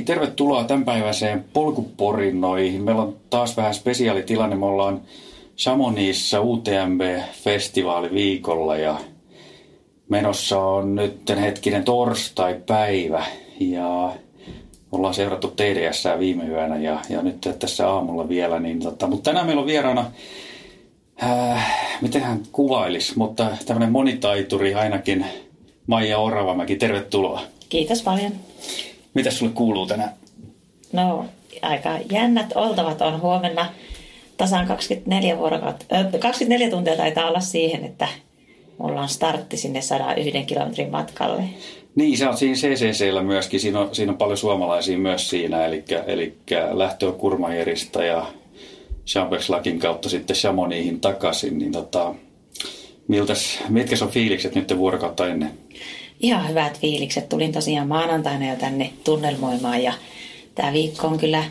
hei, 0.00 0.04
tervetuloa 0.04 0.64
tämänpäiväiseen 0.64 1.44
polkuporinnoihin. 1.52 2.82
Meillä 2.82 3.02
on 3.02 3.16
taas 3.30 3.56
vähän 3.56 3.74
spesiaalitilanne. 3.74 4.56
Me 4.56 4.66
ollaan 4.66 5.00
Chamonixissa 5.58 6.40
UTMB-festivaali 6.40 8.10
viikolla 8.14 8.76
ja 8.76 8.96
menossa 10.08 10.60
on 10.60 10.94
nyt 10.94 11.28
hetkinen 11.40 11.84
torstai-päivä 11.84 13.24
ja 13.60 14.12
ollaan 14.92 15.14
seurattu 15.14 15.48
TDS 15.48 16.04
viime 16.18 16.44
yönä 16.44 16.76
ja, 16.76 17.00
ja 17.08 17.22
nyt 17.22 17.48
tässä 17.58 17.90
aamulla 17.90 18.28
vielä. 18.28 18.60
Niin 18.60 18.80
tota, 18.80 19.06
mutta 19.06 19.30
tänään 19.30 19.46
meillä 19.46 19.60
on 19.60 19.66
vieraana, 19.66 20.10
äh, 21.22 21.98
miten 22.00 22.22
hän 22.22 22.42
kuvailisi, 22.52 23.18
mutta 23.18 23.46
tämmöinen 23.66 23.92
monitaituri 23.92 24.74
ainakin 24.74 25.26
Maija 25.86 26.18
Oravamäki, 26.18 26.76
tervetuloa. 26.76 27.40
Kiitos 27.68 28.02
paljon. 28.02 28.32
Mitä 29.14 29.30
sulle 29.30 29.52
kuuluu 29.52 29.86
tänään? 29.86 30.12
No, 30.92 31.24
aika 31.62 31.98
jännät 32.10 32.52
oltavat 32.54 33.02
on 33.02 33.20
huomenna 33.20 33.66
tasan 34.36 34.66
24 34.66 35.38
vuorokautta. 35.38 35.84
Äh, 35.92 36.06
24 36.20 36.70
tuntia 36.70 36.96
taitaa 36.96 37.28
olla 37.28 37.40
siihen, 37.40 37.84
että 37.84 38.08
mulla 38.78 39.00
on 39.00 39.08
startti 39.08 39.56
sinne 39.56 39.80
101 39.80 40.44
kilometrin 40.44 40.90
matkalle. 40.90 41.44
Niin, 41.94 42.18
sä 42.18 42.28
oot 42.28 42.38
siinä 42.38 42.54
CCCllä 42.54 43.22
myöskin. 43.22 43.60
Siinä 43.60 43.80
on, 43.80 43.94
siinä 43.94 44.12
on 44.12 44.18
paljon 44.18 44.36
suomalaisia 44.36 44.98
myös 44.98 45.30
siinä. 45.30 45.66
Eli, 45.66 45.84
eli 46.06 46.36
lähtö 46.72 47.08
on 47.08 47.14
Kurmajerista 47.14 48.04
ja 48.04 48.26
Chamberslakin 49.06 49.78
kautta 49.78 50.08
sitten 50.08 50.36
Chamoniihin 50.36 51.00
takaisin. 51.00 51.58
Niin 51.58 51.72
tota, 51.72 52.14
miltäs, 53.08 53.58
mitkä 53.68 53.96
on 54.02 54.10
fiilikset 54.10 54.54
nyt 54.54 54.76
vuorokautta 54.76 55.26
ennen? 55.26 55.50
Ihan 56.20 56.48
hyvät 56.48 56.80
fiilikset. 56.80 57.28
Tulin 57.28 57.52
tosiaan 57.52 57.88
maanantaina 57.88 58.50
jo 58.50 58.56
tänne 58.56 58.92
tunnelmoimaan 59.04 59.82
ja 59.82 59.92
tämä 60.54 60.72
viikko 60.72 61.06
on 61.06 61.18
kyllä 61.18 61.44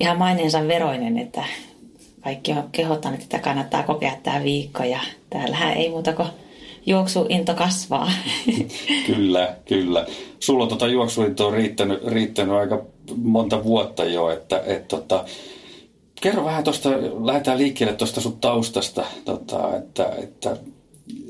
ihan 0.00 0.18
maineensa 0.18 0.68
veroinen, 0.68 1.18
että 1.18 1.44
kaikki 2.20 2.52
on 2.52 2.68
kehottanut, 2.72 3.22
että 3.22 3.38
kannattaa 3.38 3.82
kokea 3.82 4.12
tämä 4.22 4.42
viikko 4.42 4.84
ja 4.84 5.00
täällähän 5.30 5.72
ei 5.72 5.90
muuta 5.90 6.12
kuin 6.12 6.28
juoksuinto 6.86 7.54
kasvaa. 7.54 8.10
kyllä, 9.06 9.56
kyllä. 9.64 10.06
Sulla 10.40 10.62
on 10.62 10.68
tota 10.68 10.86
juoksuinto 10.86 11.46
on 11.46 11.52
riittänyt, 11.52 12.04
riittänyt 12.04 12.54
aika 12.54 12.82
monta 13.16 13.64
vuotta 13.64 14.04
jo, 14.04 14.30
että 14.30 14.62
et, 14.66 14.88
tota, 14.88 15.24
kerro 16.20 16.44
vähän 16.44 16.64
tuosta, 16.64 16.90
lähdetään 17.24 17.58
liikkeelle 17.58 17.94
tuosta 17.94 18.20
sun 18.20 18.40
taustasta, 18.40 19.04
tota, 19.24 19.76
että, 19.76 20.12
että 20.22 20.56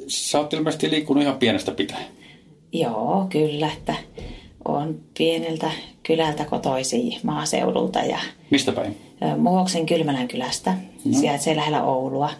sä 0.06 0.40
oot 0.40 0.52
ilmeisesti 0.52 0.90
liikkunut 0.90 1.22
ihan 1.22 1.38
pienestä 1.38 1.72
pitäen. 1.72 2.06
Joo, 2.72 3.26
kyllä, 3.30 3.70
että 3.72 3.94
on 4.64 5.00
pieneltä 5.18 5.70
kylältä 6.02 6.44
kotoisin 6.44 7.14
maaseudulta. 7.22 7.98
Ja 7.98 8.18
Mistä 8.50 8.72
päin? 8.72 8.96
Muhoksen 9.38 9.86
Kylmälän 9.86 10.28
kylästä, 10.28 10.74
no. 11.04 11.18
sijaitsee 11.20 11.56
lähellä 11.56 11.84
Oulua. 11.84 12.30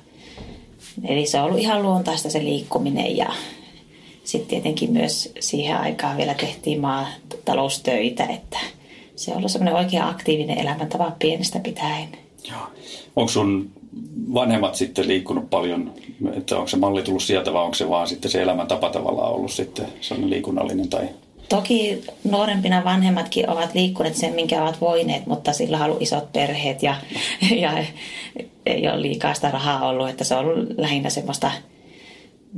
Eli 1.04 1.26
se 1.26 1.38
on 1.38 1.44
ollut 1.44 1.60
ihan 1.60 1.82
luontaista 1.82 2.30
se 2.30 2.44
liikkuminen 2.44 3.16
ja 3.16 3.32
sitten 4.24 4.48
tietenkin 4.48 4.92
myös 4.92 5.32
siihen 5.40 5.76
aikaan 5.76 6.16
vielä 6.16 6.34
tehtiin 6.34 6.80
maataloustöitä, 6.80 8.24
että 8.24 8.58
se 9.16 9.30
on 9.30 9.36
ollut 9.36 9.50
semmoinen 9.50 9.74
oikein 9.74 10.02
aktiivinen 10.02 10.58
elämäntapa 10.58 11.16
pienestä 11.18 11.60
pitäen. 11.60 12.08
Joo. 12.50 12.66
Onko 13.16 13.32
sun 13.32 13.70
vanhemmat 14.34 14.74
sitten 14.74 15.08
liikkunut 15.08 15.50
paljon, 15.50 15.92
että 16.32 16.56
onko 16.56 16.68
se 16.68 16.76
malli 16.76 17.02
tullut 17.02 17.22
sieltä 17.22 17.52
vai 17.52 17.62
onko 17.62 17.74
se 17.74 17.88
vaan 17.88 18.08
sitten 18.08 18.30
se 18.30 18.42
elämäntapa 18.42 18.90
tavallaan 18.90 19.32
ollut 19.32 19.52
sitten 19.52 19.86
sellainen 20.00 20.30
liikunnallinen 20.30 20.88
tai 20.88 21.08
Toki 21.48 22.04
nuorempina 22.24 22.84
vanhemmatkin 22.84 23.50
ovat 23.50 23.74
liikkuneet 23.74 24.14
sen, 24.14 24.34
minkä 24.34 24.62
ovat 24.62 24.80
voineet, 24.80 25.26
mutta 25.26 25.52
sillä 25.52 25.76
on 25.76 25.84
ollut 25.84 26.02
isot 26.02 26.32
perheet 26.32 26.82
ja, 26.82 26.96
ja 27.56 27.84
ei 28.66 28.88
ole 28.88 29.02
liikaa 29.02 29.34
sitä 29.34 29.50
rahaa 29.50 29.88
ollut, 29.88 30.08
että 30.08 30.24
se 30.24 30.34
on 30.34 30.46
ollut 30.46 30.68
lähinnä 30.78 31.10
semmoista, 31.10 31.50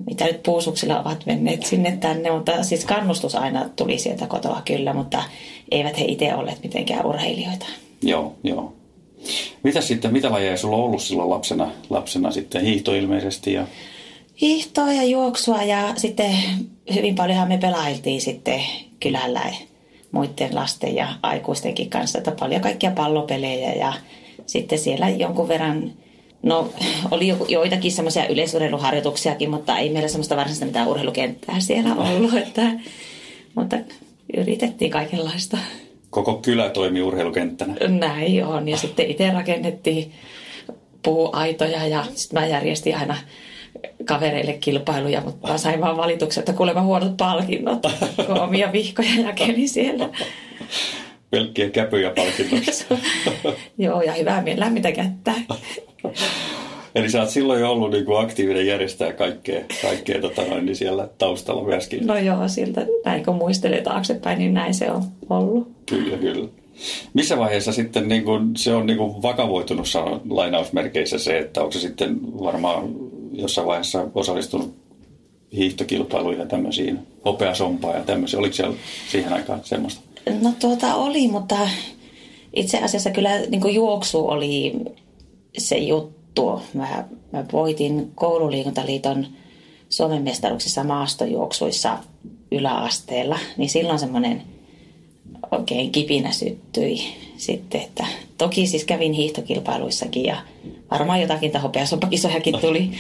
mitä 0.07 0.25
nyt 0.25 0.43
puusuksilla 0.43 1.01
ovat 1.01 1.27
menneet 1.27 1.67
sinne 1.67 1.97
tänne, 2.01 2.31
mutta 2.31 2.63
siis 2.63 2.85
kannustus 2.85 3.35
aina 3.35 3.69
tuli 3.77 3.99
sieltä 3.99 4.27
kotoa 4.27 4.63
kyllä, 4.65 4.93
mutta 4.93 5.23
eivät 5.71 5.99
he 5.99 6.05
itse 6.05 6.35
olleet 6.35 6.63
mitenkään 6.63 7.07
urheilijoita. 7.07 7.67
Joo, 8.03 8.35
joo. 8.45 8.73
Mitä 9.63 9.81
sitten, 9.81 10.13
mitä 10.13 10.31
lajeja 10.31 10.57
sulla 10.57 10.77
on 10.77 10.85
ollut 10.85 11.03
silloin 11.03 11.31
lapsena, 11.31 11.71
lapsena 11.91 12.31
sitten? 12.31 12.63
Hiihto 12.63 12.95
ilmeisesti 12.95 13.53
ja... 13.53 13.67
Hiihtoa 14.41 14.93
ja 14.93 15.05
juoksua 15.05 15.63
ja 15.63 15.93
sitten 15.97 16.37
hyvin 16.95 17.15
paljonhan 17.15 17.49
me 17.49 17.59
pelailtiin 17.59 18.21
sitten 18.21 18.61
kylällä 19.01 19.43
muiden 20.13 20.55
lasten 20.55 20.95
ja 20.95 21.09
aikuistenkin 21.23 21.91
kanssa, 21.91 22.19
että 22.19 22.33
paljon 22.41 22.61
kaikkia 22.61 22.91
pallopelejä 22.91 23.73
ja 23.73 23.93
sitten 24.47 24.79
siellä 24.79 25.09
jonkun 25.09 25.49
verran, 25.49 25.93
no 26.43 26.73
oli 27.11 27.35
joitakin 27.49 27.93
semmoisia 27.93 28.29
yleisurheiluharjoituksiakin, 28.29 29.51
mutta 29.51 29.79
ei 29.79 29.91
meillä 29.91 30.09
semmoista 30.09 30.37
varsinaista 30.37 30.67
mitään 30.67 30.89
urheilukenttää 30.89 31.61
siellä 31.61 31.95
ollut, 31.95 32.35
että, 32.35 32.73
mutta 33.55 33.77
yritettiin 34.37 34.91
kaikenlaista. 34.91 35.59
Koko 36.11 36.35
kylä 36.35 36.71
toimi 36.71 37.03
urheilukenttänä? 37.03 37.75
Näin 37.89 38.45
on 38.45 38.69
ja 38.69 38.77
sitten 38.77 39.07
itse 39.07 39.31
rakennettiin 39.31 40.13
puuaitoja 41.03 41.87
ja 41.87 42.05
sitten 42.15 42.41
mä 42.41 42.47
järjestin 42.47 42.97
aina 42.97 43.17
kavereille 44.05 44.53
kilpailuja, 44.53 45.21
mutta 45.21 45.49
mä 45.49 45.59
sain 45.59 45.81
vaan 45.81 45.97
valituksen, 45.97 46.41
että 46.41 46.53
kuulemma 46.53 46.83
huonot 46.83 47.17
palkinnot, 47.17 47.83
kun 48.27 48.41
omia 48.41 48.73
vihkoja 48.73 49.21
jakeli 49.25 49.69
siellä. 49.69 50.09
Pelkkiä 51.31 51.71
käpyjä 51.71 52.11
palkinnoksi. 52.11 52.87
Joo, 53.79 54.03
ja 54.03 54.13
hyvää 54.13 54.43
mielen 54.43 54.61
lämmintä 54.61 54.93
kättä. 54.93 55.33
Eli 56.95 57.11
sä 57.11 57.21
oot 57.21 57.31
silloin 57.31 57.61
jo 57.61 57.71
ollut 57.71 57.91
niin 57.91 58.05
kuin 58.05 58.25
aktiivinen 58.25 58.67
järjestää 58.67 59.13
kaikkea, 59.13 59.65
kaikkea 59.83 60.21
tota 60.21 60.43
noin, 60.43 60.67
niin 60.67 60.77
siellä 60.77 61.09
taustalla 61.19 61.65
myöskin. 61.65 62.07
No 62.07 62.19
joo, 62.19 62.49
siltä 62.49 62.87
näin 63.05 63.25
kun 63.25 63.35
muistelee 63.35 63.83
taaksepäin, 63.83 64.39
niin 64.39 64.55
näin 64.55 64.75
se 64.75 64.91
on 64.91 65.03
ollut. 65.31 65.69
Kyllä, 65.87 66.17
kyllä. 66.17 66.49
Missä 67.15 67.39
vaiheessa 67.39 67.73
sitten 67.73 68.09
niin 68.09 68.25
kuin, 68.25 68.57
se 68.57 68.75
on 68.75 68.87
niin 68.87 68.99
kuin 68.99 69.23
vakavoitunut 69.23 69.87
lainausmerkeissä 70.31 71.19
se, 71.19 71.39
että 71.39 71.61
onko 71.61 71.73
se 71.73 71.81
sitten 71.81 72.19
varmaan 72.23 72.95
jossain 73.33 73.67
vaiheessa 73.67 74.07
osallistunut 74.15 74.75
hiihtokilpailuihin 75.57 76.41
ja 76.41 76.47
tämmöisiin, 76.47 76.99
hopeasompaa 77.25 77.95
ja 77.95 78.03
tämmöisiä. 78.03 78.39
Oliko 78.39 78.55
siellä 78.55 78.77
siihen 79.11 79.33
aikaan 79.33 79.61
semmoista? 79.65 80.01
No 80.43 80.53
tuota 80.61 80.95
oli, 80.95 81.29
mutta 81.29 81.57
itse 82.57 82.79
asiassa 82.79 83.11
kyllä 83.11 83.41
niin 83.41 83.61
kuin 83.61 83.75
juoksu 83.75 84.29
oli 84.29 84.73
se 85.59 85.77
juttu. 85.79 86.18
Mä, 86.75 87.05
mä 87.33 87.45
voitin 87.53 88.13
koululiikuntaliiton 88.15 89.27
Suomen 89.89 90.23
mestaruksissa 90.23 90.85
maastojuoksuissa 90.85 91.99
yläasteella, 92.53 93.39
niin 93.57 93.71
silloin 93.71 93.99
semmoinen 93.99 94.43
oikein 95.51 95.93
kipinä 95.93 96.33
syttyi 96.33 97.01
sitten, 97.37 97.81
että 97.81 98.07
toki 98.39 98.67
siis 98.67 98.85
kävin 98.85 99.13
hiihtokilpailuissakin 99.13 100.25
ja 100.25 100.37
varmaan 100.91 101.21
jotakin 101.21 101.61
hopeasopakisojakin 101.61 102.59
tuli. 102.61 102.91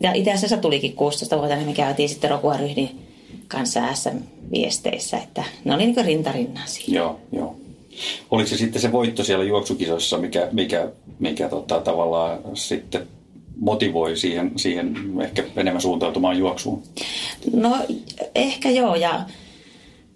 Ja 0.00 0.12
itse 0.12 0.32
asiassa 0.32 0.56
tulikin 0.56 0.92
16 0.92 1.38
vuotta, 1.38 1.56
niin 1.56 1.66
me 1.66 1.72
käytiin 1.72 2.08
sitten 2.08 2.30
Rokuaryhdin 2.30 3.00
kanssa 3.48 3.94
SM-viesteissä, 3.94 5.18
että 5.18 5.44
ne 5.64 5.74
oli 5.74 5.86
niin 5.86 6.04
rintarinnan 6.04 6.68
siinä. 6.68 6.98
Joo, 6.98 7.20
joo. 7.32 7.56
Oliko 8.30 8.48
se 8.48 8.56
sitten 8.56 8.82
se 8.82 8.92
voitto 8.92 9.24
siellä 9.24 9.44
juoksukisoissa, 9.44 10.18
mikä, 10.18 10.48
mikä, 10.52 10.88
mikä 11.18 11.48
tota, 11.48 11.80
tavallaan 11.80 12.38
sitten 12.54 13.06
motivoi 13.60 14.16
siihen, 14.16 14.52
siihen 14.56 14.94
ehkä 15.22 15.44
enemmän 15.56 15.82
suuntautumaan 15.82 16.38
juoksuun? 16.38 16.82
No 17.52 17.76
ehkä 18.34 18.70
joo, 18.70 18.94
ja, 18.94 19.20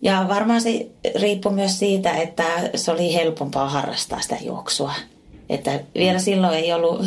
ja 0.03 0.26
varmaan 0.29 0.61
se 0.61 0.87
riippui 1.20 1.53
myös 1.53 1.79
siitä, 1.79 2.12
että 2.12 2.44
se 2.75 2.91
oli 2.91 3.14
helpompaa 3.14 3.69
harrastaa 3.69 4.20
sitä 4.20 4.37
juoksua. 4.44 4.93
Että 5.49 5.81
vielä 5.94 6.19
silloin 6.19 6.55
ei 6.55 6.73
ollut 6.73 7.05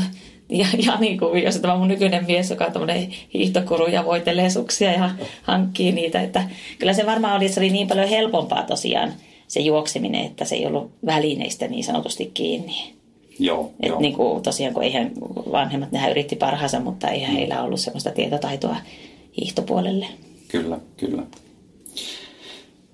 ja, 0.49 0.67
ja 0.85 0.97
niin 0.99 1.19
kuin 1.19 1.43
jos 1.43 1.57
tämä 1.57 1.75
mun 1.75 1.87
nykyinen 1.87 2.25
mies, 2.25 2.49
joka 2.49 2.65
on 2.65 2.71
tämmöinen 2.71 3.13
hiihtokuru 3.33 3.87
ja 3.87 4.05
voitelee 4.05 4.49
suksia 4.49 4.91
ja 4.91 5.09
hankkii 5.43 5.91
niitä. 5.91 6.21
Että 6.21 6.43
kyllä 6.79 6.93
se 6.93 7.05
varmaan 7.05 7.35
oli, 7.35 7.49
se 7.49 7.59
oli 7.59 7.69
niin 7.69 7.87
paljon 7.87 8.07
helpompaa 8.07 8.63
tosiaan 8.63 9.13
se 9.47 9.59
juokseminen, 9.59 10.25
että 10.25 10.45
se 10.45 10.55
ei 10.55 10.65
ollut 10.65 10.91
välineistä 11.05 11.67
niin 11.67 11.83
sanotusti 11.83 12.31
kiinni. 12.33 12.93
Joo, 13.39 13.71
Et 13.79 13.89
joo. 13.89 13.99
Niin 13.99 14.13
kuin, 14.13 14.43
tosiaan, 14.43 14.73
kun 14.73 14.83
eihän 14.83 15.11
vanhemmat, 15.51 15.91
nehän 15.91 16.11
yritti 16.11 16.35
parhaansa, 16.35 16.79
mutta 16.79 17.07
eihän 17.07 17.31
mm. 17.31 17.37
heillä 17.37 17.63
ollut 17.63 17.79
sellaista 17.79 18.11
tietotaitoa 18.11 18.75
hiihtopuolelle. 19.41 20.07
Kyllä, 20.47 20.79
kyllä. 20.97 21.23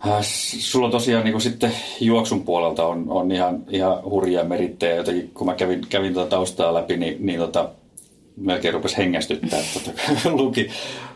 Äh, 0.08 0.18
sulla 0.60 0.90
tosiaan 0.90 1.24
niin 1.24 1.34
kuin 1.34 1.42
sitten 1.42 1.72
juoksun 2.02 2.44
puolelta 2.44 2.86
on, 2.86 3.06
on 3.10 3.32
ihan, 3.32 3.64
ihan 3.70 4.04
hurjia 4.04 4.44
merittejä. 4.44 4.96
Jotenkin 4.96 5.32
kun 5.34 5.48
mä 5.48 5.56
kävin, 5.56 5.82
kävin 5.90 6.14
tuota 6.14 6.30
taustaa 6.30 6.74
läpi, 6.74 6.98
niin, 6.98 7.26
niin 7.26 7.40
tota, 7.40 7.70
melkein 8.38 8.74
rupesi 8.74 8.98
hengästyttää, 8.98 9.60
että 9.60 9.80
tota, 9.80 10.30
luki, 10.42 10.70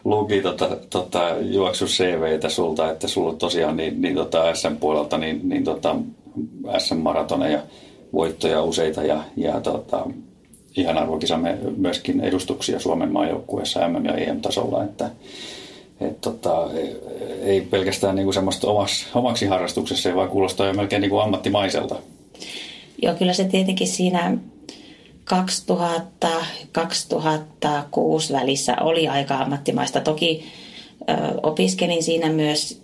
luki 0.04 0.42
tota, 0.42 0.78
tota, 0.90 1.36
juoksu 1.42 1.86
CVtä 1.86 2.50
sulta, 2.50 2.92
että 2.92 3.08
sulla 3.08 3.30
on 3.30 3.38
tosiaan 3.38 3.78
niin, 3.78 4.02
niin 4.02 4.16
tota 4.16 4.54
SM-puolelta 4.54 5.18
niin, 5.18 5.50
niin 5.50 5.64
tota, 5.64 5.96
SM-maratoneja 6.78 7.60
voittoja 8.14 8.64
useita 8.64 9.04
ja, 9.04 9.24
ja 9.38 9.62
tota, 9.62 10.06
ihan 10.78 10.98
arvokisamme 10.98 11.58
myöskin 11.78 12.22
edustuksia 12.22 12.80
Suomen 12.80 13.12
maajoukkueessa 13.12 13.88
MM- 13.88 14.06
ja 14.06 14.14
EM-tasolla, 14.14 14.84
että 14.84 15.10
et 16.02 16.22
tota, 16.22 16.70
ei 17.42 17.62
pelkästään 17.62 18.16
niinku 18.16 18.32
semmoista 18.32 18.68
omaksi, 18.68 19.06
omaksi 19.16 19.46
harrastuksessa, 19.46 20.16
vaan 20.16 20.30
kuulostaa 20.30 20.68
jo 20.68 20.74
melkein 20.74 21.02
niinku 21.02 21.18
ammattimaiselta. 21.18 21.96
Joo, 23.02 23.16
kyllä 23.16 23.34
se 23.34 23.44
tietenkin 23.44 23.88
siinä 23.88 24.38
2000-2006 25.28 25.34
välissä 28.34 28.76
oli 28.82 29.08
aika 29.08 29.38
ammattimaista. 29.38 30.02
Toki 30.02 30.46
ö, 31.10 31.14
opiskelin 31.44 32.04
siinä 32.04 32.30
myös, 32.30 32.84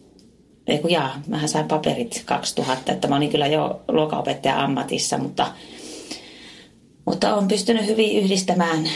ei 0.68 0.80
kun 0.80 0.92
jaa, 0.92 1.22
mähän 1.28 1.50
sain 1.50 1.68
paperit 1.68 2.24
2000, 2.25 2.92
että 2.92 3.07
mä 3.07 3.16
olin 3.16 3.30
kyllä 3.30 3.48
jo 3.48 3.81
luokanopettaja 3.88 4.63
ammatissa, 4.63 5.18
mutta, 5.18 5.48
mutta 7.06 7.36
olen 7.36 7.48
pystynyt 7.48 7.86
hyvin 7.86 8.18
yhdistämään 8.24 8.89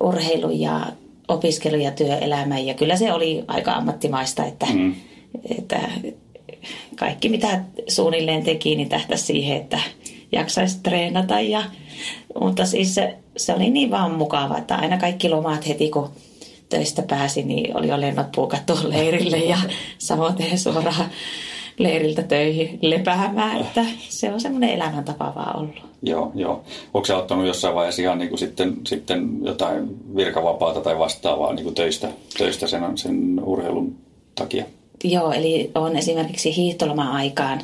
urheilun 0.00 0.60
ja 0.60 0.86
opiskelu 1.28 1.76
ja 1.76 1.90
työelämän 1.90 2.66
ja 2.66 2.74
kyllä 2.74 2.96
se 2.96 3.12
oli 3.12 3.44
aika 3.48 3.72
ammattimaista, 3.72 4.44
että, 4.44 4.66
mm. 4.66 4.94
että 5.58 5.80
kaikki 6.96 7.28
mitä 7.28 7.64
suunnilleen 7.88 8.44
teki, 8.44 8.76
niin 8.76 8.88
tähtäisi 8.88 9.24
siihen, 9.24 9.56
että 9.56 9.78
jaksaisi 10.32 10.80
treenata. 10.82 11.40
Ja, 11.40 11.62
mutta 12.40 12.66
siis 12.66 12.94
se, 12.94 13.14
se 13.36 13.54
oli 13.54 13.70
niin 13.70 13.90
vaan 13.90 14.14
mukava, 14.14 14.58
että 14.58 14.74
aina 14.74 14.98
kaikki 14.98 15.28
lomat 15.28 15.68
heti 15.68 15.90
kun 15.90 16.10
töistä 16.68 17.02
pääsi, 17.02 17.42
niin 17.42 17.76
oli 17.76 17.88
jo 17.88 18.00
lennot 18.00 18.32
puukattu 18.34 18.72
leirille 18.92 19.38
ja 19.38 19.56
samoin 19.98 20.58
suoraan 20.58 21.10
leiriltä 21.78 22.22
töihin 22.22 22.78
lepäämään, 22.82 23.60
että 23.60 23.84
se 24.08 24.32
on 24.32 24.40
semmoinen 24.40 24.70
elämäntapa 24.70 25.32
vaan 25.34 25.58
ollut. 25.58 25.74
Joo, 26.02 26.32
joo. 26.34 26.62
Onko 26.94 27.06
se 27.06 27.14
ottanut 27.14 27.46
jossain 27.46 27.74
vaiheessa 27.74 28.02
ihan 28.02 28.18
niin 28.18 28.28
kuin 28.28 28.38
sitten, 28.38 28.76
sitten 28.86 29.38
jotain 29.42 29.88
virkavapaata 30.16 30.80
tai 30.80 30.98
vastaavaa 30.98 31.52
niin 31.52 31.64
kuin 31.64 31.74
töistä, 31.74 32.08
töistä 32.38 32.66
sen, 32.66 32.98
sen 32.98 33.40
urheilun 33.44 33.96
takia? 34.34 34.64
Joo, 35.04 35.32
eli 35.32 35.70
on 35.74 35.96
esimerkiksi 35.96 36.56
hiihtoloma-aikaan 36.56 37.60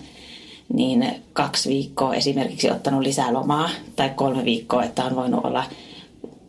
niin 0.72 1.06
kaksi 1.32 1.69
viikkoa 1.69 2.14
esimerkiksi 2.14 2.70
ottanut 2.70 3.02
lisää 3.02 3.32
lomaa 3.32 3.70
tai 3.96 4.11
kolme 4.11 4.44
viikkoa, 4.44 4.84
että 4.84 5.05
on 5.05 5.17
voinut 5.17 5.44
olla 5.44 5.64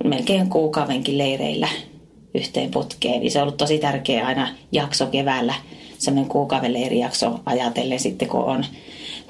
melkein 0.03 0.49
kuukaudenkin 0.49 1.17
leireillä 1.17 1.67
yhteen 2.35 2.71
putkeen. 2.71 3.19
Niin 3.19 3.31
se 3.31 3.39
on 3.39 3.43
ollut 3.43 3.57
tosi 3.57 3.79
tärkeä 3.79 4.25
aina 4.25 4.47
jakso 4.71 5.05
keväällä, 5.05 5.53
semmoinen 5.97 6.31
kuukauden 6.31 6.73
leirijakso 6.73 7.39
ajatellen 7.45 7.99
sitten, 7.99 8.27
kun 8.27 8.43
on 8.43 8.65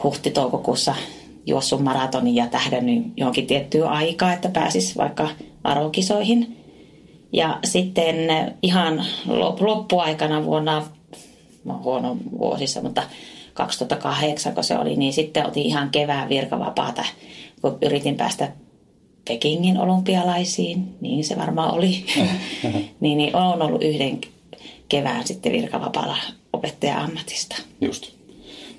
huhti-toukokuussa 0.04 0.96
juossut 1.46 1.84
maratonin 1.84 2.36
ja 2.36 2.48
tähdännyt 2.48 3.04
johonkin 3.18 3.48
tiettyä 3.48 3.90
aikaa, 3.90 4.34
että 4.34 4.50
pääsis 4.50 4.98
vaikka 4.98 5.30
arokisoihin. 5.64 6.58
Ja 7.34 7.60
sitten 7.64 8.16
ihan 8.62 9.06
loppuaikana 9.60 10.46
vuonna, 10.46 10.84
huono 11.84 12.18
vuosissa, 12.40 12.82
mutta 12.82 13.04
2008, 13.54 14.54
kun 14.54 14.64
se 14.64 14.78
oli, 14.78 14.96
niin 14.96 15.14
sitten 15.14 15.48
otin 15.48 15.64
ihan 15.64 15.90
kevään 15.90 16.30
virkavapaata, 16.30 17.06
kun 17.62 17.78
yritin 17.82 18.16
päästä 18.16 18.52
Pekingin 19.28 19.78
olympialaisiin, 19.78 20.96
niin 21.02 21.24
se 21.24 21.38
varmaan 21.38 21.74
oli. 21.74 22.06
niin, 23.00 23.18
niin 23.18 23.36
olen 23.36 23.62
ollut 23.62 23.84
yhden 23.84 24.22
kevään 24.90 25.28
sitten 25.28 25.52
virkavapaalla 25.52 26.18
opettaja-ammatista. 26.54 27.56
Just. 27.82 28.12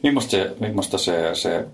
Millaista 0.02 0.30
se, 0.30 0.56
millaista 0.60 0.98
se, 0.98 1.34
se 1.34 1.66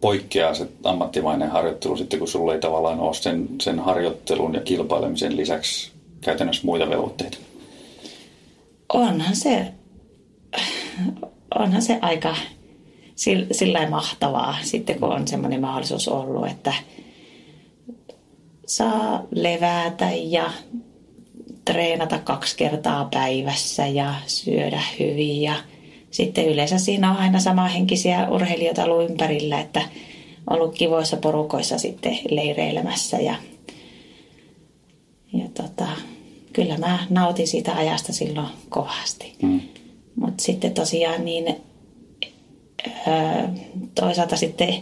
poikkeaa 0.00 0.54
se 0.54 0.68
ammattimainen 0.84 1.50
harjoittelu 1.50 1.96
sitten, 1.96 2.18
kun 2.18 2.28
sulla 2.28 2.54
ei 2.54 2.60
tavallaan 2.60 3.00
ole 3.00 3.14
sen, 3.14 3.48
sen 3.60 3.78
harjoittelun 3.78 4.54
ja 4.54 4.60
kilpailemisen 4.60 5.36
lisäksi 5.36 5.90
käytännössä 6.20 6.66
muita 6.66 6.90
velvoitteita? 6.90 7.38
Onhan 8.92 9.36
se, 9.36 9.72
onhan 11.54 11.82
se 11.82 11.98
aika 12.02 12.36
sillä 13.52 13.90
mahtavaa 13.90 14.56
sitten, 14.62 15.00
kun 15.00 15.12
on 15.12 15.28
semmoinen 15.28 15.60
mahdollisuus 15.60 16.08
ollut, 16.08 16.46
että 16.46 16.72
saa 18.66 19.22
levätä 19.30 20.10
ja 20.14 20.50
treenata 21.64 22.18
kaksi 22.18 22.56
kertaa 22.56 23.08
päivässä 23.12 23.86
ja 23.86 24.14
syödä 24.26 24.82
hyvin 24.98 25.42
ja 25.42 25.54
sitten 26.10 26.48
yleensä 26.48 26.78
siinä 26.78 27.10
on 27.10 27.16
aina 27.16 27.40
samanhenkisiä 27.40 28.28
urheilijoita 28.30 28.84
ollut 28.84 29.10
ympärillä, 29.10 29.60
että 29.60 29.82
ollut 30.50 30.74
kivoissa 30.74 31.16
porukoissa 31.16 31.78
sitten 31.78 32.18
leireilemässä 32.30 33.16
ja, 33.16 33.34
ja 35.32 35.44
tota, 35.54 35.86
kyllä 36.52 36.78
mä 36.78 36.98
nautin 37.10 37.48
siitä 37.48 37.74
ajasta 37.74 38.12
silloin 38.12 38.48
kovasti. 38.68 39.34
Mm. 39.42 39.60
Mutta 40.20 40.42
sitten 40.42 40.74
tosiaan 40.74 41.24
niin 41.24 41.56
toisaalta 43.94 44.36
sitten 44.36 44.74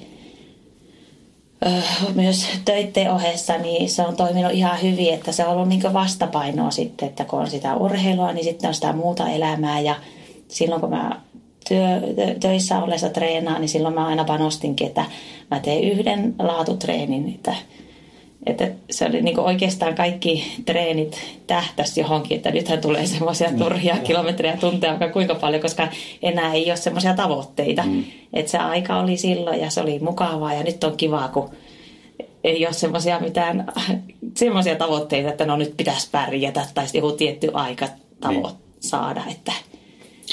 myös 2.14 2.46
töiden 2.64 3.12
ohessa, 3.12 3.58
niin 3.58 3.90
se 3.90 4.02
on 4.02 4.16
toiminut 4.16 4.52
ihan 4.52 4.82
hyvin, 4.82 5.14
että 5.14 5.32
se 5.32 5.46
on 5.46 5.52
ollut 5.52 5.68
niin 5.68 5.92
vastapainoa 5.92 6.70
sitten, 6.70 7.08
että 7.08 7.24
kun 7.24 7.38
on 7.38 7.50
sitä 7.50 7.76
urheilua, 7.76 8.32
niin 8.32 8.44
sitten 8.44 8.68
on 8.68 8.74
sitä 8.74 8.92
muuta 8.92 9.28
elämää. 9.28 9.80
Ja 9.80 9.94
silloin 10.48 10.80
kun 10.80 10.90
mä 10.90 11.20
työ, 11.68 12.00
töissä 12.40 12.82
ollessa 12.82 13.08
treenaan, 13.08 13.60
niin 13.60 13.68
silloin 13.68 13.94
mä 13.94 14.06
aina 14.06 14.24
panostinkin, 14.24 14.86
että 14.86 15.04
mä 15.50 15.60
teen 15.60 15.84
yhden 15.84 16.34
laatutreenin, 16.38 17.28
että 17.34 17.54
että 18.46 18.70
se 18.90 19.06
oli 19.06 19.22
niin 19.22 19.40
oikeastaan 19.40 19.94
kaikki 19.94 20.62
treenit 20.64 21.20
tähtäisi 21.46 22.00
johonkin, 22.00 22.36
että 22.36 22.50
nythän 22.50 22.80
tulee 22.80 23.06
semmoisia 23.06 23.48
niin, 23.48 23.58
turhia 23.58 23.96
kilometrejä 23.96 24.56
tunteja 24.56 24.90
vaikka 24.90 25.12
kuinka 25.12 25.34
paljon, 25.34 25.62
koska 25.62 25.88
enää 26.22 26.54
ei 26.54 26.70
ole 26.70 26.76
semmoisia 26.76 27.14
tavoitteita. 27.14 27.82
Mm. 27.82 28.04
Että 28.32 28.50
se 28.50 28.58
aika 28.58 28.96
oli 28.96 29.16
silloin 29.16 29.60
ja 29.60 29.70
se 29.70 29.80
oli 29.80 29.98
mukavaa 29.98 30.54
ja 30.54 30.62
nyt 30.62 30.84
on 30.84 30.96
kivaa, 30.96 31.28
kun 31.28 31.50
ei 32.44 32.66
ole 32.66 32.74
semmoisia 32.74 33.20
mitään 33.20 33.66
semmoisia 34.36 34.76
tavoitteita, 34.76 35.28
että 35.28 35.44
no 35.44 35.56
nyt 35.56 35.76
pitäisi 35.76 36.08
pärjätä 36.12 36.66
tai 36.74 36.86
joku 36.94 37.12
tietty 37.12 37.50
aika 37.52 37.86
tavo- 38.20 38.30
niin. 38.30 38.56
saada, 38.80 39.22
että 39.30 39.52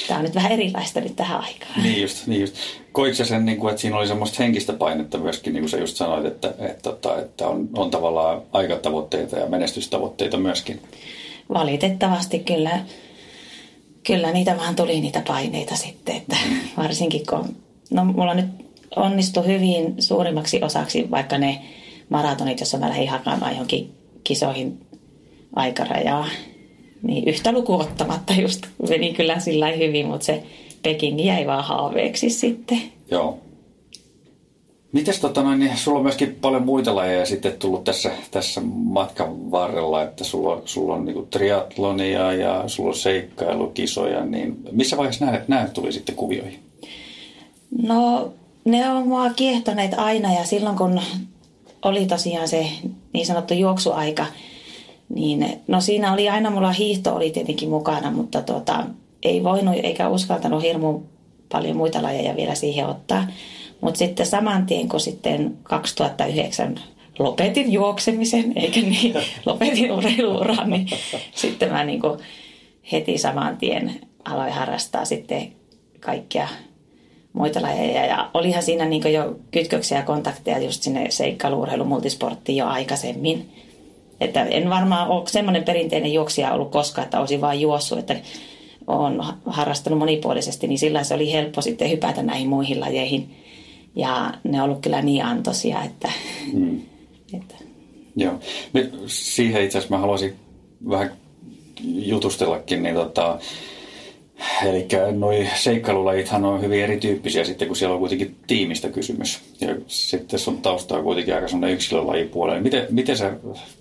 Tämä 0.08 0.18
on 0.18 0.24
nyt 0.24 0.36
vähän 0.36 0.52
erilaista 0.52 1.02
nyt 1.02 1.16
tähän 1.16 1.42
aikaan. 1.42 1.84
Niin 1.84 2.02
just, 2.02 2.28
niin 2.28 2.42
just. 2.42 2.56
Koitko 2.92 3.26
sen, 3.26 3.46
niin 3.46 3.58
kuin, 3.58 3.70
että 3.70 3.82
siinä 3.82 3.98
oli 3.98 4.08
semmoista 4.08 4.44
henkistä 4.44 4.74
painetta 4.74 5.18
myöskin, 5.18 5.54
niin 5.54 5.62
kuin 5.62 5.70
sä 5.70 5.78
just 5.78 5.96
sanoit, 5.96 6.26
että, 6.26 6.50
että, 6.50 6.66
että, 6.66 6.82
tota, 6.82 7.20
että 7.20 7.48
on, 7.48 7.70
on 7.76 7.92
tavallaan 7.92 8.42
aikatavoitteita 8.52 9.40
ja 9.40 9.46
menestystavoitteita 9.46 10.38
myöskin? 10.38 10.82
Valitettavasti 11.54 12.40
kyllä, 12.40 12.80
kyllä 14.08 14.32
niitä 14.32 14.58
vaan 14.58 14.76
tuli 14.76 15.02
niitä 15.02 15.24
paineita 15.28 15.76
sitten, 15.76 16.16
että 16.16 16.38
varsinkin 16.78 17.26
kun, 17.30 17.56
no 17.92 18.06
mulla 18.06 18.34
nyt 18.34 18.46
onnistui 18.96 19.48
hyvin 19.48 19.96
suurimmaksi 20.00 20.64
osaksi 20.64 21.12
vaikka 21.12 21.38
ne 21.38 21.62
maratonit, 22.10 22.60
jossa 22.60 22.78
mä 22.78 22.90
lähdin 22.90 23.10
hakemaan 23.10 23.52
johonkin 23.52 23.92
kisoihin 24.24 24.86
aikarajaa, 25.56 26.28
niin 27.04 27.28
yhtä 27.28 27.52
luku 27.52 27.74
ottamatta 27.74 28.34
just 28.34 28.68
meni 28.90 29.14
kyllä 29.14 29.40
sillä 29.40 29.72
hyvin, 29.72 30.06
mutta 30.08 30.26
se 30.26 30.44
Peking 30.84 31.26
jäi 31.26 31.48
vaan 31.48 31.64
haaveeksi 31.64 32.30
sitten. 32.30 32.82
Joo. 33.12 33.40
Mites 34.92 35.20
tota 35.20 35.44
noin, 35.44 35.60
niin 35.60 35.78
sulla 35.78 35.98
on 35.98 36.04
myöskin 36.04 36.38
paljon 36.42 36.66
muita 36.66 36.96
lajeja 36.96 37.26
sitten 37.26 37.54
tullut 37.54 37.84
tässä, 37.84 38.12
tässä 38.32 38.62
matkan 38.66 39.52
varrella, 39.52 40.04
että 40.04 40.24
sulla, 40.24 40.62
sulla 40.66 40.94
on 40.94 41.06
niinku 41.06 41.28
triatlonia 41.30 42.34
ja 42.34 42.64
sulla 42.68 42.90
on 42.90 42.96
seikkailukisoja, 42.96 44.26
niin 44.26 44.58
missä 44.72 44.98
vaiheessa 44.98 45.26
nämä, 45.26 45.42
nämä 45.48 45.68
tuli 45.68 45.92
sitten 45.92 46.16
kuvioihin? 46.16 46.60
No 47.82 48.34
ne 48.66 48.90
on 48.90 49.08
mua 49.08 49.30
kiehtoneet 49.30 49.94
aina 49.94 50.34
ja 50.34 50.46
silloin 50.46 50.78
kun 50.78 51.02
oli 51.86 52.06
tosiaan 52.06 52.48
se 52.48 52.68
niin 53.14 53.26
sanottu 53.26 53.54
juoksuaika, 53.54 54.26
niin, 55.16 55.62
no 55.68 55.82
siinä 55.82 56.14
oli 56.14 56.30
aina, 56.30 56.50
mulla 56.50 56.72
hiihto 56.72 57.16
oli 57.16 57.32
tietenkin 57.32 57.70
mukana, 57.70 58.12
mutta 58.12 58.42
tota, 58.42 58.86
ei 59.24 59.44
voinut 59.44 59.76
eikä 59.84 60.10
uskaltanut 60.10 60.64
hirmu 60.64 61.00
paljon 61.52 61.78
muita 61.78 62.04
lajeja 62.04 62.36
vielä 62.36 62.56
siihen 62.56 62.88
ottaa. 62.88 63.28
Mutta 63.82 63.98
sitten 63.98 64.26
saman 64.26 64.66
tien, 64.66 64.90
kun 64.90 65.00
sitten 65.00 65.58
2009 65.64 66.76
lopetin 67.20 67.74
juoksemisen, 67.74 68.54
eikä 68.56 68.82
niin, 68.82 69.14
lopetin 69.46 69.92
urheiluuran, 69.92 70.70
niin 70.70 70.88
sitten 71.36 71.72
mä 71.72 71.84
niin 71.84 72.02
heti 72.92 73.18
saman 73.18 73.58
tien 73.58 74.02
aloin 74.26 74.54
harrastaa 74.54 75.06
sitten 75.06 75.52
kaikkia 76.00 76.48
muita 77.34 77.62
lajeja. 77.62 78.06
Ja 78.06 78.30
olihan 78.34 78.64
siinä 78.64 78.86
niin 78.86 79.14
jo 79.14 79.36
kytköksiä 79.52 79.98
ja 79.98 80.04
kontakteja 80.04 80.60
just 80.60 80.84
sinne 80.84 81.12
seikkailuurheilu 81.12 81.86
multisporttiin 81.86 82.58
jo 82.58 82.68
aikaisemmin. 82.68 83.52
Että 84.24 84.44
en 84.44 84.70
varmaan 84.70 85.08
ole 85.08 85.24
semmoinen 85.28 85.64
perinteinen 85.64 86.14
juoksija 86.14 86.54
ollut 86.54 86.72
koskaan, 86.72 87.06
että 87.06 87.20
olisin 87.20 87.42
vain 87.42 87.62
juossut, 87.62 88.00
että 88.00 88.16
olen 88.88 89.22
harrastanut 89.46 90.00
monipuolisesti, 90.00 90.68
niin 90.68 90.80
sillä 90.80 91.04
se 91.04 91.14
oli 91.14 91.32
helppo 91.32 91.62
sitten 91.62 91.92
hypätä 91.92 92.24
näihin 92.24 92.50
muihin 92.50 92.80
lajeihin. 92.80 93.36
Ja 93.96 94.34
ne 94.44 94.62
on 94.62 94.66
ollut 94.66 94.82
kyllä 94.82 95.02
niin 95.02 95.26
antoisia, 95.26 95.84
että... 95.84 96.12
Mm. 96.54 96.82
että. 97.34 97.56
Joo. 98.16 98.40
Nyt 98.74 98.94
siihen 99.08 99.64
itse 99.64 99.78
asiassa 99.78 99.96
mä 99.96 100.02
haluaisin 100.02 100.36
vähän 100.90 101.12
jutustellakin, 101.84 102.84
niin 102.84 102.96
tota, 102.96 103.40
Eli 104.66 104.88
noi 105.12 105.48
seikkailulajithan 105.56 106.46
on 106.46 106.62
hyvin 106.62 106.84
erityyppisiä 106.84 107.44
sitten, 107.44 107.68
kun 107.68 107.78
siellä 107.78 107.94
on 107.94 108.00
kuitenkin 108.00 108.36
tiimistä 108.48 108.90
kysymys. 108.90 109.42
Ja 109.62 109.76
sitten 109.88 110.40
sun 110.40 110.62
taustaa 110.62 111.04
kuitenkin 111.04 111.36
aika 111.36 111.48
sellainen 111.48 111.76
yksilölajipuolella. 111.76 112.62
Miten, 112.62 112.88
miten 112.90 113.18
sä 113.18 113.34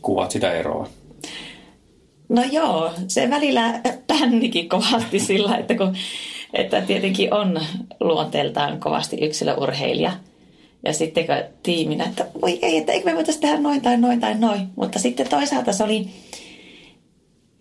kuvaat 0.02 0.30
sitä 0.30 0.52
eroa? 0.52 0.88
No 2.28 2.42
joo, 2.52 2.90
se 3.08 3.30
välillä 3.30 3.80
pännikin 4.06 4.68
kovasti 4.68 5.18
sillä, 5.18 5.56
että, 5.56 5.74
kun, 5.74 5.96
että 6.52 6.80
tietenkin 6.80 7.34
on 7.34 7.60
luonteeltaan 8.00 8.80
kovasti 8.80 9.16
yksilöurheilija. 9.20 10.12
Ja 10.84 10.92
sitten 10.92 11.26
kun 11.26 11.36
tiiminä, 11.62 12.04
että 12.04 12.26
voi 12.40 12.58
ei, 12.62 12.76
että 12.76 12.92
eikö 12.92 13.10
me 13.10 13.16
voitaisiin 13.16 13.42
tehdä 13.42 13.56
noin 13.56 13.80
tai 13.80 13.96
noin 13.96 14.20
tai 14.20 14.34
noin. 14.34 14.60
Mutta 14.76 14.98
sitten 14.98 15.28
toisaalta 15.28 15.72
se 15.72 15.84
oli 15.84 16.08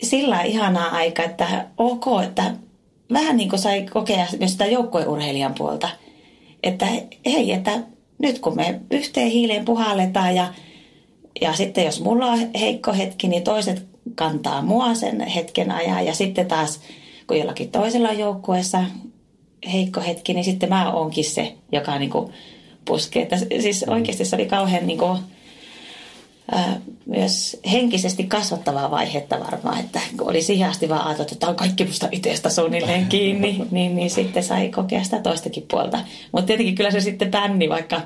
sillä 0.04 0.42
ihanaa 0.42 0.90
aika, 0.90 1.24
että 1.24 1.68
ok, 1.78 2.06
että 2.24 2.44
vähän 3.14 3.38
niin 3.38 3.50
kuin 3.50 3.60
sai 3.60 3.86
kokea 3.94 4.28
myös 4.40 4.52
sitä 4.52 4.66
joukkueurheilijan 4.66 5.54
puolta. 5.58 5.90
Että 6.64 6.86
hei, 7.26 7.52
että 7.52 7.80
nyt 8.20 8.40
kun 8.40 8.56
me 8.56 8.80
yhteen 8.92 9.32
hiileen 9.32 9.66
puhalletaan 9.66 10.36
ja, 10.36 10.54
ja 11.42 11.54
sitten 11.54 11.86
jos 11.86 12.02
mulla 12.02 12.26
on 12.26 12.40
heikko 12.60 12.94
hetki, 12.94 13.28
niin 13.28 13.44
toiset 13.44 13.86
kantaa 14.16 14.62
mua 14.62 14.96
sen 14.96 15.22
hetken 15.22 15.72
ajan. 15.72 16.06
Ja 16.06 16.14
sitten 16.14 16.48
taas, 16.48 16.80
kun 17.28 17.38
jollakin 17.38 17.72
toisella 17.72 18.12
joukkueessa 18.12 18.84
heikko 19.72 20.02
hetki, 20.02 20.34
niin 20.34 20.44
sitten 20.44 20.70
mä 20.70 20.94
oonkin 20.94 21.26
se, 21.26 21.56
joka 21.72 22.00
niin 22.00 22.12
kuin 22.12 22.34
puskee. 22.86 23.22
Että 23.22 23.38
siis 23.38 23.84
oikeasti 23.88 24.26
se 24.26 24.36
oli 24.36 24.46
kauhean 24.46 24.88
niin 24.88 25.00
kuin, 25.00 25.20
myös 27.06 27.60
henkisesti 27.72 28.24
kasvattavaa 28.24 28.92
vaihetta 28.92 29.40
varmaan, 29.40 29.80
että 29.80 30.00
kun 30.18 30.30
oli 30.30 30.42
siihen 30.42 30.70
asti 30.70 30.90
vaan 30.90 31.08
ajateltu, 31.08 31.34
että 31.34 31.40
tämä 31.40 31.50
on 31.50 31.56
kaikki 31.56 31.86
musta 31.86 32.08
itsestä 32.12 32.50
suunnilleen 32.50 33.06
kiinni, 33.06 33.62
niin, 33.72 33.96
niin 33.96 34.10
sitten 34.10 34.44
sai 34.44 34.70
kokea 34.70 35.04
sitä 35.04 35.20
toistakin 35.20 35.66
puolta. 35.72 36.00
Mutta 36.32 36.48
tietenkin 36.48 36.76
kyllä 36.76 36.92
se 36.92 37.02
sitten 37.02 37.32
pänni, 37.32 37.70
vaikka 37.70 38.02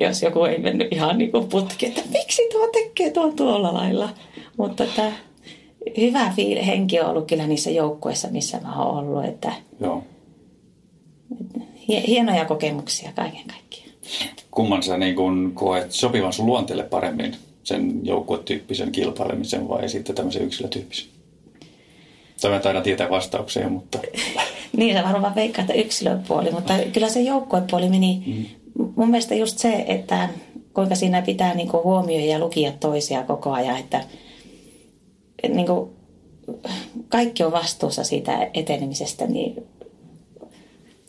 jos 0.00 0.22
joku 0.22 0.44
ei 0.44 0.58
mennyt 0.58 0.92
ihan 0.92 1.18
niin 1.18 1.32
kuin 1.32 1.48
putki, 1.48 1.86
että 1.86 2.02
miksi 2.12 2.42
tuo 2.52 2.66
tekee 2.66 3.10
tuon 3.10 3.36
tuolla 3.36 3.74
lailla. 3.74 4.08
Mutta 4.56 4.84
että 4.84 5.12
hyvä 5.96 6.32
fiil, 6.36 6.64
henki 6.64 7.00
on 7.00 7.10
ollut 7.10 7.28
kyllä 7.28 7.46
niissä 7.46 7.70
joukkueissa, 7.70 8.28
missä 8.28 8.60
mä 8.60 8.82
oon 8.82 8.98
ollut. 8.98 9.24
Että, 9.24 9.52
Joo. 9.80 10.02
Että 11.40 11.60
hienoja 12.06 12.44
kokemuksia 12.44 13.12
kaiken 13.14 13.46
kaikkiaan 13.46 13.89
kumman 14.50 14.82
sä 14.82 14.96
niin 14.96 15.16
kun 15.16 15.52
koet 15.54 15.92
sopivan 15.92 16.32
sun 16.32 16.46
luonteelle 16.46 16.84
paremmin, 16.84 17.36
sen 17.62 18.00
joukkuetyyppisen 18.06 18.92
kilpailemisen 18.92 19.68
vai 19.68 19.88
sitten 19.88 20.14
tämmöisen 20.14 20.42
yksilötyyppisen? 20.42 21.08
Tämä 22.40 22.58
taidaan 22.58 22.82
tietää 22.82 23.10
vastauksia, 23.10 23.68
mutta... 23.68 23.98
niin, 24.76 24.96
se 24.96 25.02
varmaan 25.02 25.34
veikkaa, 25.34 25.62
että 25.62 25.74
yksilöpuoli, 25.74 26.50
mutta 26.50 26.74
kyllä 26.92 27.08
se 27.08 27.20
joukkuepuoli 27.20 27.88
meni... 27.88 28.22
Mm. 28.26 28.46
Mun 28.96 29.10
mielestä 29.10 29.34
just 29.34 29.58
se, 29.58 29.84
että 29.88 30.28
kuinka 30.74 30.94
siinä 30.94 31.22
pitää 31.22 31.54
niin 31.54 31.68
kuin 31.68 31.84
huomioida 31.84 32.26
ja 32.26 32.38
lukia 32.38 32.72
toisia 32.72 33.22
koko 33.22 33.52
ajan, 33.52 33.76
että 33.76 34.04
niin 35.48 35.66
kuin 35.66 35.90
kaikki 37.08 37.42
on 37.42 37.52
vastuussa 37.52 38.04
siitä 38.04 38.50
etenemisestä, 38.54 39.26
niin 39.26 39.66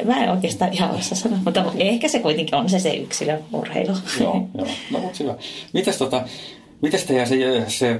Mä 0.04 0.24
en 0.24 0.32
oikeastaan 0.32 0.74
ihan 0.74 0.92
osaa 0.92 1.18
sanoa, 1.18 1.40
mutta 1.46 1.66
ehkä 1.78 2.08
se 2.08 2.20
kuitenkin 2.20 2.56
on 2.56 2.70
se 2.70 2.80
se 2.80 2.94
yksilöurheilu. 2.94 3.94
joo, 4.20 4.48
joo. 4.58 4.68
No 4.92 5.00
mutta 5.00 5.18
hyvä. 5.20 5.36
Mitäs 5.74 5.98
tota, 5.98 6.24
Mites 6.82 7.04
teidän 7.04 7.28
se, 7.28 7.64
se, 7.68 8.00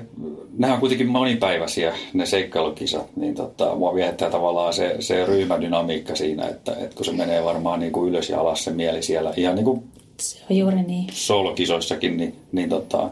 nämä 0.58 0.74
on 0.74 0.80
kuitenkin 0.80 1.08
monipäiväisiä 1.08 1.94
ne 2.14 2.26
seikkailukisat, 2.26 3.16
niin 3.16 3.36
tota, 3.36 3.76
mua 3.76 3.96
viehättää 3.96 4.30
tavallaan 4.30 4.74
se, 4.74 4.96
se 5.00 5.26
ryhmädynamiikka 5.26 6.16
siinä, 6.16 6.48
että, 6.48 6.76
että 6.80 6.96
kun 6.96 7.06
se 7.06 7.12
menee 7.12 7.44
varmaan 7.44 7.80
niin 7.80 7.92
kuin 7.92 8.10
ylös 8.10 8.30
ja 8.30 8.40
alas 8.40 8.64
se 8.64 8.72
mieli 8.72 9.04
siellä, 9.04 9.34
ihan 9.38 9.56
niin 9.56 9.66
kuin 9.66 9.84
se 10.20 10.40
on 10.50 10.58
juuri 10.58 10.84
niin. 10.84 11.08
soolokisoissakin, 11.12 12.18
niin, 12.18 12.36
niin 12.52 12.70
tota, 12.70 13.10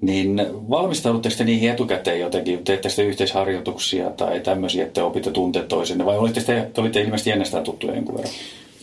niin 0.00 0.40
valmistaudutteko 0.70 1.34
te 1.38 1.44
niihin 1.44 1.70
etukäteen 1.70 2.20
jotenkin? 2.20 2.64
Teette 2.64 2.88
sitten 2.88 3.06
yhteisharjoituksia 3.06 4.10
tai 4.10 4.40
tämmöisiä, 4.40 4.84
että 4.84 5.04
opitte 5.04 5.30
tuntea 5.30 5.62
toisenne? 5.62 6.04
Vai 6.04 6.18
olitte, 6.18 6.40
te, 6.40 6.70
te 6.74 6.80
olitte 6.80 7.00
ilmeisesti 7.00 7.30
ennestään 7.30 7.64
tuttuja 7.64 7.94
jonkun 7.94 8.14
verran? 8.14 8.32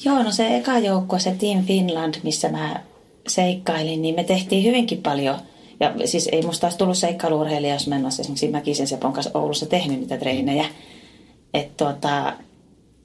Joo, 0.06 0.24
no 0.24 0.32
se 0.32 0.58
eka 0.58 0.80
joukko, 0.80 1.20
se 1.20 1.36
Team 1.40 1.64
Finland, 1.64 2.16
missä 2.24 2.50
mä 2.50 2.84
seikkailin, 3.28 4.02
niin 4.02 4.16
me 4.16 4.24
tehtiin 4.24 4.64
hyvinkin 4.64 5.02
paljon. 5.02 5.36
Ja 5.80 5.94
siis 6.06 6.30
ei 6.32 6.42
musta 6.42 6.68
olisi 6.68 6.78
tullut 6.78 6.98
seikkailuurheilija, 6.98 7.74
jos 7.74 7.88
mä 7.88 7.96
en 7.96 8.04
olisi 8.04 8.22
esimerkiksi 8.22 8.48
Mäkisen 8.48 8.88
Sepon 8.88 9.14
kanssa 9.14 9.32
Oulussa 9.34 9.66
tehnyt 9.66 10.00
niitä 10.00 10.18
treenejä. 10.18 10.66
Että 11.54 11.86
tuota, 11.86 12.34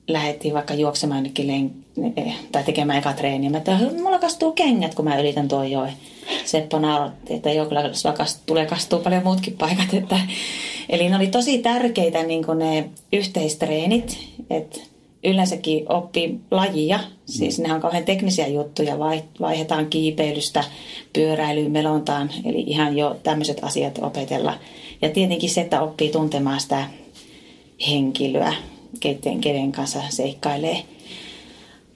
lähdettiin 0.09 0.55
vaikka 0.55 0.75
juoksemaan 0.75 1.19
jonnekin 1.19 1.47
len- 1.47 2.33
tai 2.53 2.65
tekemään 2.65 2.99
eka 2.99 3.13
treeniä. 3.13 3.51
Mä 3.51 3.59
että 3.59 3.79
mulla 4.03 4.19
kastuu 4.19 4.53
kengät, 4.53 4.95
kun 4.95 5.05
mä 5.05 5.21
ylitän 5.21 5.49
tuon 5.49 5.71
joen. 5.71 5.93
Seppo 6.45 6.79
nauratti, 6.79 7.35
että 7.35 7.53
joo, 7.53 7.67
kyllä 7.67 7.91
tulee 8.47 8.67
kastuu 8.67 8.99
paljon 8.99 9.25
muutkin 9.25 9.57
paikat. 9.59 9.95
Että, 9.95 10.21
eli 10.89 11.09
ne 11.09 11.17
oli 11.17 11.27
tosi 11.27 11.59
tärkeitä 11.59 12.23
niin 12.23 12.45
ne 12.59 12.91
yhteistreenit, 13.13 14.19
että 14.51 14.81
yleensäkin 15.25 15.93
oppii 15.93 16.41
lajia. 16.51 17.01
Siis 17.27 17.59
mm. 17.59 17.67
ne 17.67 17.75
on 17.75 17.81
kauhean 17.81 18.05
teknisiä 18.05 18.47
juttuja, 18.47 18.99
vaihdetaan 19.41 19.87
kiipeilystä 19.87 20.65
pyöräilyyn, 21.13 21.71
melontaan, 21.71 22.31
eli 22.45 22.61
ihan 22.67 22.97
jo 22.97 23.17
tämmöiset 23.23 23.65
asiat 23.65 23.99
opetella. 24.03 24.59
Ja 25.03 25.11
tietenkin 25.11 25.51
se, 25.51 25.61
että 25.61 25.83
oppii 25.83 26.11
tuntemaan 26.11 26.61
sitä 26.61 26.87
henkilöä, 27.91 28.53
keten, 29.01 29.41
kenen 29.41 29.73
kanssa 29.73 30.01
seikkailee. 30.09 30.83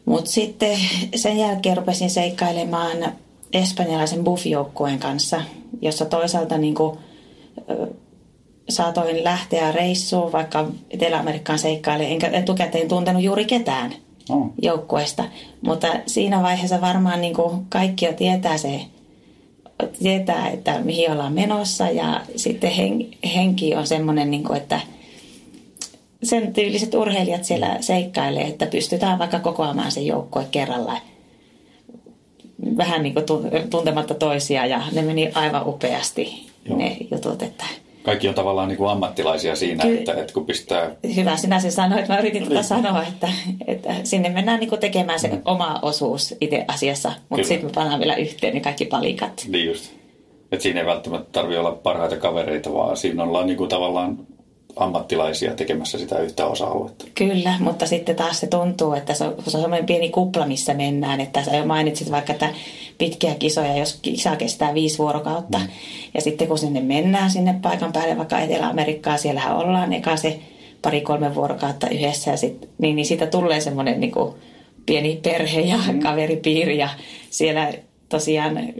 Mutta 0.05 0.31
sitten 0.31 0.79
sen 1.15 1.39
jälkeen 1.39 1.77
rupesin 1.77 2.11
seikkailemaan 2.11 3.13
espanjalaisen 3.53 4.25
buff-joukkueen 4.25 4.99
kanssa, 4.99 5.43
jossa 5.83 6.05
toisaalta 6.05 6.59
niin 6.59 6.75
kuin, 6.75 6.99
saatoin 8.69 9.25
lähteä 9.25 9.73
reissuun 9.73 10.33
vaikka 10.33 10.69
Etelä-Amerikkaan 10.91 11.59
seikkaille, 11.59 12.05
enkä 12.05 12.29
etukäteen 12.29 12.89
tuntenut 12.89 13.23
juuri 13.23 13.45
ketään 13.45 13.95
oh. 14.29 14.47
joukkueesta. 14.63 15.25
Mutta 15.63 15.89
siinä 16.07 16.43
vaiheessa 16.43 16.81
varmaan 16.81 17.21
niin 17.21 17.35
kuin 17.35 17.67
kaikki 17.69 18.05
jo 18.05 18.13
tietää 18.13 18.57
se, 18.57 18.81
tietää, 20.03 20.49
että 20.49 20.81
mihin 20.81 21.13
ollaan 21.13 21.33
menossa 21.33 21.91
ja 21.91 22.21
sitten 22.37 22.71
henki 23.35 23.75
on 23.75 23.87
semmoinen, 23.87 24.31
niin 24.31 24.45
kuin, 24.45 24.57
että 24.57 24.81
sen 26.23 26.53
tyyliset 26.53 26.95
urheilijat 26.95 27.45
siellä 27.45 27.77
seikkailee, 27.81 28.47
että 28.47 28.67
pystytään 28.67 29.19
vaikka 29.19 29.41
kokoamaan 29.41 29.93
se 29.93 30.01
joukkue 30.01 30.47
kerralla 30.51 30.97
vähän 32.77 33.03
niin 33.03 33.15
kuin 33.15 33.27
tuntematta 33.71 34.15
toisia 34.15 34.67
ja 34.67 34.83
ne 34.93 35.03
meni 35.03 35.31
aivan 35.35 35.69
upeasti 35.69 36.47
Joo. 36.69 36.79
ne 36.79 36.97
jutut, 37.11 37.43
että 37.43 37.65
kaikki 38.03 38.29
on 38.29 38.35
tavallaan 38.35 38.69
niin 38.69 38.77
kuin 38.79 38.91
ammattilaisia 38.91 39.57
siinä, 39.57 39.83
Ky- 39.85 39.99
että, 39.99 40.13
että 40.13 40.33
kun 40.33 40.47
pistää... 40.47 40.91
Hyvä, 41.17 41.37
sinä 41.37 41.61
se 41.61 41.71
sanoit. 41.71 42.09
Mä 42.09 42.19
yritin 42.19 42.47
tuota 42.47 42.63
sanoa, 42.63 43.03
että, 43.03 43.29
että 43.67 43.95
sinne 44.05 44.29
mennään 44.29 44.61
niin 44.61 44.69
kuin 44.69 44.81
tekemään 44.81 45.21
se 45.21 45.29
mm. 45.29 45.43
oma 45.45 45.79
osuus 45.83 46.35
itse 46.41 46.65
asiassa, 46.69 47.13
mutta 47.29 47.47
sitten 47.47 47.67
me 47.67 47.73
pannaan 47.75 48.01
vielä 48.01 48.17
yhteen 48.17 48.55
ne 48.55 48.61
kaikki 48.61 48.85
palikat. 48.85 49.47
Niin 49.49 49.67
just. 49.67 49.93
Että 50.53 50.63
siinä 50.63 50.81
ei 50.81 50.87
välttämättä 50.87 51.29
tarvitse 51.33 51.59
olla 51.59 51.73
parhaita 51.73 52.17
kavereita, 52.17 52.75
vaan 52.75 52.97
siinä 52.97 53.23
ollaan 53.23 53.47
niin 53.47 53.57
kuin 53.57 53.69
tavallaan 53.69 54.19
ammattilaisia 54.77 55.55
tekemässä 55.55 55.99
sitä 55.99 56.19
yhtä 56.19 56.47
osa-aluetta. 56.47 57.05
Kyllä, 57.15 57.55
mutta 57.61 57.87
sitten 57.87 58.17
taas 58.17 58.41
se 58.41 58.47
tuntuu, 58.47 58.93
että 58.93 59.15
se 59.15 59.25
on, 59.25 59.35
se 59.47 59.57
on 59.57 59.63
semmoinen 59.63 59.87
pieni 59.87 60.11
kupla, 60.11 60.47
missä 60.47 60.75
mennään. 60.75 61.21
Että 61.21 61.45
sä 61.45 61.57
jo 61.57 61.67
mainitsit 61.67 62.11
vaikka, 62.11 62.33
että 62.33 62.49
pitkiä 62.99 63.35
kisoja, 63.35 63.77
jos 63.77 63.99
kisa 64.03 64.37
kestää 64.37 64.75
viisi 64.75 64.99
vuorokautta. 64.99 65.59
Mm. 65.59 65.69
Ja 66.15 66.21
sitten 66.21 66.49
kun 66.49 66.59
sinne 66.59 66.81
mennään 66.81 67.31
sinne 67.31 67.59
paikan 67.63 67.93
päälle, 67.93 68.19
vaikka 68.19 68.41
Etelä-Amerikkaa, 68.41 69.17
siellähän 69.17 69.57
ollaan 69.57 69.93
eka 69.93 70.17
se 70.17 70.41
pari-kolme 70.83 71.35
vuorokautta 71.35 71.89
yhdessä. 71.89 72.31
Ja 72.31 72.37
sit, 72.37 72.69
niin, 72.79 72.97
niin 72.97 73.07
siitä 73.07 73.27
tulee 73.27 73.61
semmoinen 73.61 74.01
niin 74.01 74.13
kuin 74.13 74.35
pieni 74.87 75.21
perhe 75.23 75.61
ja 75.61 75.79
mm. 75.93 76.01
kaveripiiri. 76.01 76.79
Ja 76.79 76.89
siellä 77.31 77.73
tosiaan 78.09 78.73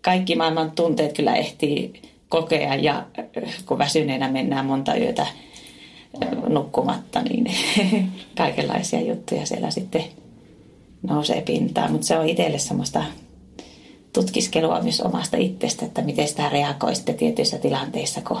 kaikki 0.00 0.36
maailman 0.36 0.70
tunteet 0.70 1.12
kyllä 1.12 1.36
ehtii 1.36 2.02
kokea 2.28 2.74
ja 2.74 3.06
kun 3.66 3.78
väsyneenä 3.78 4.28
mennään 4.28 4.66
monta 4.66 4.96
yötä 4.96 5.26
nukkumatta, 6.48 7.22
niin 7.22 7.46
kaikenlaisia 8.36 9.00
juttuja 9.00 9.46
siellä 9.46 9.70
sitten 9.70 10.04
nousee 11.02 11.42
pintaan. 11.42 11.92
Mutta 11.92 12.06
se 12.06 12.18
on 12.18 12.28
itselle 12.28 12.58
semmoista 12.58 13.04
tutkiskelua 14.12 14.80
myös 14.82 15.00
omasta 15.00 15.36
itsestä, 15.36 15.86
että 15.86 16.02
miten 16.02 16.28
sitä 16.28 16.48
reagoi 16.48 16.94
sitten 16.94 17.14
tietyissä 17.14 17.58
tilanteissa, 17.58 18.20
kun 18.20 18.40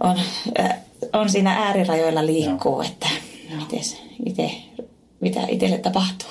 on, 0.00 0.18
äh, 0.60 0.78
on 1.12 1.30
siinä 1.30 1.52
äärirajoilla 1.52 2.26
liikkuu, 2.26 2.72
Joo. 2.72 2.82
että 2.82 3.08
mites 3.56 4.02
ite, 4.26 4.50
mitä 5.20 5.40
itselle 5.48 5.78
tapahtuu. 5.78 6.28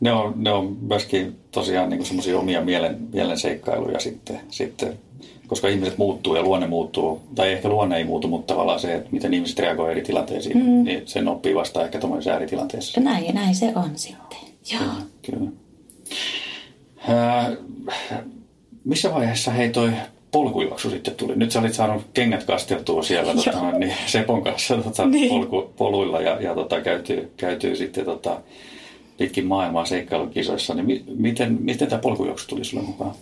Ne 0.00 0.12
on, 0.12 0.32
ne 0.36 0.52
on 0.52 0.76
myöskin 0.80 1.36
tosiaan 1.50 1.90
niin 1.90 2.04
semmoisia 2.04 2.38
omia 2.38 2.60
mielen, 2.60 2.96
mielen 3.12 3.38
seikkailuja 3.38 4.00
sitten, 4.00 4.40
sitten, 4.48 4.98
koska 5.46 5.68
ihmiset 5.68 5.98
muuttuu 5.98 6.36
ja 6.36 6.42
luonne 6.42 6.66
muuttuu, 6.66 7.22
tai 7.34 7.52
ehkä 7.52 7.68
luonne 7.68 7.96
ei 7.96 8.04
muutu, 8.04 8.28
mutta 8.28 8.54
tavallaan 8.54 8.80
se, 8.80 8.94
että 8.94 9.08
miten 9.12 9.34
ihmiset 9.34 9.58
reagoivat 9.58 9.90
eri 9.90 10.02
tilanteisiin, 10.02 10.58
mm. 10.58 10.84
niin 10.84 11.02
sen 11.08 11.28
oppii 11.28 11.54
vasta 11.54 11.84
ehkä 11.84 11.98
tuommoisessa 11.98 12.30
ääritilanteessa. 12.30 13.00
Näin, 13.00 13.34
näin 13.34 13.54
se 13.54 13.72
on 13.74 13.90
sitten. 13.94 14.38
Joo. 14.72 14.82
Kyllä. 15.22 15.38
kyllä. 15.38 15.50
Äh, 17.08 17.56
missä 18.84 19.14
vaiheessa 19.14 19.50
hei 19.50 19.70
toi 19.70 19.90
polkujuoksu 20.30 20.90
sitten 20.90 21.14
tuli? 21.14 21.36
Nyt 21.36 21.50
sä 21.50 21.60
olit 21.60 21.74
saanut 21.74 22.02
kengät 22.14 22.44
kasteltua 22.44 23.02
siellä 23.02 23.34
tota, 23.34 23.70
niin 23.78 23.94
Sepon 24.06 24.42
kanssa 24.42 24.76
tota, 24.76 25.06
niin. 25.06 25.28
polku, 25.28 25.72
poluilla 25.76 26.20
ja, 26.20 26.40
ja 26.40 26.54
tota, 26.54 26.80
käytyy, 26.80 27.32
käytyy 27.36 27.76
sitten 27.76 28.04
tota, 28.04 28.40
pitkin 29.18 29.46
maailmaa 29.46 29.84
seikkailukisoissa. 29.84 30.74
Niin 30.74 30.86
mi, 30.86 31.04
miten, 31.16 31.58
miten 31.60 31.88
tämä 31.88 32.02
polkujuoksu 32.02 32.46
tuli 32.48 32.64
sulle 32.64 32.82
mukaan? 32.82 33.14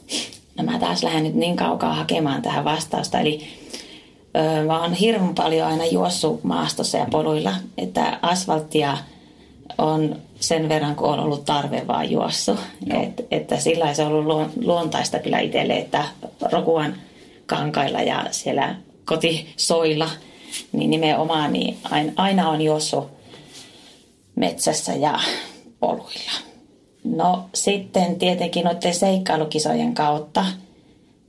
No 0.59 0.65
mä 0.65 0.79
taas 0.79 1.03
lähden 1.03 1.23
nyt 1.23 1.35
niin 1.35 1.57
kaukaa 1.57 1.95
hakemaan 1.95 2.43
tähän 2.43 2.65
vastausta. 2.65 3.21
Eli 3.21 3.41
ö, 4.37 4.65
mä 4.67 4.83
oon 4.83 4.93
hirveän 4.93 5.35
paljon 5.35 5.69
aina 5.69 5.87
juossut 5.87 6.45
maastossa 6.45 6.99
ja 6.99 7.07
poluilla, 7.11 7.53
että 7.79 8.19
asfalttia 8.23 8.99
on 9.79 10.17
sen 10.41 10.69
verran, 10.69 10.97
kun 10.97 11.09
on 11.09 11.21
ollut 11.21 11.45
tarve 11.45 11.87
vaan 11.87 12.11
juossu. 12.11 12.59
Et, 13.03 13.26
että 13.31 13.57
sillä 13.57 13.95
se 13.95 14.03
on 14.03 14.12
ollut 14.12 14.49
luontaista 14.65 15.19
kyllä 15.19 15.38
itselle, 15.38 15.76
että 15.76 16.05
Rokuan 16.53 16.95
kankailla 17.47 18.03
ja 18.03 18.25
siellä 18.31 18.75
kotisoilla, 19.05 20.11
niin 20.73 20.91
nimenomaan 20.91 21.53
niin 21.53 21.76
aina 22.17 22.49
on 22.49 22.61
juossut 22.62 23.09
metsässä 24.35 24.95
ja 24.95 25.21
poluilla. 25.80 26.33
No 27.04 27.45
sitten 27.54 28.16
tietenkin 28.16 28.64
noiden 28.64 28.95
seikkailukisojen 28.95 29.95
kautta 29.95 30.45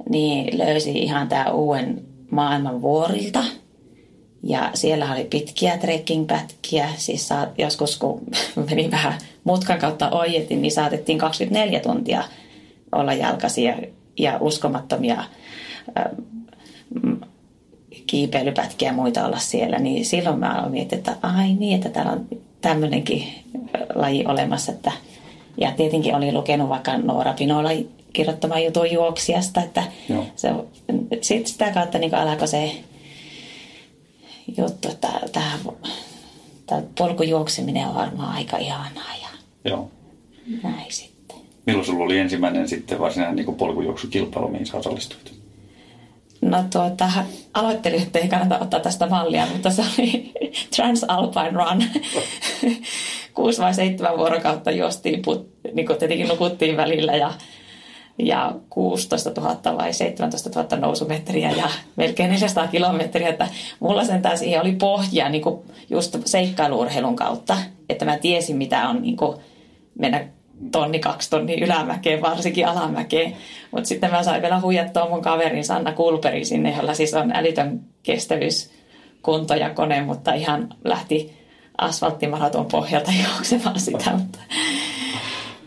niin 0.09 0.57
löysi 0.57 0.91
ihan 0.91 1.27
tämä 1.27 1.51
uuden 1.51 2.05
maailman 2.31 2.81
vuorilta– 2.81 3.43
ja 4.43 4.71
siellä 4.73 5.11
oli 5.11 5.23
pitkiä 5.23 5.77
trekkingpätkiä, 5.77 6.89
siis 6.97 7.27
saat, 7.27 7.49
joskus 7.57 7.97
kun 7.97 8.21
meni 8.69 8.91
vähän 8.91 9.13
mutkan 9.43 9.79
kautta 9.79 10.09
oijetin, 10.09 10.61
niin 10.61 10.71
saatettiin 10.71 11.17
24 11.17 11.79
tuntia 11.79 12.23
olla 12.91 13.13
jalkaisia 13.13 13.75
ja 14.17 14.37
uskomattomia 14.41 15.23
kiipeilypätkiä 18.07 18.89
ja 18.89 18.93
muita 18.93 19.25
olla 19.25 19.39
siellä. 19.39 19.79
Niin 19.79 20.05
silloin 20.05 20.39
mä 20.39 20.53
aloin 20.53 20.71
miettiä, 20.71 20.97
että 20.97 21.15
ai 21.21 21.53
niin, 21.53 21.75
että 21.75 21.89
täällä 21.89 22.11
on 22.11 22.27
tämmöinenkin 22.61 23.23
laji 23.95 24.25
olemassa. 24.25 24.71
Että, 24.71 24.91
ja 25.57 25.71
tietenkin 25.71 26.15
oli 26.15 26.31
lukenut 26.31 26.69
vaikka 26.69 26.97
Noora 26.97 27.33
Pinola 27.33 27.69
kirjoittamaan 28.13 28.63
jutun 28.63 28.91
juoksijasta, 28.91 29.61
että 29.63 29.83
se, 30.35 30.49
sit 31.21 31.47
sitä 31.47 31.71
kautta 31.71 31.97
niin 31.97 32.15
alkoi 32.15 32.47
se 32.47 32.71
juttu, 34.57 34.89
että 34.89 35.07
tämä, 35.31 35.51
tämä 36.65 36.81
polkujuokseminen 36.97 37.87
on 37.87 37.95
varmaan 37.95 38.35
aika 38.35 38.57
ihanaa 38.57 39.15
ja 39.21 39.27
Joo. 39.71 39.91
näin 40.63 40.91
sitten. 40.91 41.37
Milloin 41.65 41.85
sulla 41.85 42.03
oli 42.03 42.19
ensimmäinen 42.19 42.67
sitten 42.67 42.99
varsinainen 42.99 43.35
niin 43.35 43.55
polkujuoksukilpailu, 43.55 44.47
mihin 44.47 44.65
sä 44.65 44.77
osallistuit? 44.77 45.36
No 46.41 46.63
tuota, 46.73 47.11
aloittelin, 47.53 48.01
että 48.01 48.19
ei 48.19 48.27
kannata 48.27 48.59
ottaa 48.59 48.79
tästä 48.79 49.07
mallia, 49.07 49.47
mutta 49.53 49.69
se 49.69 49.81
oli 49.81 50.33
Transalpine 50.75 51.51
Run. 51.51 51.83
Kuusi 53.33 53.61
vai 53.61 53.73
seitsemän 53.73 54.17
vuorokautta 54.17 54.71
juostiin, 54.71 55.21
put, 55.21 55.49
niin 55.73 55.87
kuin 55.87 55.99
tietenkin 55.99 56.27
nukuttiin 56.27 56.77
välillä 56.77 57.15
ja 57.15 57.33
ja 58.19 58.55
16 58.69 59.31
000 59.41 59.77
vai 59.77 59.93
17 59.93 60.49
000 60.55 60.77
nousumetriä 60.77 61.51
ja 61.51 61.69
melkein 61.95 62.29
400 62.29 62.67
kilometriä. 62.67 63.29
Että 63.29 63.47
mulla 63.79 64.05
sen 64.05 64.21
taas 64.21 64.39
siihen 64.39 64.61
oli 64.61 64.71
pohja 64.71 65.29
niin 65.29 65.41
kuin 65.41 65.59
just 65.89 66.17
seikkailuurheilun 66.25 67.15
kautta, 67.15 67.57
että 67.89 68.05
mä 68.05 68.17
tiesin 68.17 68.57
mitä 68.57 68.89
on 68.89 69.01
niin 69.01 69.17
kuin 69.17 69.37
mennä 69.99 70.27
tonni, 70.71 70.99
kaksi 70.99 71.29
tonni 71.29 71.61
ylämäkeen, 71.61 72.21
varsinkin 72.21 72.67
alamäkeen. 72.67 73.35
Mutta 73.71 73.87
sitten 73.87 74.11
mä 74.11 74.23
sain 74.23 74.41
vielä 74.41 74.61
huijattua 74.61 75.09
mun 75.09 75.21
kaverin 75.21 75.65
Sanna 75.65 75.91
Kulperi 75.91 76.45
sinne, 76.45 76.75
jolla 76.77 76.93
siis 76.93 77.13
on 77.13 77.31
älytön 77.35 77.79
kestävyys, 78.03 78.71
kunto 79.21 79.55
ja 79.55 79.69
kone, 79.69 80.01
mutta 80.01 80.33
ihan 80.33 80.69
lähti 80.83 81.37
asfalttimaraton 81.77 82.65
pohjalta 82.65 83.11
juoksemaan 83.23 83.79
sitä. 83.79 84.11
Mutta 84.11 84.39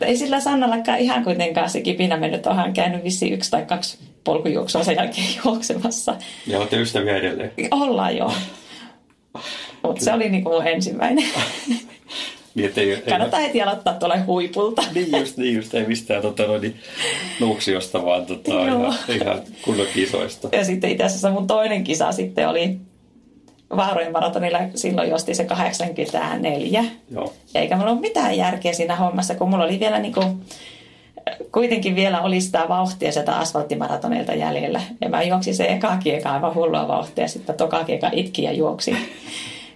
ei 0.01 0.17
sillä 0.17 0.41
Sannallakaan 0.41 0.99
ihan 0.99 1.25
kuitenkaan 1.25 1.71
se 1.71 1.81
kipinä 1.81 2.17
mennyt. 2.17 2.47
Onhan 2.47 2.73
käynyt 2.73 3.05
vissi 3.05 3.31
yksi 3.31 3.51
tai 3.51 3.65
kaksi 3.65 3.99
polkujuoksua 4.25 4.85
sen 4.85 4.97
jälkeen 4.97 5.27
juoksemassa. 5.45 6.17
Ja 6.47 6.59
olette 6.59 6.81
ystäviä 6.81 7.17
edelleen? 7.17 7.53
Ollaan 7.71 8.17
joo. 8.17 8.33
Mutta 9.83 10.05
se 10.05 10.13
oli 10.13 10.29
niinku 10.29 10.51
mun 10.51 10.67
ensimmäinen. 10.67 11.25
niin, 12.55 12.69
ettei, 12.69 13.03
Kannattaa 13.09 13.41
heti 13.41 13.63
aloittaa 13.63 13.95
tuolle 13.95 14.21
huipulta. 14.21 14.83
niin 14.95 15.21
just, 15.21 15.37
niin 15.37 15.57
just. 15.57 15.75
Ei 15.75 15.87
mistään 15.87 16.23
tota, 16.23 16.59
niin, 16.59 16.77
nuuksiosta, 17.41 18.05
vaan 18.05 18.27
tota, 18.27 18.65
ihan, 18.65 18.95
ihan 19.09 19.41
kunnon 19.65 19.87
kisoista. 19.95 20.49
Ja 20.53 20.65
sitten 20.65 20.91
itse 20.91 21.05
asiassa 21.05 21.31
mun 21.31 21.47
toinen 21.47 21.85
kisa 21.85 22.13
sitten 22.13 22.49
oli 22.49 22.79
Vaarojen 23.77 24.13
maratonilla 24.13 24.59
silloin 24.75 25.11
josti 25.11 25.35
se 25.35 25.45
84. 25.45 26.85
Joo. 27.11 27.33
Eikä 27.55 27.77
mulla 27.77 27.91
ole 27.91 28.01
mitään 28.01 28.37
järkeä 28.37 28.73
siinä 28.73 28.97
hommassa, 28.97 29.35
kun 29.35 29.51
mulla 29.51 29.65
oli 29.65 29.81
vielä 29.81 29.99
niin 29.99 30.15
kuin, 30.15 30.41
kuitenkin 31.53 31.97
vielä 31.97 32.21
oli 32.23 32.41
sitä 32.41 32.65
vauhtia 32.69 33.13
sieltä 33.13 33.37
asfalttimaratonilta 33.37 34.35
jäljellä. 34.35 34.81
Ja 35.01 35.09
mä 35.09 35.23
juoksin 35.23 35.55
se 35.55 35.65
eka 35.65 35.97
kieka 35.97 36.31
aivan 36.31 36.55
hullua 36.55 36.89
vauhtia, 36.89 37.29
sitten 37.29 37.57
toka 37.57 37.85
kieka 37.85 38.11
itki 38.13 38.43
ja 38.43 38.53
juoksi. 38.53 38.97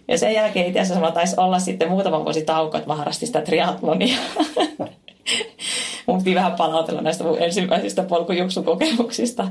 Ja 0.08 0.18
sen 0.18 0.34
jälkeen 0.34 0.66
itse 0.66 0.80
asiassa 0.80 1.10
taisi 1.10 1.34
olla 1.38 1.58
sitten 1.58 1.88
muutama 1.88 2.24
vuosi 2.24 2.42
tauko, 2.42 2.76
että 2.76 2.90
mä 2.90 2.96
harrastin 2.96 3.26
sitä 3.26 3.40
triatlonia. 3.40 4.18
mun 6.06 6.18
piti 6.18 6.34
vähän 6.34 6.52
palautella 6.52 7.00
näistä 7.00 7.24
mun 7.24 7.42
ensimmäisistä 7.42 8.02
polkujuoksukokemuksista 8.02 9.48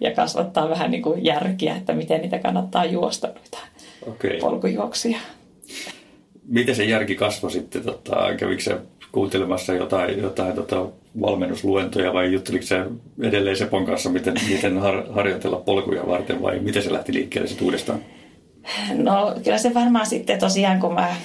ja 0.00 0.14
kasvattaa 0.14 0.68
vähän 0.68 0.90
niin 0.90 1.02
kuin 1.02 1.24
järkiä, 1.24 1.76
että 1.76 1.92
miten 1.92 2.20
niitä 2.20 2.38
kannattaa 2.38 2.84
juosta 2.84 3.26
noita 3.26 3.58
okay. 4.06 4.38
polkujuoksia. 4.38 5.18
Miten 6.48 6.74
se 6.74 6.84
järki 6.84 7.14
kasvoi 7.14 7.50
sitten? 7.50 7.82
Tota, 7.82 8.16
kävikö 8.36 8.62
se 8.62 8.76
kuuntelemassa 9.12 9.74
jotain, 9.74 10.22
jotain 10.22 10.52
tota, 10.52 10.86
valmennusluentoja 11.20 12.12
vai 12.12 12.32
jutteliko 12.32 12.64
se 12.64 12.84
edelleen 13.22 13.56
Sepon 13.56 13.86
kanssa, 13.86 14.10
miten, 14.10 14.34
miten 14.48 14.78
har, 14.78 15.04
harjoitella 15.10 15.56
polkuja 15.56 16.06
varten 16.06 16.42
vai 16.42 16.58
miten 16.58 16.82
se 16.82 16.92
lähti 16.92 17.14
liikkeelle 17.14 17.48
sitten 17.48 17.64
uudestaan? 17.64 18.00
No 18.94 19.34
kyllä 19.44 19.58
se 19.58 19.74
varmaan 19.74 20.06
sitten 20.06 20.38
tosiaan, 20.38 20.80
kun 20.80 20.94
mä 20.94 21.16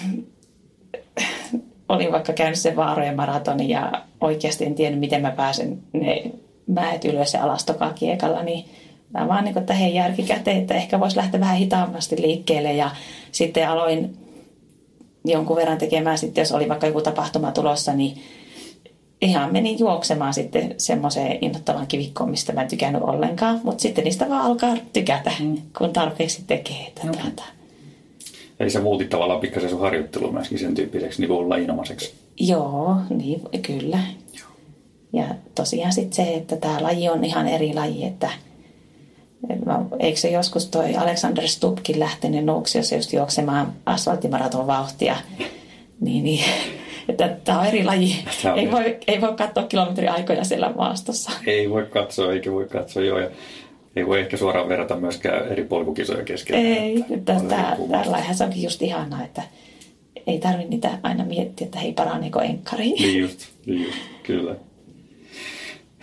olin 1.89 2.11
vaikka 2.11 2.33
käynyt 2.33 2.59
sen 2.59 2.75
vaarojen 2.75 3.15
maratonin 3.15 3.69
ja 3.69 3.91
oikeasti 4.21 4.65
en 4.65 4.75
tiennyt, 4.75 4.99
miten 4.99 5.21
mä 5.21 5.31
pääsen 5.31 5.79
ne 5.93 6.23
mäet 6.67 7.05
ylös 7.05 7.33
ja 7.33 7.43
alas 7.43 7.65
kiekalla, 7.95 8.43
niin 8.43 8.65
mä 9.13 9.27
vaan 9.27 9.43
niin 9.43 9.53
kuin, 9.53 9.61
että 9.61 9.73
hei 9.73 9.95
järki 9.95 10.23
käteen, 10.23 10.57
että 10.57 10.73
ehkä 10.73 10.99
voisi 10.99 11.17
lähteä 11.17 11.39
vähän 11.39 11.57
hitaammasti 11.57 12.21
liikkeelle. 12.21 12.73
Ja 12.73 12.91
sitten 13.31 13.69
aloin 13.69 14.17
jonkun 15.25 15.55
verran 15.55 15.77
tekemään 15.77 16.17
sitten, 16.17 16.41
jos 16.41 16.51
oli 16.51 16.69
vaikka 16.69 16.87
joku 16.87 17.01
tapahtuma 17.01 17.51
tulossa, 17.51 17.93
niin 17.93 18.17
ihan 19.23 19.53
menin 19.53 19.79
juoksemaan 19.79 20.33
sitten 20.33 20.75
semmoiseen 20.77 21.37
innoittavan 21.41 21.87
kivikkoon, 21.87 22.29
mistä 22.29 22.53
mä 22.53 22.61
en 22.61 22.67
tykännyt 22.67 23.01
ollenkaan, 23.01 23.61
mutta 23.63 23.81
sitten 23.81 24.03
niistä 24.03 24.29
vaan 24.29 24.45
alkaa 24.45 24.77
tykätä, 24.93 25.31
mm. 25.39 25.57
kun 25.77 25.93
tarpeeksi 25.93 26.43
tekee. 26.47 26.85
Että 26.87 27.07
no. 27.07 27.13
tuota. 27.13 27.43
Eli 28.59 28.69
sä 28.69 28.81
muutit 28.81 29.09
tavallaan 29.09 29.39
pikkasen 29.39 29.69
sun 29.69 29.79
harjoittelu 29.79 30.31
myöskin 30.31 30.59
sen 30.59 30.75
tyyppiseksi 30.75 31.21
niin 31.21 31.29
kuin 31.29 31.49
lajinomaiseksi. 31.49 32.13
Joo, 32.39 32.95
niin, 33.09 33.41
kyllä. 33.61 33.99
Ja 35.13 35.25
tosiaan 35.55 35.93
sitten 35.93 36.25
se, 36.25 36.33
että 36.33 36.55
tämä 36.55 36.83
laji 36.83 37.09
on 37.09 37.23
ihan 37.23 37.47
eri 37.47 37.73
laji, 37.73 38.05
että 38.05 38.29
eikö 39.99 40.19
se 40.19 40.29
joskus 40.29 40.67
toi 40.67 40.95
Alexander 40.95 41.47
Stubkin 41.47 41.99
lähtenyt 41.99 42.45
Nuuksiossa 42.45 42.95
just 42.95 43.13
juoksemaan 43.13 43.73
asfalttimaraton 43.85 44.67
vauhtia, 44.67 45.15
niin, 46.01 46.23
niin 46.23 46.43
että 47.09 47.37
tämä 47.43 47.59
on 47.59 47.65
eri 47.65 47.83
laji. 47.83 48.15
On 48.51 48.59
ei, 48.59 48.71
voi, 48.71 48.97
ei 49.07 49.21
voi 49.21 49.33
katsoa 49.33 49.63
kilometriaikoja 49.63 50.43
siellä 50.43 50.73
maastossa. 50.75 51.31
Ei 51.45 51.69
voi 51.69 51.85
katsoa, 51.85 52.33
eikä 52.33 52.51
voi 52.51 52.67
katsoa, 52.67 53.03
joo. 53.03 53.19
Ja 53.19 53.29
ei 53.95 54.07
voi 54.07 54.19
ehkä 54.19 54.37
suoraan 54.37 54.69
verrata 54.69 54.95
myöskään 54.95 55.47
eri 55.47 55.63
polkukisoja 55.63 56.23
kesken. 56.23 56.55
Ei, 56.55 57.05
että 57.09 57.41
tällä 57.91 58.33
se 58.33 58.43
onkin 58.43 58.63
just 58.63 58.81
ihanaa, 58.81 59.23
että 59.23 59.41
ei 60.27 60.39
tarvitse 60.39 60.69
niitä 60.69 60.99
aina 61.03 61.25
miettiä, 61.25 61.65
että 61.65 61.79
hei 61.79 61.93
paraneeko 61.93 62.41
enkkari. 62.41 62.91
Niin 62.91 63.19
just, 63.19 63.39
niin 63.65 63.83
just, 63.83 63.97
kyllä. 64.23 64.55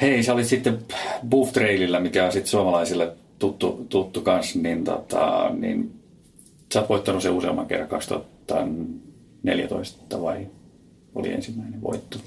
Hei, 0.01 0.23
sä 0.23 0.35
olit 0.35 0.47
sitten 0.47 0.79
Buff 1.29 1.53
Trailillä, 1.53 2.01
mikä 2.01 2.27
on 2.27 2.33
sitten 2.33 2.51
suomalaisille 2.51 3.13
tuttu, 3.39 3.87
tuttu 3.89 4.21
kanssa, 4.21 4.59
niin, 4.59 4.85
tota, 4.85 5.51
niin 5.59 5.93
sä 6.75 6.81
oot 6.81 6.89
voittanut 6.89 7.23
sen 7.23 7.33
useamman 7.33 7.67
kerran 7.67 7.89
2014 7.89 10.23
vai 10.23 10.47
oli 11.15 11.33
ensimmäinen 11.33 11.83
voitto? 11.83 12.19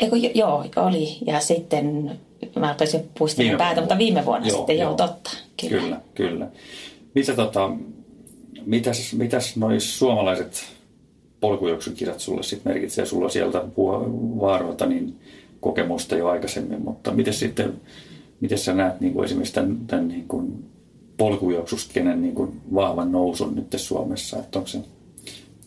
Eiku, 0.00 0.16
joo, 0.34 0.64
oli. 0.76 1.18
Ja 1.26 1.40
sitten 1.40 2.18
mä 2.56 2.72
rupesin 2.72 3.10
puistelemaan 3.18 3.58
päätä, 3.58 3.80
mutta 3.80 3.98
viime 3.98 4.24
vuonna 4.24 4.48
joo, 4.48 4.56
sitten, 4.56 4.78
joo, 4.78 4.90
joo 4.90 4.96
totta. 4.96 5.30
Kyllä, 5.60 5.80
kyllä. 5.80 6.00
kyllä. 6.14 6.48
Mitä, 7.14 7.34
tota, 7.34 7.70
mitäs, 8.66 9.14
mitäs 9.14 9.56
noi 9.56 9.80
suomalaiset 9.80 10.64
polkujuoksukirjat 11.40 12.20
sulle 12.20 12.42
sitten 12.42 12.72
merkitsee? 12.72 13.06
Sulla 13.06 13.28
sieltä 13.28 13.62
vaaroilta 14.40 14.86
niin 14.86 15.16
kokemusta 15.60 16.16
jo 16.16 16.28
aikaisemmin, 16.28 16.82
mutta 16.82 17.10
miten 17.10 17.34
sitten, 17.34 17.80
miten 18.40 18.58
sä 18.58 18.74
näet 18.74 19.00
niin 19.00 19.12
kuin 19.12 19.24
esimerkiksi 19.24 19.54
tämän, 19.54 19.78
tämän 19.86 20.08
niin 20.08 20.28
kuin 20.28 20.64
polkujuoksuskenen 21.16 22.22
niin 22.22 22.34
kuin 22.34 22.60
vahvan 22.74 23.12
nousun 23.12 23.54
nyt 23.54 23.66
Suomessa, 23.76 24.38
että 24.38 24.58
onko 24.58 24.68
se, 24.68 24.78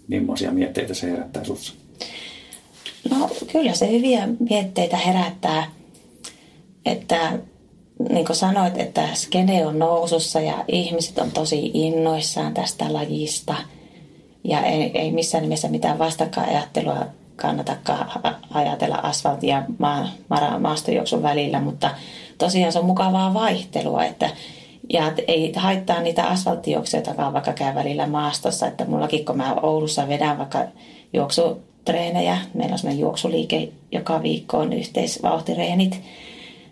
millaisia 0.07 0.51
mietteitä 0.51 0.93
se 0.93 1.11
herättää 1.11 1.43
sussa? 1.43 1.73
No 3.09 3.29
kyllä 3.51 3.73
se 3.73 3.91
hyviä 3.91 4.27
mietteitä 4.49 4.97
herättää, 4.97 5.71
että 6.85 7.39
niin 8.09 8.25
kuin 8.25 8.35
sanoit, 8.35 8.77
että 8.77 9.07
skene 9.13 9.65
on 9.65 9.79
nousussa 9.79 10.39
ja 10.39 10.65
ihmiset 10.67 11.17
on 11.17 11.31
tosi 11.31 11.71
innoissaan 11.73 12.53
tästä 12.53 12.93
lajista. 12.93 13.55
Ja 14.43 14.61
ei, 14.61 14.91
ei 14.93 15.11
missään 15.11 15.41
nimessä 15.41 15.67
mitään 15.67 15.99
vastakkainajattelua 15.99 17.05
kannatakaan 17.35 18.35
ajatella 18.53 18.95
asfaltin 18.95 19.49
ja 19.49 19.63
ma- 19.77 20.09
ma- 20.29 20.59
maastojuoksun 20.59 21.23
välillä, 21.23 21.59
mutta 21.59 21.91
tosiaan 22.37 22.71
se 22.71 22.79
on 22.79 22.85
mukavaa 22.85 23.33
vaihtelua, 23.33 24.05
että 24.05 24.29
ja 24.89 25.11
ei 25.27 25.53
haittaa 25.55 26.01
niitä 26.01 26.23
asfalttijuoksijoitakaan, 26.23 27.33
vaikka 27.33 27.53
käy 27.53 27.75
välillä 27.75 28.07
maastossa. 28.07 28.67
Että 28.67 28.85
mullakin, 28.85 29.25
kun 29.25 29.37
mä 29.37 29.53
Oulussa 29.53 30.07
vedän 30.07 30.37
vaikka 30.37 30.59
juoksutreenejä, 31.85 32.37
meillä 32.53 32.73
on 32.73 32.79
sellainen 32.79 33.01
juoksuliike 33.01 33.69
joka 33.91 34.23
viikko 34.23 34.57
on 34.57 34.73
yhteisvauhtireenit, 34.73 36.01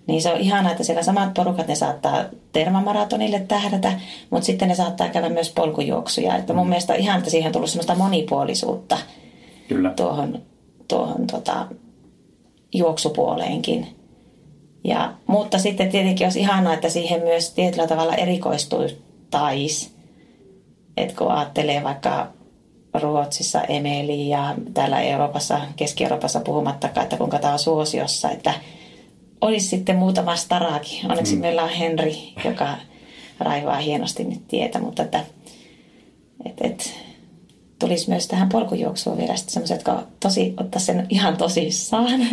niin 0.08 0.22
se 0.22 0.34
on 0.34 0.40
ihanaa, 0.40 0.72
että 0.72 0.84
siellä 0.84 1.04
samat 1.04 1.34
porukat, 1.34 1.68
ne 1.68 1.76
saattaa 1.76 2.24
termamaratonille 2.52 3.40
tähdätä, 3.40 4.00
mutta 4.30 4.46
sitten 4.46 4.68
ne 4.68 4.76
saattaa 4.76 5.10
käydä 5.10 5.30
myös 5.30 5.54
polkujuoksuja. 5.56 6.36
Että 6.36 6.54
mun 6.54 6.66
mm. 6.66 6.70
mielestä 6.70 6.94
on 6.94 7.00
ihan, 7.00 7.18
että 7.18 7.30
siihen 7.30 7.48
on 7.48 7.54
tullut 7.54 7.70
sellaista 7.70 7.96
monipuolisuutta 7.96 8.98
Kyllä. 9.68 9.90
tuohon, 9.90 10.42
tuohon 10.88 11.28
tota, 11.28 11.68
juoksupuoleenkin. 12.74 13.88
Ja, 14.84 15.14
mutta 15.28 15.60
sitten 15.60 15.90
tietenkin 15.90 16.26
olisi 16.26 16.40
ihanaa, 16.40 16.74
että 16.74 16.90
siihen 16.90 17.22
myös 17.24 17.52
tietyllä 17.52 17.88
tavalla 17.88 18.16
erikoistuisi. 18.16 18.98
Että 20.98 21.16
kun 21.18 21.32
ajattelee 21.32 21.84
vaikka 21.84 22.28
Ruotsissa 22.94 23.62
Emeli 23.62 24.30
ja 24.30 24.56
täällä 24.74 25.02
Euroopassa, 25.02 25.62
Keski-Euroopassa 25.76 26.40
puhumattakaan, 26.40 27.04
että 27.04 27.18
kuinka 27.18 27.40
tämä 27.40 27.54
on 27.54 27.60
suosiossa, 27.60 28.30
että 28.30 28.54
olisi 29.42 29.68
sitten 29.68 29.96
muutama 29.96 30.36
staraakin. 30.36 31.12
Onneksi 31.12 31.36
mm. 31.36 31.42
meillä 31.42 31.64
on 31.64 31.70
Henri, 31.70 32.34
joka 32.46 32.68
raivaa 33.40 33.78
hienosti 33.78 34.24
nyt 34.24 34.48
tietä, 34.48 34.80
mutta 34.80 35.04
että, 35.04 35.26
et, 36.46 36.62
et, 36.62 36.94
tulisi 37.80 38.10
myös 38.10 38.28
tähän 38.28 38.50
polkujuoksuun 38.50 39.18
vielä 39.18 39.36
sitten 39.36 39.54
semmoiset, 39.54 39.78
jotka 39.78 40.04
tosi, 40.20 40.54
ottaa 40.58 40.80
sen 40.80 41.08
ihan 41.10 41.38
tosissaan. 41.38 42.28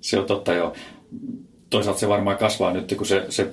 Se 0.00 0.18
on 0.18 0.26
totta 0.26 0.52
joo 0.52 0.72
toisaalta 1.74 2.00
se 2.00 2.08
varmaan 2.08 2.38
kasvaa 2.38 2.72
nyt, 2.72 2.94
kun 2.96 3.06
se, 3.06 3.26
se 3.28 3.50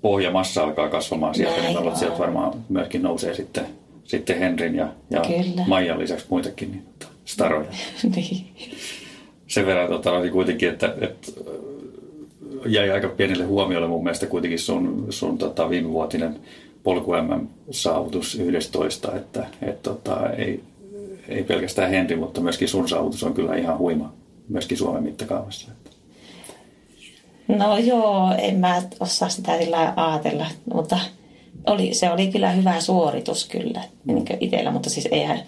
pohjamassa 0.00 0.62
alkaa 0.62 0.88
kasvamaan 0.88 1.34
sieltä, 1.34 1.62
Näin 1.62 1.76
niin 1.76 1.96
sieltä 1.96 2.18
varmaan 2.18 2.64
myöskin 2.68 3.02
nousee 3.02 3.34
sitten, 3.34 3.66
sitten 4.08 4.38
Henrin 4.38 4.74
ja, 4.74 4.88
ja 5.10 5.22
Maijan 5.66 5.98
lisäksi 5.98 6.26
muitakin 6.30 6.70
niin, 6.70 6.82
staroja. 7.24 7.70
niin. 8.16 8.46
Sen 9.46 9.66
verran 9.66 9.88
tota, 9.88 10.10
kuitenkin, 10.32 10.68
että, 10.68 10.94
että 11.00 11.32
jäi 12.66 12.90
aika 12.90 13.08
pienelle 13.08 13.44
huomiolle 13.44 13.88
mun 13.88 14.02
mielestä 14.02 14.26
kuitenkin 14.26 14.58
sun, 14.58 15.06
sun 15.10 15.38
tota, 15.38 15.70
viimevuotinen 15.70 16.40
polku 16.82 17.12
saavutus 17.70 18.34
11, 18.34 19.16
että 19.16 19.46
et, 19.62 19.82
tota, 19.82 20.30
ei, 20.30 20.60
ei 21.28 21.44
pelkästään 21.44 21.90
Henri, 21.90 22.16
mutta 22.16 22.40
myöskin 22.40 22.68
sun 22.68 22.88
saavutus 22.88 23.24
on 23.24 23.34
kyllä 23.34 23.56
ihan 23.56 23.78
huima 23.78 24.12
myöskin 24.48 24.78
Suomen 24.78 25.02
mittakaavassa. 25.02 25.68
Että. 25.72 25.90
No 27.48 27.78
joo, 27.78 28.34
en 28.38 28.56
mä 28.58 28.82
osaa 29.00 29.28
sitä 29.28 29.58
sillä 29.58 29.92
ajatella, 29.96 30.46
mutta 30.74 30.98
oli, 31.68 31.94
se 31.94 32.10
oli 32.10 32.26
kyllä 32.26 32.50
hyvä 32.50 32.80
suoritus 32.80 33.48
kyllä 33.48 33.80
niin 34.04 34.24
itsellä, 34.40 34.70
mutta 34.70 34.90
siis 34.90 35.08
eihän 35.10 35.42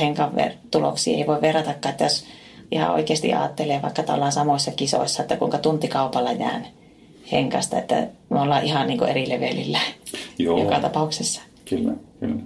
Henkan 0.00 0.32
ver- 0.32 0.56
tuloksia 0.70 1.16
ei 1.16 1.26
voi 1.26 1.40
verratakaan, 1.40 1.90
että 1.90 2.04
jos 2.04 2.24
ihan 2.70 2.90
oikeasti 2.90 3.32
ajattelee 3.32 3.82
vaikka 3.82 4.14
ollaan 4.14 4.32
samoissa 4.32 4.70
kisoissa, 4.70 5.22
että 5.22 5.36
kuinka 5.36 5.58
tuntikaupalla 5.58 6.32
jään 6.32 6.66
Henkasta, 7.32 7.78
että 7.78 8.08
me 8.30 8.40
ollaan 8.40 8.64
ihan 8.64 8.86
niin 8.86 9.02
eri 9.02 9.28
levelillä 9.28 9.78
Joo. 10.38 10.58
joka 10.58 10.80
tapauksessa. 10.80 11.42
Kyllä, 11.68 11.92
kyllä. 12.20 12.36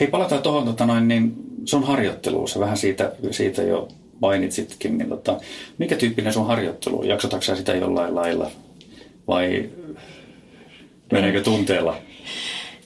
Hei, 0.00 0.08
palataan 0.08 0.42
tuohon 0.42 0.64
tota 0.64 0.86
noin, 0.86 1.08
niin 1.08 1.34
sun 1.64 1.84
harjoitteluun. 1.84 2.48
vähän 2.58 2.76
siitä, 2.76 3.12
siitä 3.30 3.62
jo 3.62 3.88
mainitsitkin, 4.20 4.98
niin 4.98 5.08
tota, 5.08 5.40
mikä 5.78 5.96
tyyppinen 5.96 6.32
sun 6.32 6.46
harjoittelu? 6.46 7.02
Jaksotatko 7.02 7.54
sitä 7.56 7.74
jollain 7.74 8.14
lailla 8.14 8.50
vai 9.28 9.70
meneekö 11.12 11.42
tunteella? 11.42 11.96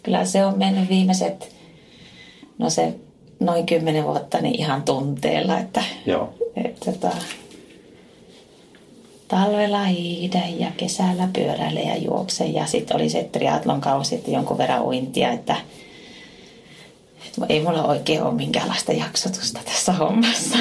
Kyllä 0.03 0.25
se 0.25 0.45
on 0.45 0.59
mennyt 0.59 0.89
viimeiset, 0.89 1.57
no 2.59 2.71
se 2.71 2.95
noin 3.41 3.67
kymmenen 3.67 4.05
vuotta 4.05 4.41
niin 4.41 4.61
ihan 4.61 4.83
tunteella, 4.83 5.59
että, 5.59 5.83
Joo. 6.07 6.35
että 6.65 6.93
tota, 6.93 7.17
talvella 9.29 9.85
hiidä 9.85 10.43
ja 10.59 10.71
kesällä 10.77 11.29
pyöräile 11.33 11.81
ja 11.81 11.97
juokse 11.97 12.45
ja 12.45 12.67
sitten 12.67 12.97
oli 12.97 13.09
se 13.09 13.29
triatlon 13.33 13.81
kausi, 13.81 14.15
että 14.15 14.31
jonkun 14.31 14.59
verran 14.59 14.83
uintia, 14.83 15.31
että– 15.31 15.57
ei 17.49 17.63
mulla 17.63 17.85
oikein 17.85 18.23
ole 18.23 18.35
minkäänlaista 18.35 18.93
jaksotusta 18.93 19.61
tässä 19.65 19.93
hommassa. 19.93 20.59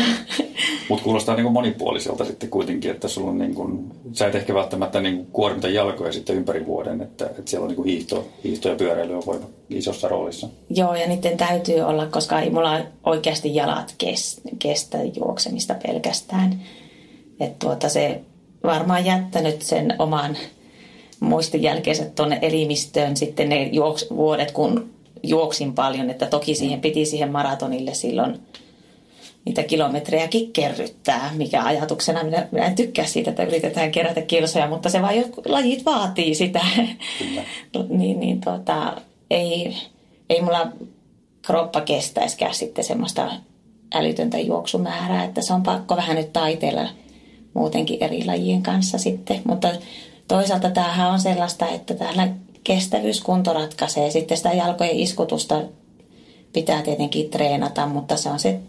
Mutta 0.90 1.04
kuulostaa 1.04 1.36
niin 1.36 1.52
monipuoliselta 1.52 2.26
sitten 2.26 2.50
kuitenkin, 2.50 2.92
että 2.92 3.08
sulla 3.08 3.30
on 3.30 3.38
niin 3.38 3.56
kuin, 3.56 3.92
sä 4.14 4.28
et 4.28 4.36
ehkä 4.36 4.54
välttämättä 4.54 5.02
niin 5.02 5.26
kuormita 5.26 5.68
jalkoja 5.68 6.12
sitten 6.12 6.36
ympäri 6.36 6.66
vuoden, 6.66 7.02
että, 7.02 7.26
että 7.26 7.42
siellä 7.46 7.66
on 7.66 7.72
niin 7.72 7.84
hiihto, 7.84 8.28
hiihto 8.44 8.70
ja 8.70 8.76
pyöräily 8.76 9.16
on 9.16 9.26
voima 9.26 9.46
isossa 9.70 10.08
roolissa. 10.08 10.50
Joo, 10.70 10.96
ja 10.96 11.08
niiden 11.08 11.38
täytyy 11.38 11.82
olla, 11.82 12.06
koska 12.06 12.40
ei 12.40 12.50
mulla 12.50 12.80
oikeasti 13.04 13.56
jalat 13.56 13.96
kestä 14.60 14.98
juoksemista 15.16 15.76
pelkästään. 15.88 16.62
Että 17.40 17.66
tuota 17.66 17.90
se 17.90 18.22
varmaan 18.64 19.06
jättänyt 19.06 19.62
sen 19.62 19.96
oman 20.00 20.38
muistin 21.20 21.64
jälkeensä 21.64 22.06
tuonne 22.06 22.40
elimistöön 22.42 23.18
sitten 23.18 23.50
ne 23.50 23.64
juoks, 23.64 24.06
vuodet, 24.16 24.52
kun 24.52 24.90
juoksin 25.24 25.74
paljon, 25.74 26.10
että 26.10 26.26
toki 26.26 26.56
siihen 26.56 26.82
piti 26.82 27.06
siihen 27.06 27.32
maratonille 27.32 27.94
silloin 27.94 28.40
niitä 29.46 29.64
kilometrejäkin 29.64 30.54
kerryttää, 30.54 31.32
mikä 31.36 31.64
ajatuksena, 31.64 32.24
minä, 32.24 32.48
minä 32.52 32.66
en 32.66 32.76
tykkää 32.76 33.06
siitä, 33.06 33.30
että 33.30 33.44
yritetään 33.44 33.92
kerätä 33.92 34.22
kilsoja, 34.22 34.68
mutta 34.68 34.90
se 34.90 35.02
vaan 35.02 35.18
jotkut 35.18 35.46
lajit 35.46 35.86
vaatii 35.86 36.36
sitä. 36.36 36.62
niin, 37.90 38.20
niin 38.20 38.42
tuota, 38.42 39.02
ei, 39.30 39.78
ei 40.30 40.42
mulla 40.42 40.68
kroppa 41.42 41.82
kestäisikään 41.82 42.54
sitten 42.54 42.84
semmoista 42.84 43.32
älytöntä 43.94 44.40
juoksumäärää, 44.40 45.24
että 45.24 45.42
se 45.42 45.54
on 45.54 45.64
pakko 45.64 45.96
vähän 45.96 46.16
nyt 46.16 46.34
taiteella 46.34 46.90
muutenkin 47.54 48.04
eri 48.04 48.26
lajien 48.26 48.64
kanssa 48.64 48.98
sitten, 48.98 49.42
mutta 49.48 49.70
toisaalta 50.28 50.70
tämähän 50.70 51.12
on 51.12 51.20
sellaista, 51.20 51.68
että 51.68 51.94
täällä 51.94 52.28
kestävyyskunto 52.70 53.54
ratkaisee. 53.54 54.12
Sitten 54.12 54.38
sitä 54.38 54.54
jalkojen 54.54 55.00
iskutusta 55.00 55.62
pitää 56.54 56.82
tietenkin 56.82 57.30
treenata, 57.30 57.86
mutta 57.86 58.18
se 58.18 58.30
on 58.30 58.40
se, 58.40 58.60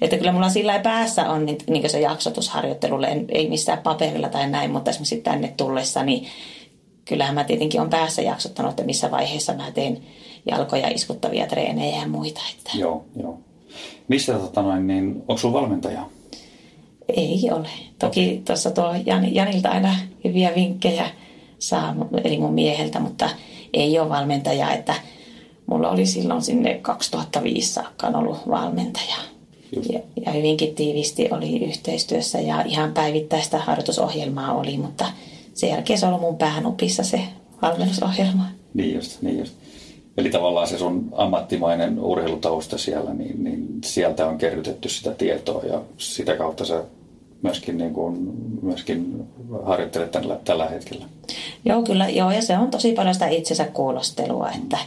että 0.00 0.16
kyllä 0.16 0.32
mulla 0.32 0.48
sillä 0.48 0.78
päässä 0.78 1.30
on 1.30 1.46
niin, 1.46 1.58
niin 1.70 1.90
se 1.90 2.00
jaksotusharjoittelulle, 2.00 3.24
ei 3.28 3.48
missään 3.48 3.78
paperilla 3.78 4.28
tai 4.28 4.50
näin, 4.50 4.70
mutta 4.70 4.90
esimerkiksi 4.90 5.16
tänne 5.16 5.54
tullessa, 5.56 6.02
niin 6.02 6.26
kyllähän 7.04 7.34
mä 7.34 7.44
tietenkin 7.44 7.80
on 7.80 7.90
päässä 7.90 8.22
jaksottanut, 8.22 8.70
että 8.70 8.82
missä 8.82 9.10
vaiheessa 9.10 9.52
mä 9.52 9.70
teen 9.70 9.98
jalkoja 10.50 10.88
iskuttavia 10.88 11.46
treenejä 11.46 12.00
ja 12.00 12.08
muita. 12.08 12.40
Että. 12.56 12.70
Joo, 12.74 13.04
joo. 13.22 13.38
Missä 14.08 14.32
tota 14.32 14.62
noin, 14.62 14.86
niin 14.86 15.14
onko 15.28 15.36
sulla 15.36 15.60
valmentaja? 15.60 16.06
Ei 17.16 17.50
ole. 17.52 17.68
Toki 17.98 18.42
tuossa 18.44 18.70
tuo 18.70 18.94
Jan, 19.06 19.34
Janilta 19.34 19.68
aina 19.68 19.96
hyviä 20.24 20.52
vinkkejä 20.56 21.10
saa, 21.60 21.94
eli 22.24 22.38
mun 22.38 22.54
mieheltä, 22.54 23.00
mutta 23.00 23.30
ei 23.74 23.98
ole 23.98 24.08
valmentaja, 24.08 24.72
että 24.72 24.94
mulla 25.66 25.90
oli 25.90 26.06
silloin 26.06 26.42
sinne 26.42 26.74
2005 26.74 27.72
saakka 27.72 28.06
ollut 28.06 28.48
valmentaja. 28.48 29.16
ja, 29.92 30.00
ja 30.26 30.32
hyvinkin 30.32 30.74
tiivisti 30.74 31.28
oli 31.30 31.64
yhteistyössä 31.64 32.40
ja 32.40 32.62
ihan 32.62 32.92
päivittäistä 32.92 33.58
harjoitusohjelmaa 33.58 34.54
oli, 34.54 34.78
mutta 34.78 35.06
sen 35.54 35.70
jälkeen 35.70 35.98
se 35.98 36.06
ollut 36.06 36.20
mun 36.20 36.36
päähän 36.36 36.66
opissa 36.66 37.02
se 37.02 37.20
valmennusohjelma. 37.62 38.46
Niin 38.74 38.94
just, 38.94 39.22
niin 39.22 39.38
just. 39.38 39.52
Eli 40.16 40.30
tavallaan 40.30 40.66
se 40.66 40.78
sun 40.78 41.08
ammattimainen 41.12 42.00
urheilutausta 42.00 42.78
siellä, 42.78 43.14
niin, 43.14 43.44
niin 43.44 43.66
sieltä 43.84 44.26
on 44.26 44.38
kerrytetty 44.38 44.88
sitä 44.88 45.10
tietoa 45.10 45.62
ja 45.64 45.82
sitä 45.98 46.36
kautta 46.36 46.64
sä 46.64 46.84
myöskin, 47.42 47.78
niin 47.78 47.92
kuin, 47.94 48.32
myöskin 48.62 49.24
harjoittelet 49.62 50.10
tällä, 50.10 50.38
tällä 50.44 50.68
hetkellä. 50.68 51.06
Joo, 51.64 51.82
kyllä. 51.82 52.08
Joo, 52.08 52.30
ja 52.30 52.42
se 52.42 52.58
on 52.58 52.70
tosi 52.70 52.92
paljon 52.92 53.14
sitä 53.14 53.28
itsensä 53.28 53.64
kuulostelua, 53.64 54.50
että, 54.50 54.78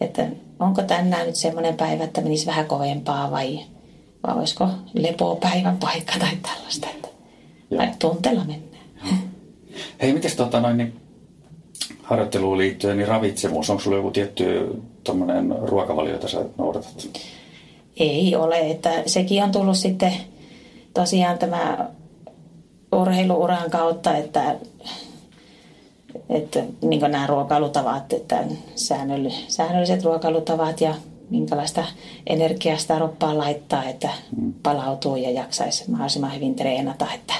että 0.00 0.26
onko 0.58 0.82
tänään 0.82 1.26
nyt 1.26 1.36
semmoinen 1.36 1.76
päivä, 1.76 2.04
että 2.04 2.20
menisi 2.20 2.46
vähän 2.46 2.66
kovempaa 2.66 3.30
vai, 3.30 3.60
vai 4.26 4.38
olisiko 4.38 4.68
lepopäivän 4.92 5.76
paikka 5.76 6.12
tai 6.18 6.36
tällaista. 6.42 6.86
Että, 6.94 7.08
tai 7.76 7.90
tunteella 7.98 8.44
mennään. 8.44 8.84
Hei, 10.02 10.12
miten 10.12 10.36
tota 10.36 10.60
noin, 10.60 10.76
niin 10.76 10.92
harjoitteluun 12.02 12.58
liittyen, 12.58 12.96
niin 12.96 13.08
ravitsemus, 13.08 13.70
onko 13.70 13.82
sulla 13.82 13.96
joku 13.96 14.10
tietty 14.10 14.76
ruokavalio, 15.62 16.12
jota 16.12 16.28
sä 16.28 16.44
noudatat? 16.58 17.08
Ei 17.96 18.36
ole, 18.36 18.70
että 18.70 19.02
sekin 19.06 19.42
on 19.42 19.52
tullut 19.52 19.76
sitten 19.76 20.12
tosiaan 20.94 21.38
tämä 21.38 21.88
urheiluuran 22.92 23.70
kautta, 23.70 24.16
että, 24.16 24.56
että 26.28 26.64
niin 26.82 27.00
nämä 27.00 27.26
ruokailutavat, 27.26 28.12
että 28.12 28.44
säännölliset 29.48 30.04
ruokailutavat 30.04 30.80
ja 30.80 30.94
minkälaista 31.30 31.84
energiaa 32.26 32.78
sitä 32.78 32.98
roppaa 32.98 33.38
laittaa, 33.38 33.84
että 33.84 34.08
mm. 34.36 34.52
palautuu 34.62 35.16
ja 35.16 35.30
jaksaisi 35.30 35.90
mahdollisimman 35.90 36.34
hyvin 36.34 36.54
treenata. 36.54 37.06
Että, 37.14 37.34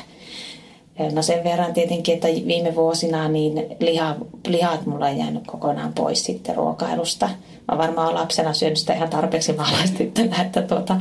no 1.12 1.22
sen 1.22 1.44
verran 1.44 1.74
tietenkin, 1.74 2.14
että 2.14 2.28
viime 2.28 2.74
vuosina 2.74 3.28
niin 3.28 3.66
liha, 3.80 4.16
lihat 4.46 4.86
mulla 4.86 5.06
on 5.06 5.18
jäänyt 5.18 5.46
kokonaan 5.46 5.92
pois 5.92 6.24
sitten 6.24 6.56
ruokailusta. 6.56 7.30
Mä 7.72 7.78
varmaan 7.78 8.14
lapsena 8.14 8.52
syönyt 8.52 8.78
sitä 8.78 8.94
ihan 8.94 9.10
tarpeeksi 9.10 9.52
maalaistyttönä, 9.52 10.42
että, 10.42 10.62
tuota, 10.62 10.96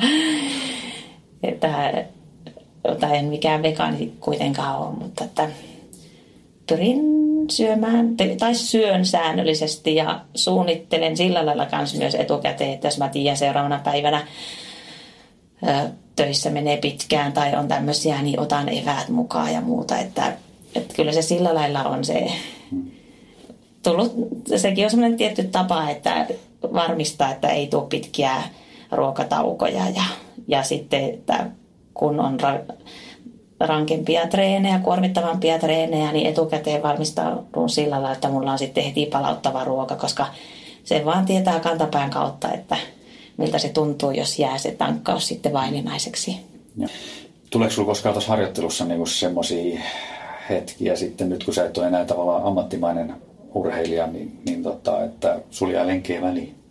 että 1.43 2.03
tai 2.99 3.17
en 3.17 3.25
mikään 3.25 3.63
vegaani 3.63 4.13
kuitenkaan 4.19 4.79
ole, 4.79 4.95
mutta 4.95 5.23
että 5.23 5.49
pyrin 6.67 7.01
syömään, 7.51 8.15
tai 8.39 8.55
syön 8.55 9.05
säännöllisesti 9.05 9.95
ja 9.95 10.21
suunnittelen 10.35 11.17
sillä 11.17 11.45
lailla 11.45 11.65
kanssa 11.65 11.97
myös 11.97 12.15
etukäteen, 12.15 12.73
että 12.73 12.87
jos 12.87 12.97
mä 12.97 13.09
tiedän 13.09 13.37
seuraavana 13.37 13.79
päivänä 13.83 14.27
töissä 16.15 16.49
menee 16.49 16.77
pitkään 16.77 17.33
tai 17.33 17.55
on 17.55 17.67
tämmöisiä, 17.67 18.21
niin 18.21 18.39
otan 18.39 18.69
eväät 18.69 19.09
mukaan 19.09 19.53
ja 19.53 19.61
muuta, 19.61 19.97
että, 19.97 20.33
että 20.75 20.93
kyllä 20.95 21.11
se 21.11 21.21
sillä 21.21 21.55
lailla 21.55 21.83
on 21.83 22.05
se 22.05 22.31
tullut, 23.83 24.13
sekin 24.55 24.83
on 24.83 24.91
semmoinen 24.91 25.17
tietty 25.17 25.43
tapa, 25.43 25.89
että 25.89 26.27
varmistaa, 26.73 27.31
että 27.31 27.47
ei 27.47 27.67
tule 27.67 27.87
pitkiä 27.89 28.43
ruokataukoja 28.91 29.89
ja, 29.89 30.03
ja 30.47 30.63
sitten, 30.63 31.03
että 31.03 31.49
kun 31.93 32.19
on 32.19 32.37
ra- 32.39 32.73
rankempia 33.59 34.27
treenejä, 34.27 34.79
kuormittavampia 34.79 35.59
treenejä, 35.59 36.11
niin 36.11 36.27
etukäteen 36.27 36.83
valmistaudun 36.83 37.69
sillä 37.69 37.95
lailla, 37.95 38.11
että 38.11 38.29
mulla 38.29 38.51
on 38.51 38.59
sitten 38.59 38.83
heti 38.83 39.05
palauttava 39.05 39.63
ruoka, 39.63 39.95
koska 39.95 40.25
se 40.83 41.05
vaan 41.05 41.25
tietää 41.25 41.59
kantapään 41.59 42.09
kautta, 42.09 42.51
että 42.51 42.77
miltä 43.37 43.57
se 43.57 43.69
tuntuu, 43.69 44.11
jos 44.11 44.39
jää 44.39 44.57
se 44.57 44.71
tankkaus 44.71 45.27
sitten 45.27 45.53
vaininaiseksi. 45.53 46.37
Ja. 46.77 46.87
Tuleeko 47.49 47.71
sinulla 47.71 47.91
koskaan 47.91 48.13
tuossa 48.13 48.29
harjoittelussa 48.29 48.85
niinku 48.85 49.05
semmoisia 49.05 49.79
hetkiä 50.49 50.95
sitten, 50.95 51.29
nyt 51.29 51.43
kun 51.43 51.53
sä 51.53 51.65
et 51.65 51.77
ole 51.77 51.87
enää 51.87 52.05
tavallaan 52.05 52.43
ammattimainen 52.43 53.15
urheilija, 53.53 54.07
niin, 54.07 54.41
niin 54.45 54.63
tota, 54.63 55.03
että 55.03 55.39
sulla 55.51 55.73
jää 55.73 55.85
väliin? 56.21 56.62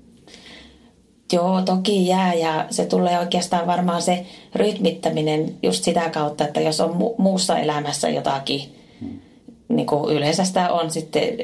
Joo, 1.32 1.62
toki 1.62 2.06
jää 2.06 2.34
ja 2.34 2.66
se 2.70 2.86
tulee 2.86 3.18
oikeastaan 3.18 3.66
varmaan 3.66 4.02
se 4.02 4.26
rytmittäminen 4.54 5.54
just 5.62 5.84
sitä 5.84 6.10
kautta, 6.10 6.44
että 6.44 6.60
jos 6.60 6.80
on 6.80 6.90
mu- 6.90 7.14
muussa 7.18 7.58
elämässä 7.58 8.08
jotakin, 8.08 8.60
hmm. 9.00 9.20
niin 9.68 9.86
kuin 9.86 10.16
yleensä 10.16 10.44
sitä 10.44 10.72
on 10.72 10.90
sitten 10.90 11.38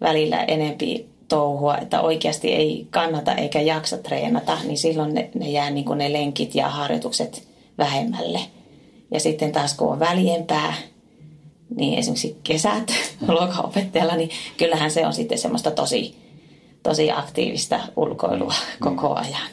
välillä 0.00 0.44
enempi 0.44 1.08
touhua, 1.28 1.76
että 1.76 2.00
oikeasti 2.00 2.52
ei 2.52 2.86
kannata 2.90 3.34
eikä 3.34 3.60
jaksa 3.60 3.98
treenata, 3.98 4.58
niin 4.64 4.78
silloin 4.78 5.14
ne, 5.14 5.30
ne 5.34 5.50
jää 5.50 5.70
niin 5.70 5.84
kuin 5.84 5.98
ne 5.98 6.12
lenkit 6.12 6.54
ja 6.54 6.68
harjoitukset 6.68 7.48
vähemmälle. 7.78 8.40
Ja 9.10 9.20
sitten 9.20 9.52
taas 9.52 9.74
kun 9.74 9.92
on 9.92 10.00
väljempää, 10.00 10.74
niin 11.76 11.98
esimerkiksi 11.98 12.36
kesät 12.44 12.92
luokanopettajalla, 13.28 14.16
niin 14.16 14.30
kyllähän 14.56 14.90
se 14.90 15.06
on 15.06 15.12
sitten 15.12 15.38
semmoista 15.38 15.70
tosi 15.70 16.23
tosi 16.84 17.10
aktiivista 17.10 17.80
ulkoilua 17.96 18.54
mm. 18.54 18.78
koko 18.80 19.14
ajan. 19.14 19.50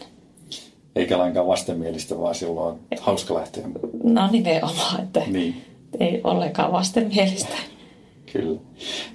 Eikä 0.96 1.18
lainkaan 1.18 1.48
vastenmielistä, 1.48 2.20
vaan 2.20 2.36
silloin 2.36 2.80
hauska 3.00 3.34
lähteä. 3.34 3.64
No 4.04 4.30
nimenomaan, 4.32 5.04
että 5.04 5.22
niin. 5.28 5.66
ei 6.00 6.22
ollenkaan 6.24 6.72
vastenmielistä. 6.72 7.56
Kyllä. 8.34 8.60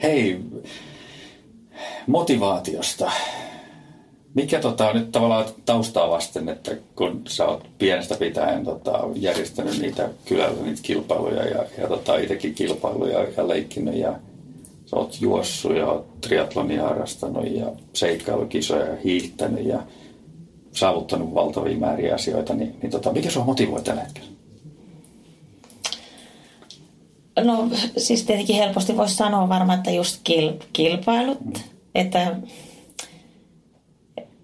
Hei, 0.02 0.40
motivaatiosta. 2.06 3.10
Mikä 4.34 4.58
tota, 4.60 4.92
nyt 4.92 5.12
tavallaan 5.12 5.44
taustaa 5.64 6.10
vasten, 6.10 6.48
että 6.48 6.76
kun 6.96 7.22
sä 7.28 7.46
oot 7.46 7.66
pienestä 7.78 8.14
pitäen 8.14 8.64
tota, 8.64 9.00
järjestänyt 9.14 9.78
niitä 9.78 10.08
kylällä 10.24 10.62
niitä 10.62 10.80
kilpailuja 10.82 11.44
ja, 11.44 11.64
ja 11.78 11.88
tota, 11.88 12.16
itsekin 12.16 12.54
kilpailuja 12.54 13.22
ja 13.36 13.48
leikkinyt 13.48 13.94
ja 13.94 14.12
sä 14.86 14.96
oot 14.96 15.20
juossut 15.20 15.76
ja 15.76 15.86
oot 15.86 16.20
triatlonia 16.20 16.82
harrastanut 16.82 17.50
ja 17.50 17.72
seikkailukisoja 17.92 18.86
ja 18.86 18.96
hiihtänyt 19.04 19.64
ja 19.66 19.82
saavuttanut 20.72 21.34
valtavia 21.34 21.78
määriä 21.78 22.14
asioita, 22.14 22.54
niin, 22.54 22.76
niin 22.82 22.90
tota, 22.90 23.12
mikä 23.12 23.30
sua 23.30 23.44
motivoi 23.44 23.82
tällä 23.82 24.02
hetkellä? 24.02 24.28
No 27.44 27.68
siis 27.96 28.24
tietenkin 28.24 28.56
helposti 28.56 28.96
voisi 28.96 29.14
sanoa 29.14 29.48
varmaan, 29.48 29.78
että 29.78 29.90
just 29.90 30.20
kil, 30.24 30.52
kilpailut, 30.72 31.44
mm. 31.44 31.52
että 31.94 32.36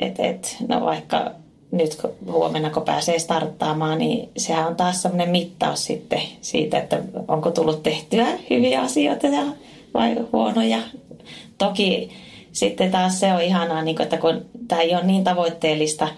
et, 0.00 0.20
et, 0.20 0.56
no 0.68 0.80
vaikka 0.80 1.32
nyt 1.70 1.94
kun 1.94 2.32
huomenna 2.32 2.70
kun 2.70 2.82
pääsee 2.82 3.18
starttaamaan, 3.18 3.98
niin 3.98 4.28
sehän 4.36 4.66
on 4.66 4.76
taas 4.76 5.02
semmoinen 5.02 5.30
mittaus 5.30 5.84
sitten 5.84 6.22
siitä, 6.40 6.78
että 6.78 7.02
onko 7.28 7.50
tullut 7.50 7.82
tehtyä 7.82 8.26
hyviä 8.50 8.80
asioita 8.80 9.26
ja 9.26 9.42
vai 9.94 10.16
huonoja. 10.32 10.78
Toki 11.58 12.10
sitten 12.52 12.90
taas 12.90 13.20
se 13.20 13.32
on 13.32 13.42
ihanaa, 13.42 13.82
niin 13.82 14.02
että 14.02 14.16
kun 14.16 14.46
tämä 14.68 14.80
ei 14.80 14.94
ole 14.94 15.04
niin 15.04 15.24
tavoitteellista, 15.24 16.08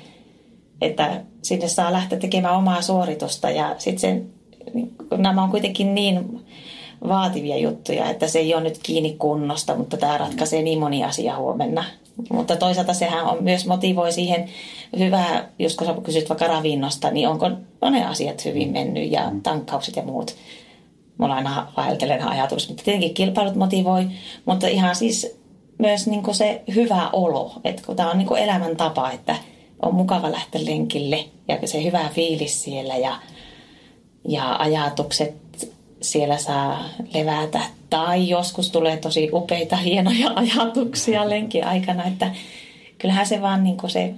että 0.81 1.21
sinne 1.43 1.69
saa 1.69 1.93
lähteä 1.93 2.19
tekemään 2.19 2.57
omaa 2.57 2.83
suoritusta 2.83 3.51
ja 3.51 3.75
sitten 3.79 4.01
sen, 4.01 4.27
niin 4.75 4.95
nämä 5.17 5.43
on 5.43 5.51
kuitenkin 5.51 5.95
niin 5.95 6.41
vaativia 7.09 7.57
juttuja, 7.57 8.11
että 8.11 8.29
se 8.29 8.39
ei 8.39 8.55
ole 8.55 8.63
nyt 8.63 8.79
kiinni 8.83 9.17
kunnosta, 9.19 9.77
mutta 9.77 9.97
tämä 9.97 10.19
ratkaisee 10.19 10.63
niin 10.63 10.79
moni 10.79 11.05
asia 11.05 11.37
huomenna. 11.37 11.85
Mutta 12.33 12.57
toisaalta 12.57 12.95
sehän 12.95 13.25
on 13.25 13.39
myös 13.41 13.67
motivoi 13.67 14.13
siihen 14.13 14.49
hyvää, 14.99 15.49
jos 15.59 15.77
kun 15.77 15.87
sä 15.87 15.95
kysyt 16.03 16.29
vaikka 16.29 16.47
ravinnosta, 16.47 17.11
niin 17.11 17.29
onko 17.29 17.51
on 17.81 17.93
ne 17.93 18.05
asiat 18.05 18.45
hyvin 18.45 18.73
mennyt 18.73 19.13
ja 19.13 19.33
tankkaukset 19.43 19.97
ja 19.97 20.03
muut 20.03 20.35
mulla 21.19 21.35
aina 21.35 21.73
vaeltelen 21.77 22.29
ajatus, 22.29 22.69
mutta 22.69 22.85
tietenkin 22.85 23.15
kilpailut 23.15 23.55
motivoi, 23.55 24.07
mutta 24.45 24.67
ihan 24.67 24.97
siis 24.97 25.37
myös 25.79 26.07
niin 26.07 26.23
kuin 26.23 26.35
se 26.35 26.63
hyvä 26.75 27.11
olo, 27.13 27.53
että 27.65 27.83
kun 27.87 27.97
tämä 27.97 28.11
on 28.11 28.19
niin 28.19 28.29
kuin 28.29 28.43
elämäntapa, 28.43 29.11
että 29.11 29.37
on 29.83 29.95
mukava 29.95 30.33
lähteä 30.33 30.65
lenkille 30.65 31.25
ja 31.49 31.59
se 31.65 31.85
hyvä 31.85 32.09
fiilis 32.13 32.63
siellä 32.63 32.97
ja, 32.97 33.17
ja 34.29 34.57
ajatukset 34.57 35.35
siellä 36.03 36.39
saa 36.39 36.85
levätä. 37.15 37.61
Tai 37.91 38.29
joskus 38.29 38.71
tulee 38.71 38.97
tosi 38.97 39.31
upeita, 39.33 39.77
hienoja 39.77 40.33
ajatuksia 40.37 41.31
lenkin 41.31 41.67
aikana, 41.67 42.05
että 42.05 42.31
kyllähän 42.99 43.27
se 43.27 43.43
vaan 43.43 43.65
niin 43.65 43.77
se 43.87 44.15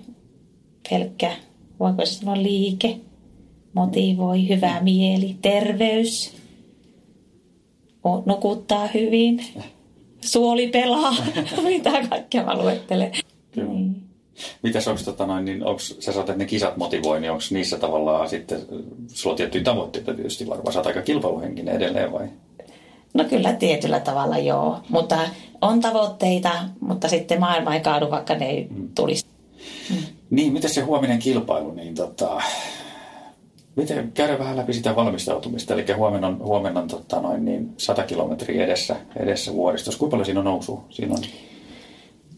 pelkkä, 0.90 1.32
voiko 1.80 2.06
se 2.06 2.14
sanoa 2.14 2.42
liike, 2.42 2.96
motivoi, 3.72 4.48
hyvä 4.48 4.80
mieli, 4.80 5.36
terveys– 5.42 6.32
nukuttaa 8.26 8.86
hyvin, 8.94 9.44
suoli 10.20 10.68
pelaa, 10.68 11.14
mitä 11.62 11.90
kaikkea 12.10 12.44
mä 12.44 12.58
luettelen. 12.58 13.12
Kyllä. 13.52 13.72
Niin. 13.72 14.06
Mitäs 14.62 14.88
onko, 14.88 15.02
tota 15.04 15.26
noin, 15.26 15.44
niin 15.44 15.64
onko, 15.64 15.78
sä 15.78 16.12
saat, 16.12 16.28
että 16.28 16.38
ne 16.38 16.44
kisat 16.44 16.76
motivoi, 16.76 17.20
niin 17.20 17.30
onko 17.30 17.44
niissä 17.50 17.78
tavallaan 17.78 18.28
sitten, 18.28 18.60
sulla 19.08 19.32
on 19.32 19.36
tiettyjä 19.36 19.64
tavoitteita 19.64 20.14
tietysti 20.14 20.48
varmaan, 20.48 20.72
sä 20.72 20.78
oot 20.78 20.86
aika 20.86 21.02
kilpailuhenkinen 21.02 21.76
edelleen 21.76 22.12
vai? 22.12 22.28
No 23.14 23.24
kyllä 23.24 23.52
tietyllä 23.52 24.00
tavalla 24.00 24.38
joo, 24.38 24.78
mutta 24.88 25.18
on 25.60 25.80
tavoitteita, 25.80 26.50
mutta 26.80 27.08
sitten 27.08 27.40
maailma 27.40 27.74
ei 27.74 27.80
kaadu, 27.80 28.10
vaikka 28.10 28.34
ne 28.34 28.46
ei 28.46 28.66
mm. 28.70 28.88
tulisi. 28.94 29.26
Mm. 29.90 29.96
Niin, 30.30 30.52
miten 30.52 30.70
se 30.70 30.80
huominen 30.80 31.18
kilpailu, 31.18 31.72
niin 31.72 31.94
tota, 31.94 32.42
Miten, 33.76 34.12
käydä 34.12 34.38
vähän 34.38 34.56
läpi 34.56 34.72
sitä 34.72 34.96
valmistautumista, 34.96 35.74
eli 35.74 35.92
huomenna 35.96 36.26
on, 36.26 36.38
huomenna 36.38 36.80
on 36.80 36.88
tota, 36.88 37.20
noin 37.20 37.44
niin 37.44 37.74
100 37.76 38.02
kilometriä 38.02 38.64
edessä, 38.64 38.96
edessä 39.16 39.52
vuoristossa. 39.52 39.98
Kuinka 39.98 40.10
paljon 40.10 40.24
siinä 40.26 40.40
on 40.40 40.44
nousu? 40.44 40.84
Siinä 40.90 41.14
on 41.14 41.22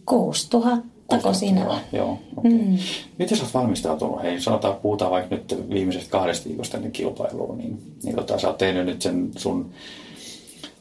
6000 0.06 0.98
Tako 1.08 1.34
siinä 1.34 1.80
Joo, 1.92 2.18
okay. 2.36 2.50
mm. 2.50 2.78
Miten 3.18 3.38
sä 3.38 3.44
oot 3.44 3.54
valmistautunut? 3.54 4.22
Hei, 4.22 4.40
sanotaan, 4.40 4.76
puhutaan 4.76 5.10
vaikka 5.10 5.34
nyt 5.34 5.64
viimeisestä 5.70 6.10
kahdesta 6.10 6.48
viikosta 6.48 6.76
ennen 6.76 6.92
kilpailua, 6.92 7.56
niin, 7.56 7.82
niin 8.02 8.16
tota, 8.16 8.38
sä 8.38 8.48
oot 8.48 8.58
tehnyt 8.58 8.86
nyt 8.86 9.02
sen 9.02 9.30
sun 9.36 9.70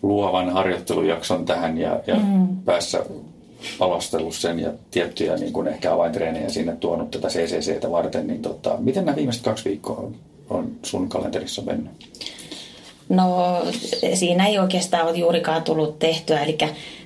luovan 0.01 0.49
harjoittelujakson 0.49 1.45
tähän 1.45 1.77
ja, 1.77 1.99
ja 2.07 2.15
mm. 2.15 2.47
päässä 2.65 3.05
palostellut 3.79 4.33
sen 4.33 4.59
ja 4.59 4.71
tiettyjä 4.91 5.35
niin 5.35 5.53
kuin 5.53 5.67
ehkä 5.67 5.93
avaintreenejä 5.93 6.49
sinne 6.49 6.75
tuonut 6.75 7.11
tätä 7.11 7.27
CCCtä 7.27 7.91
varten, 7.91 8.27
niin 8.27 8.41
tota, 8.41 8.77
miten 8.79 9.05
nämä 9.05 9.15
viimeiset 9.15 9.43
kaksi 9.43 9.69
viikkoa 9.69 9.97
on, 9.97 10.15
on 10.49 10.71
sun 10.83 11.09
kalenterissa 11.09 11.61
mennyt? 11.61 11.91
No 13.09 13.61
siinä 14.13 14.47
ei 14.47 14.59
oikeastaan 14.59 15.07
ole 15.07 15.17
juurikaan 15.17 15.63
tullut 15.63 15.99
tehtyä, 15.99 16.43
eli 16.43 16.57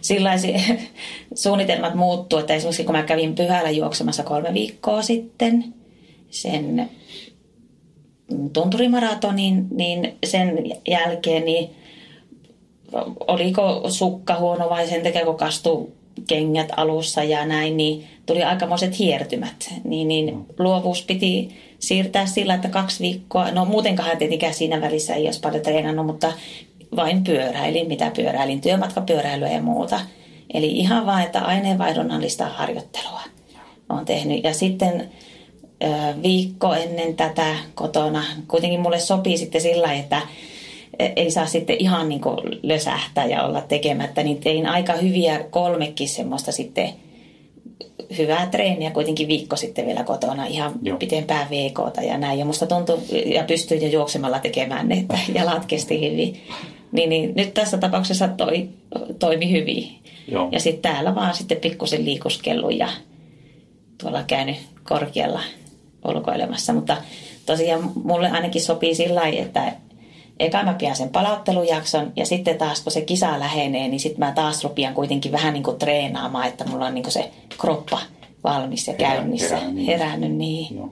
sellaisia 0.01 0.59
suunnitelmat 1.35 1.95
muuttuu, 1.95 2.39
että 2.39 2.53
esimerkiksi 2.53 2.83
kun 2.83 2.95
mä 2.95 3.03
kävin 3.03 3.35
pyhällä 3.35 3.69
juoksemassa 3.69 4.23
kolme 4.23 4.53
viikkoa 4.53 5.01
sitten 5.01 5.73
sen 6.29 6.89
tunturimaratonin, 8.53 9.67
niin 9.71 10.17
sen 10.25 10.63
jälkeen 10.87 11.45
niin 11.45 11.69
oliko 13.27 13.81
sukka 13.89 14.39
huono 14.39 14.69
vai 14.69 14.87
sen 14.87 15.03
takia, 15.03 15.25
kun 15.25 15.37
kastu 15.37 15.91
kengät 16.27 16.67
alussa 16.77 17.23
ja 17.23 17.45
näin, 17.45 17.77
niin 17.77 18.07
tuli 18.25 18.43
aikamoiset 18.43 18.99
hiertymät. 18.99 19.73
Niin, 19.83 20.07
niin 20.07 20.45
luovuus 20.59 21.05
piti 21.05 21.49
siirtää 21.81 22.25
sillä, 22.25 22.53
että 22.53 22.69
kaksi 22.69 23.03
viikkoa, 23.03 23.51
no 23.51 23.65
muutenkaan 23.65 24.17
tietenkään 24.17 24.53
siinä 24.53 24.81
välissä 24.81 25.15
ei 25.15 25.25
olisi 25.25 25.39
paljon 25.39 25.63
treenannut, 25.63 26.05
mutta 26.05 26.33
vain 26.95 27.23
pyöräilin, 27.23 27.87
mitä 27.87 28.11
pyöräilin, 28.15 28.61
työmatkapyöräilyä 28.61 29.49
ja 29.49 29.61
muuta. 29.61 29.99
Eli 30.53 30.71
ihan 30.71 31.05
vain, 31.05 31.25
että 31.25 31.39
aineenvaihdonnallista 31.39 32.45
harjoittelua 32.45 33.21
olen 33.89 34.05
tehnyt. 34.05 34.43
Ja 34.43 34.53
sitten 34.53 35.09
viikko 36.23 36.73
ennen 36.73 37.15
tätä 37.15 37.55
kotona, 37.75 38.23
kuitenkin 38.47 38.79
mulle 38.79 38.99
sopii 38.99 39.37
sitten 39.37 39.61
sillä 39.61 39.93
että 39.93 40.21
ei 41.15 41.31
saa 41.31 41.45
sitten 41.45 41.75
ihan 41.79 42.09
niin 42.09 42.21
lösähtää 42.63 43.25
ja 43.25 43.43
olla 43.43 43.61
tekemättä, 43.61 44.23
niin 44.23 44.37
tein 44.37 44.67
aika 44.67 44.93
hyviä 44.93 45.43
kolmekin 45.49 46.09
semmoista 46.09 46.51
sitten 46.51 46.89
hyvää 48.17 48.47
treeniä 48.47 48.91
kuitenkin 48.91 49.27
viikko 49.27 49.55
sitten 49.55 49.85
vielä 49.85 50.03
kotona 50.03 50.45
ihan 50.45 50.73
Joo. 50.81 50.97
pitempään 50.97 51.49
viikota 51.49 52.01
ja 52.01 52.17
näin. 52.17 52.39
Ja 52.39 52.45
musta 52.45 52.65
tuntui, 52.65 52.97
ja 53.25 53.43
pystyin 53.43 53.81
jo 53.81 53.87
juoksemalla 53.87 54.39
tekemään 54.39 54.87
ne, 54.87 54.95
että 54.97 55.19
jalat 55.39 55.65
kesti 55.65 56.11
hyvin. 56.11 56.43
Niin, 56.91 57.09
niin 57.09 57.33
nyt 57.35 57.53
tässä 57.53 57.77
tapauksessa 57.77 58.27
toi, 58.27 58.69
toimi 59.19 59.51
hyvin. 59.51 59.99
Joo. 60.27 60.49
Ja 60.51 60.59
sitten 60.59 60.91
täällä 60.91 61.15
vaan 61.15 61.33
sitten 61.33 61.57
pikkusen 61.57 62.05
liikuskellut 62.05 62.77
ja 62.77 62.87
tuolla 64.01 64.23
käynyt 64.23 64.55
korkealla 64.83 65.41
ulkoilemassa. 66.05 66.73
Mutta 66.73 66.97
tosiaan 67.45 67.91
mulle 68.03 68.29
ainakin 68.29 68.61
sopii 68.61 68.95
sillä 68.95 69.21
lailla, 69.21 69.41
että 69.41 69.73
eka 70.41 70.63
mä 70.63 70.73
pidän 70.73 70.95
sen 70.95 71.09
palauttelujakson 71.09 72.11
ja 72.15 72.25
sitten 72.25 72.57
taas 72.57 72.81
kun 72.81 72.91
se 72.91 73.01
kisa 73.01 73.39
lähenee, 73.39 73.87
niin 73.87 73.99
sitten 73.99 74.19
mä 74.19 74.31
taas 74.31 74.63
rupian 74.63 74.93
kuitenkin 74.93 75.31
vähän 75.31 75.53
niin 75.53 75.63
kuin 75.63 75.77
treenaamaan, 75.77 76.47
että 76.47 76.65
mulla 76.65 76.85
on 76.85 76.93
niin 76.93 77.03
kuin 77.03 77.13
se 77.13 77.31
kroppa 77.57 77.99
valmis 78.43 78.87
ja 78.87 78.93
käynnissä, 78.93 79.55
herännyt 79.55 79.75
niin. 79.75 79.85
Herännyt, 79.85 80.31
niin. 80.31 80.77
Joo. 80.77 80.89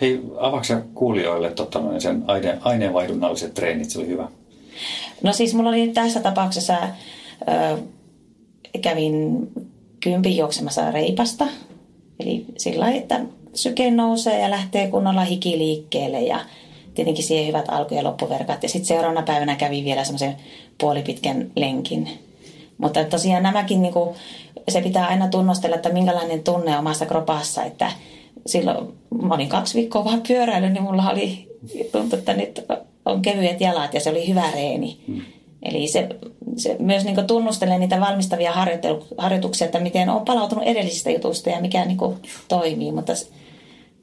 Hei, 0.00 0.20
avaako 0.40 0.64
kuulijoille 0.94 1.50
tota, 1.50 1.80
sen 1.98 2.24
aine, 2.26 2.58
aineenvaihdunnalliset 2.60 3.54
treenit, 3.54 3.90
se 3.90 3.98
oli 3.98 4.08
hyvä? 4.08 4.28
No 5.22 5.32
siis 5.32 5.54
mulla 5.54 5.70
oli 5.70 5.88
tässä 5.88 6.20
tapauksessa, 6.20 6.76
ö, 7.48 7.78
kävin 8.80 9.38
kympin 10.00 10.36
juoksemassa 10.36 10.90
reipasta, 10.90 11.46
eli 12.20 12.44
sillä 12.56 12.90
että 12.90 13.20
syke 13.54 13.90
nousee 13.90 14.40
ja 14.40 14.50
lähtee 14.50 14.90
kunnolla 14.90 15.24
hiki 15.24 15.58
liikkeelle 15.58 16.20
ja 16.20 16.40
tietenkin 16.98 17.24
siihen 17.24 17.46
hyvät 17.46 17.68
alku- 17.68 17.94
ja 17.94 18.04
loppuverkat. 18.04 18.62
Ja 18.62 18.68
sitten 18.68 18.86
seuraavana 18.86 19.22
päivänä 19.22 19.56
kävin 19.56 19.84
vielä 19.84 20.04
semmoisen 20.04 20.36
puolipitkän 20.78 21.50
lenkin. 21.56 22.08
Mutta 22.78 23.04
tosiaan 23.04 23.42
nämäkin, 23.42 23.82
niin 23.82 23.92
kuin, 23.92 24.16
se 24.68 24.80
pitää 24.80 25.06
aina 25.06 25.28
tunnustella, 25.28 25.76
että 25.76 25.92
minkälainen 25.92 26.44
tunne 26.44 26.78
omassa 26.78 27.06
kropassa, 27.06 27.64
että 27.64 27.92
silloin 28.46 28.92
mä 29.22 29.34
olin 29.34 29.48
kaksi 29.48 29.78
viikkoa 29.78 30.04
vaan 30.04 30.22
pyöräillyt, 30.28 30.72
niin 30.72 30.82
mulla 30.82 31.10
oli, 31.10 31.48
tuntui, 31.92 32.18
että 32.18 32.34
nyt 32.34 32.64
on 33.04 33.22
kevyet 33.22 33.60
jalat 33.60 33.94
ja 33.94 34.00
se 34.00 34.10
oli 34.10 34.28
hyvä 34.28 34.50
reeni. 34.54 34.98
Hmm. 35.06 35.20
Eli 35.62 35.88
se, 35.88 36.08
se 36.56 36.76
myös 36.78 37.04
niin 37.04 37.26
tunnustelee 37.26 37.78
niitä 37.78 38.00
valmistavia 38.00 38.52
harjoituksia, 39.18 39.64
että 39.64 39.80
miten 39.80 40.10
on 40.10 40.24
palautunut 40.24 40.64
edellisistä 40.64 41.10
jutuista 41.10 41.50
ja 41.50 41.60
mikä 41.60 41.84
niin 41.84 41.98
toimii, 42.48 42.92
mutta 42.92 43.12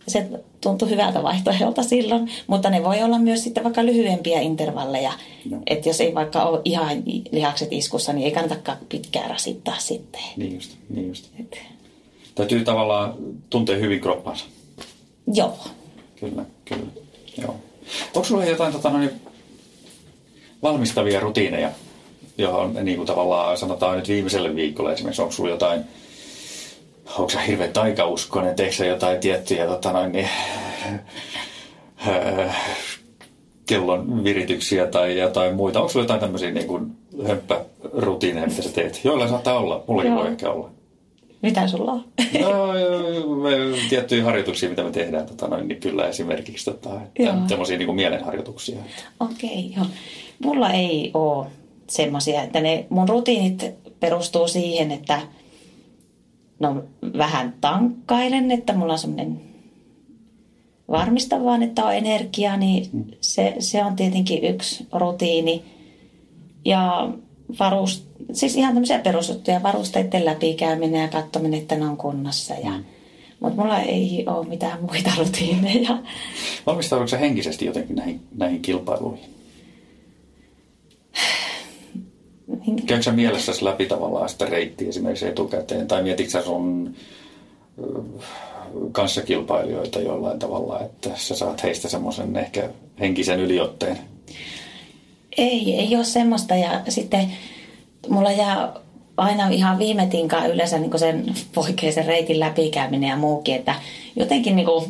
se 0.07 0.29
tuntui 0.61 0.89
hyvältä 0.89 1.23
vaihtoehdolta 1.23 1.83
silloin, 1.83 2.31
mutta 2.47 2.69
ne 2.69 2.83
voi 2.83 3.03
olla 3.03 3.19
myös 3.19 3.43
sitten 3.43 3.63
vaikka 3.63 3.85
lyhyempiä 3.85 4.41
intervalleja. 4.41 5.13
No. 5.49 5.57
Että 5.67 5.89
jos 5.89 6.01
ei 6.01 6.15
vaikka 6.15 6.43
ole 6.43 6.61
ihan 6.65 7.03
lihakset 7.31 7.73
iskussa, 7.73 8.13
niin 8.13 8.25
ei 8.25 8.31
kannatakaan 8.31 8.77
pitkään 8.89 9.29
rasittaa 9.29 9.79
sitten. 9.79 10.21
Niin 10.37 10.55
just, 10.55 10.71
niin 10.89 11.07
just. 11.07 11.25
Et. 11.39 11.59
Täytyy 12.35 12.63
tavallaan 12.63 13.13
tuntea 13.49 13.77
hyvin 13.77 14.01
kroppansa. 14.01 14.45
Joo. 15.33 15.57
Kyllä, 16.19 16.45
kyllä. 16.65 16.87
Joo. 17.41 17.55
Onko 18.15 18.23
sulla 18.23 18.45
jotain 18.45 18.73
tota, 18.73 18.89
noin, 18.89 19.09
valmistavia 20.63 21.19
rutiineja, 21.19 21.71
johon 22.37 22.77
niin 22.81 22.97
kuin 22.97 23.07
tavallaan 23.07 23.57
sanotaan 23.57 23.97
nyt 23.97 24.07
viimeiselle 24.07 24.55
viikolle 24.55 24.93
esimerkiksi, 24.93 25.21
onko 25.21 25.31
sulla 25.31 25.49
jotain 25.49 25.81
onko 27.17 27.29
se 27.29 27.39
hirveän 27.47 27.73
taikauskonen, 27.73 28.55
teekö 28.55 28.75
se 28.75 28.87
jotain 28.87 29.19
tiettyjä 29.19 29.67
tota 29.67 29.91
noin, 29.91 30.11
niin, 30.11 30.29
äh, 32.07 32.55
kellon 33.65 34.23
virityksiä 34.23 34.87
tai 34.87 35.19
jotain 35.19 35.55
muita. 35.55 35.79
Onko 35.79 35.91
sulla 35.91 36.03
jotain 36.03 36.19
tämmöisiä 36.19 36.51
niin 36.51 36.67
kuin 36.67 36.91
hömppärutiineja, 37.27 38.47
mitä 38.47 38.61
sä 38.61 38.73
teet? 38.73 39.01
Joilla 39.03 39.27
saattaa 39.27 39.57
olla, 39.57 39.83
mullakin 39.87 40.11
Joo. 40.11 40.21
voi 40.21 40.31
ehkä 40.31 40.51
olla. 40.51 40.69
Mitä 41.41 41.67
sulla 41.67 41.91
on? 41.91 42.03
No, 42.41 42.73
tiettyjä 43.89 44.23
harjoituksia, 44.23 44.69
mitä 44.69 44.83
me 44.83 44.91
tehdään, 44.91 45.25
tota 45.25 45.47
noin, 45.47 45.67
niin 45.67 45.79
kyllä 45.79 46.07
esimerkiksi 46.07 46.65
tota, 46.65 46.89
semmoisia 47.47 47.77
niin 47.77 47.95
mielenharjoituksia. 47.95 48.77
Okei, 49.19 49.49
okay, 49.49 49.61
joo. 49.77 49.85
Mulla 50.43 50.71
ei 50.71 51.11
ole 51.13 51.45
semmoisia, 51.87 52.43
että 52.43 52.59
ne 52.59 52.85
mun 52.89 53.09
rutiinit 53.09 53.65
perustuu 53.99 54.47
siihen, 54.47 54.91
että– 54.91 55.21
no 56.59 56.83
vähän 57.17 57.53
tankkailen, 57.61 58.51
että 58.51 58.73
mulla 58.73 58.93
on 58.93 58.99
semmoinen 58.99 59.41
varmista 60.89 61.43
vaan, 61.43 61.63
että 61.63 61.85
on 61.85 61.93
energiaa, 61.93 62.57
niin 62.57 62.89
se, 63.21 63.55
se 63.59 63.83
on 63.83 63.95
tietenkin 63.95 64.43
yksi 64.43 64.87
rutiini. 64.93 65.63
Ja 66.65 67.09
varust, 67.59 68.03
siis 68.33 68.55
ihan 68.55 68.73
tämmöisiä 68.73 68.99
perusjuttuja, 68.99 69.63
varusteiden 69.63 70.25
läpikäyminen 70.25 71.01
ja 71.01 71.07
katsominen, 71.07 71.59
että 71.59 71.75
ne 71.75 71.85
on 71.85 71.97
kunnossa. 71.97 72.53
Ja, 72.53 72.71
mm. 72.71 72.83
Mutta 73.39 73.61
mulla 73.61 73.79
ei 73.79 74.23
ole 74.27 74.47
mitään 74.47 74.81
muita 74.81 75.11
rutiineja. 75.17 75.97
Valmistaudutko 76.65 77.17
henkisesti 77.17 77.65
jotenkin 77.65 77.95
näihin, 77.95 78.19
näihin 78.35 78.61
kilpailuihin? 78.61 79.34
Käykö 82.85 83.03
sä 83.03 83.11
mielessäsi 83.11 83.65
läpi 83.65 83.85
tavallaan 83.85 84.29
sitä 84.29 84.45
reittiä 84.45 84.89
esimerkiksi 84.89 85.27
etukäteen, 85.27 85.87
tai 85.87 86.03
mietitkö 86.03 86.31
sä 86.31 86.41
sun 86.41 86.95
kanssakilpailijoita 88.91 89.99
jollain 89.99 90.39
tavalla, 90.39 90.79
että 90.81 91.09
sä 91.15 91.35
saat 91.35 91.63
heistä 91.63 91.89
semmoisen 91.89 92.35
ehkä 92.35 92.69
henkisen 92.99 93.39
yliotteen? 93.39 93.97
Ei, 95.37 95.75
ei 95.75 95.95
ole 95.95 96.03
semmoista. 96.03 96.55
Ja 96.55 96.81
sitten 96.89 97.31
mulla 98.09 98.31
jää 98.31 98.73
aina 99.17 99.49
ihan 99.49 99.79
viime 99.79 100.07
tinkaan 100.07 100.51
yleensä 100.51 100.79
niin 100.79 100.99
sen 100.99 101.35
poikkeisen 101.53 102.05
reitin 102.05 102.39
läpikäyminen 102.39 103.09
ja 103.09 103.17
muukin, 103.17 103.55
että 103.55 103.75
jotenkin 104.15 104.55
niin 104.55 104.65
kuin 104.65 104.85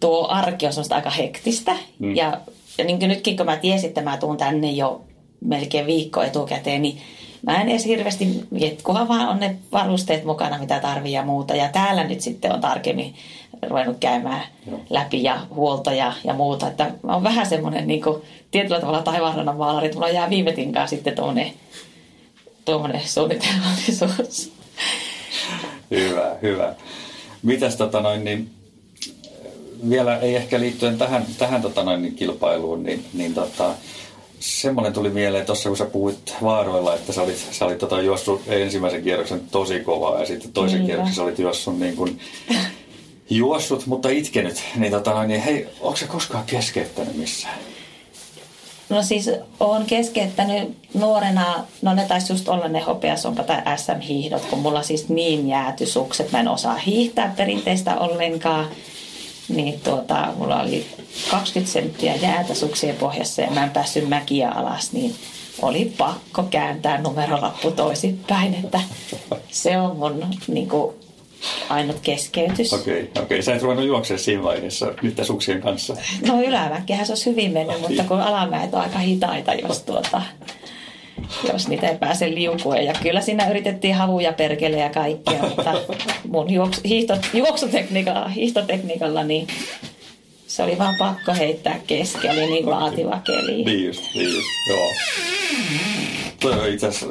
tuo 0.00 0.26
arki 0.28 0.66
on 0.66 0.72
aika 0.90 1.10
hektistä. 1.10 1.76
Mm. 1.98 2.16
Ja, 2.16 2.40
ja 2.78 2.84
niin 2.84 2.98
kuin 2.98 3.08
nytkin 3.08 3.36
kun 3.36 3.46
mä 3.46 3.56
tiesin, 3.56 3.88
että 3.88 4.02
mä 4.02 4.16
tuun 4.16 4.36
tänne 4.36 4.70
jo 4.70 5.04
melkein 5.40 5.86
viikko 5.86 6.22
etukäteen, 6.22 6.82
niin 6.82 6.98
mä 7.42 7.62
en 7.62 7.68
edes 7.68 7.84
hirveästi 7.84 8.44
kunhan 8.82 9.08
vaan 9.08 9.28
on 9.28 9.40
ne 9.40 9.56
varusteet 9.72 10.24
mukana, 10.24 10.58
mitä 10.58 10.80
tarvii 10.80 11.12
ja 11.12 11.24
muuta. 11.24 11.54
Ja 11.54 11.68
täällä 11.68 12.04
nyt 12.04 12.20
sitten 12.20 12.52
on 12.52 12.60
tarkemmin 12.60 13.14
ruvennut 13.62 13.96
käymään 14.00 14.42
Joo. 14.70 14.80
läpi 14.90 15.22
ja 15.22 15.40
huoltoja 15.54 16.12
ja 16.24 16.34
muuta. 16.34 16.68
Että 16.68 16.90
mä 17.02 17.14
oon 17.14 17.22
vähän 17.22 17.46
semmoinen 17.46 17.86
niin 17.86 18.02
kuin, 18.02 18.22
tietyllä 18.50 18.80
tavalla 18.80 19.02
taivaanrannan 19.02 19.56
maalari, 19.56 19.86
että 19.86 19.98
mulla 19.98 20.10
jää 20.10 20.30
viime 20.30 20.52
tinkaan 20.52 20.88
sitten 20.88 21.14
tuommoinen, 21.14 21.52
tuommoinen 22.64 23.00
suunnitelmallisuus. 23.04 24.52
Hyvä, 25.90 26.36
hyvä. 26.42 26.74
Mitäs 27.42 27.76
tota 27.76 28.00
noin, 28.00 28.24
niin 28.24 28.50
vielä 29.88 30.18
ei 30.18 30.36
ehkä 30.36 30.60
liittyen 30.60 30.98
tähän, 30.98 31.26
tähän 31.38 31.62
tota 31.62 31.82
noin, 31.82 32.14
kilpailuun, 32.14 32.82
niin, 32.82 33.04
niin 33.12 33.34
tota, 33.34 33.74
semmoinen 34.40 34.92
tuli 34.92 35.10
mieleen 35.10 35.46
tuossa, 35.46 35.68
kun 35.68 35.76
sä 35.76 35.84
puhuit 35.84 36.34
vaaroilla, 36.42 36.94
että 36.94 37.12
sä 37.12 37.22
olit, 37.22 37.46
sä 37.50 37.64
olit 37.64 37.78
tota, 37.78 38.00
juossut 38.00 38.42
ensimmäisen 38.46 39.02
kierroksen 39.02 39.40
tosi 39.50 39.80
kovaa 39.80 40.20
ja 40.20 40.26
sitten 40.26 40.52
toisen 40.52 40.78
Niinpä. 40.78 40.86
kierroksen 40.86 41.14
sä 41.14 41.22
olit 41.22 41.38
juossut 41.38 41.78
niin 41.78 41.96
kuin, 41.96 42.20
juossut, 43.30 43.86
mutta 43.86 44.08
itkenyt. 44.08 44.62
Niin, 44.76 44.92
tota, 44.92 45.24
niin 45.24 45.40
hei, 45.40 45.68
onko 45.80 45.96
se 45.96 46.06
koskaan 46.06 46.44
keskeyttänyt 46.46 47.16
missään? 47.16 47.58
No 48.88 49.02
siis 49.02 49.30
olen 49.60 49.86
keskeyttänyt 49.86 50.76
nuorena, 50.94 51.64
no 51.82 51.94
ne 51.94 52.04
taisi 52.04 52.32
just 52.32 52.48
olla 52.48 52.68
ne 52.68 52.80
hopeasompa 52.80 53.42
tai 53.42 53.62
SM-hiihdot, 53.76 54.44
kun 54.44 54.58
mulla 54.58 54.82
siis 54.82 55.08
niin 55.08 55.48
jääty 55.48 55.86
sukset, 55.86 56.32
mä 56.32 56.40
en 56.40 56.48
osaa 56.48 56.76
hiihtää 56.76 57.34
perinteistä 57.36 57.98
ollenkaan. 57.98 58.66
Niin 59.48 59.80
tuota, 59.80 60.28
mulla 60.36 60.60
oli 60.60 60.86
20 61.30 61.72
senttiä 61.72 62.14
jäätä 62.14 62.54
suksien 62.54 62.96
pohjassa 62.96 63.42
ja 63.42 63.50
mä 63.50 63.64
en 63.64 63.70
päässyt 63.70 64.08
mäkiä 64.08 64.50
alas, 64.50 64.92
niin 64.92 65.14
oli 65.62 65.92
pakko 65.98 66.42
kääntää 66.42 67.00
numerolappu 67.00 67.70
toisinpäin, 67.70 68.54
että 68.54 68.80
se 69.50 69.78
on 69.78 69.96
mun 69.96 70.24
niin 70.48 70.68
kuin, 70.68 70.94
ainut 71.68 72.00
keskeytys. 72.02 72.72
Okei, 72.72 73.02
okay, 73.02 73.22
okay. 73.22 73.42
sä 73.42 73.54
et 73.54 73.62
ruvennut 73.62 73.86
juoksemaan 73.86 74.24
siinä 74.24 74.42
vaiheessa 74.42 74.94
niiden 75.02 75.24
suksien 75.24 75.60
kanssa. 75.60 75.96
No 76.26 76.42
ylämäkkihän 76.42 77.06
se 77.06 77.12
olisi 77.12 77.30
hyvin 77.30 77.52
mennyt, 77.52 77.80
mutta 77.80 78.04
kun 78.04 78.20
alamäet 78.20 78.74
on 78.74 78.80
aika 78.80 78.98
hitaita, 78.98 79.54
jos, 79.54 79.82
tuota, 79.82 80.22
jos 81.52 81.68
niitä 81.68 81.88
ei 81.88 81.98
pääse 81.98 82.30
liukuun. 82.30 82.84
Ja 82.84 82.94
kyllä 83.02 83.20
siinä 83.20 83.50
yritettiin 83.50 83.94
havuja 83.94 84.32
perkele 84.32 84.76
ja 84.76 84.90
kaikkia, 84.90 85.42
mutta 85.42 85.74
mun 86.28 86.50
juoksu, 86.50 86.80
hiihto, 86.84 87.16
juoksutekniikalla, 87.34 88.28
hiihtotekniikalla 88.28 89.24
niin 89.24 89.46
se 90.46 90.62
oli 90.62 90.78
vaan 90.78 90.94
pakko 90.98 91.34
heittää 91.34 91.80
kesken, 91.86 92.30
oli 92.30 92.46
niin 92.46 92.66
vaativa 92.66 93.20
keli. 93.26 93.64
Niin 93.64 93.86
just, 93.86 94.02
niin 94.14 94.34
just, 94.34 94.48
joo. 94.68 94.88
Toi 96.40 96.52
on 96.52 96.68
itse 96.68 96.86
asiassa 96.86 97.06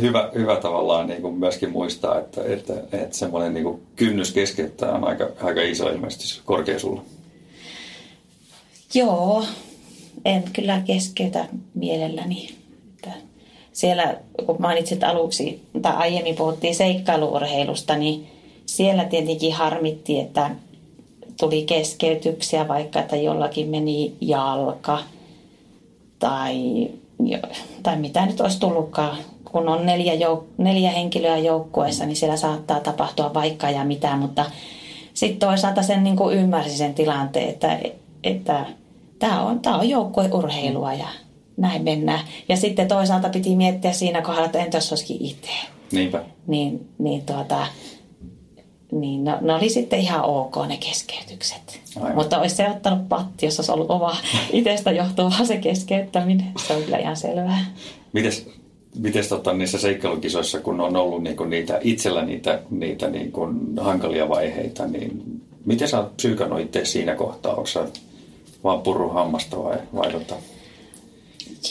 hyvä, 0.00 0.30
hyvä 0.34 0.56
tavallaan 0.56 1.06
niin 1.06 1.22
kuin 1.22 1.34
myöskin 1.34 1.70
muistaa, 1.70 2.18
että, 2.18 2.40
että, 2.44 2.74
että 2.92 3.16
semmoinen 3.16 3.54
niin 3.54 3.64
kuin 3.64 3.82
kynnys 3.96 4.32
keskeyttää 4.32 4.92
on 4.92 5.04
aika, 5.04 5.28
aika 5.42 5.62
iso 5.62 5.88
ilmeisesti 5.88 6.40
korkea 6.44 6.78
sulla. 6.78 7.02
Joo, 8.94 9.44
en 10.24 10.44
kyllä 10.52 10.82
keskeytä 10.86 11.48
mielelläni. 11.74 12.61
Siellä, 13.72 14.14
kun 14.46 14.56
mainitsit 14.58 15.04
aluksi, 15.04 15.62
tai 15.82 15.92
aiemmin 15.96 16.36
puhuttiin 16.36 16.74
seikkailuurheilusta, 16.74 17.96
niin 17.96 18.26
siellä 18.66 19.04
tietenkin 19.04 19.52
harmitti, 19.52 20.20
että 20.20 20.50
tuli 21.40 21.62
keskeytyksiä, 21.62 22.68
vaikka 22.68 23.00
että 23.00 23.16
jollakin 23.16 23.68
meni 23.68 24.12
jalka 24.20 24.98
tai 26.18 26.88
tai 27.82 27.96
mitä 27.96 28.26
nyt 28.26 28.40
olisi 28.40 28.60
tullutkaan, 28.60 29.16
kun 29.44 29.68
on 29.68 29.86
neljä, 29.86 30.14
jouk- 30.14 30.44
neljä 30.58 30.90
henkilöä 30.90 31.38
joukkueessa, 31.38 32.06
niin 32.06 32.16
siellä 32.16 32.36
saattaa 32.36 32.80
tapahtua 32.80 33.34
vaikka 33.34 33.70
ja 33.70 33.84
mitä, 33.84 34.16
mutta 34.16 34.44
sitten 35.14 35.48
toisaalta 35.48 35.82
sen 35.82 36.04
niin 36.04 36.16
ymmärsi 36.32 36.76
sen 36.76 36.94
tilanteen, 36.94 37.48
että, 37.48 37.78
että 38.24 38.66
tämä 39.18 39.42
on, 39.42 39.60
tämä 39.60 39.78
on 39.78 39.88
joukkueurheilua 39.88 40.92
ja 40.92 41.08
näin 41.56 41.84
mennään. 41.84 42.20
Ja 42.48 42.56
sitten 42.56 42.88
toisaalta 42.88 43.28
piti 43.28 43.56
miettiä 43.56 43.92
siinä 43.92 44.22
kohdalla, 44.22 44.46
että 44.46 44.58
entä 44.58 44.76
jos 44.76 44.92
olisikin 44.92 45.16
itse. 45.20 45.50
Niinpä. 45.92 46.24
Niin, 46.46 46.88
niin 46.98 47.22
tuota, 47.22 47.66
niin 48.92 49.24
ne, 49.24 49.38
ne 49.40 49.54
oli 49.54 49.68
sitten 49.68 50.00
ihan 50.00 50.24
ok 50.24 50.56
ne 50.68 50.76
keskeytykset. 50.76 51.80
Aivan. 51.96 52.14
Mutta 52.14 52.40
olisi 52.40 52.56
se 52.56 52.70
ottanut 52.70 53.08
patti, 53.08 53.46
jos 53.46 53.58
olisi 53.58 53.72
ollut 53.72 53.90
oma 53.90 54.16
itsestä 54.52 54.90
johtuva 54.90 55.44
se 55.44 55.56
keskeyttäminen. 55.56 56.52
Se 56.66 56.74
on 56.74 56.82
kyllä 56.82 56.98
ihan 56.98 57.16
selvää. 57.16 57.64
Mites, 58.12 58.48
mites 58.98 59.28
tota, 59.28 59.52
niissä 59.52 59.78
seikkailukisoissa, 59.78 60.60
kun 60.60 60.80
on 60.80 60.96
ollut 60.96 61.22
niinku 61.22 61.44
niitä, 61.44 61.78
itsellä 61.82 62.22
niitä, 62.22 62.60
niitä 62.70 63.10
niinku 63.10 63.48
hankalia 63.80 64.28
vaiheita, 64.28 64.86
niin 64.86 65.22
miten 65.64 65.88
sä 65.88 65.98
oot 65.98 66.16
psyykannut 66.16 66.60
itse 66.60 66.84
siinä 66.84 67.14
kohtaa? 67.14 67.54
Onko 67.54 67.66
sä 67.66 67.86
vaan 68.64 68.82
purru 68.82 69.08
hammasta 69.08 69.62
vai, 69.62 69.78
vai 69.94 70.12
tota? 70.12 70.34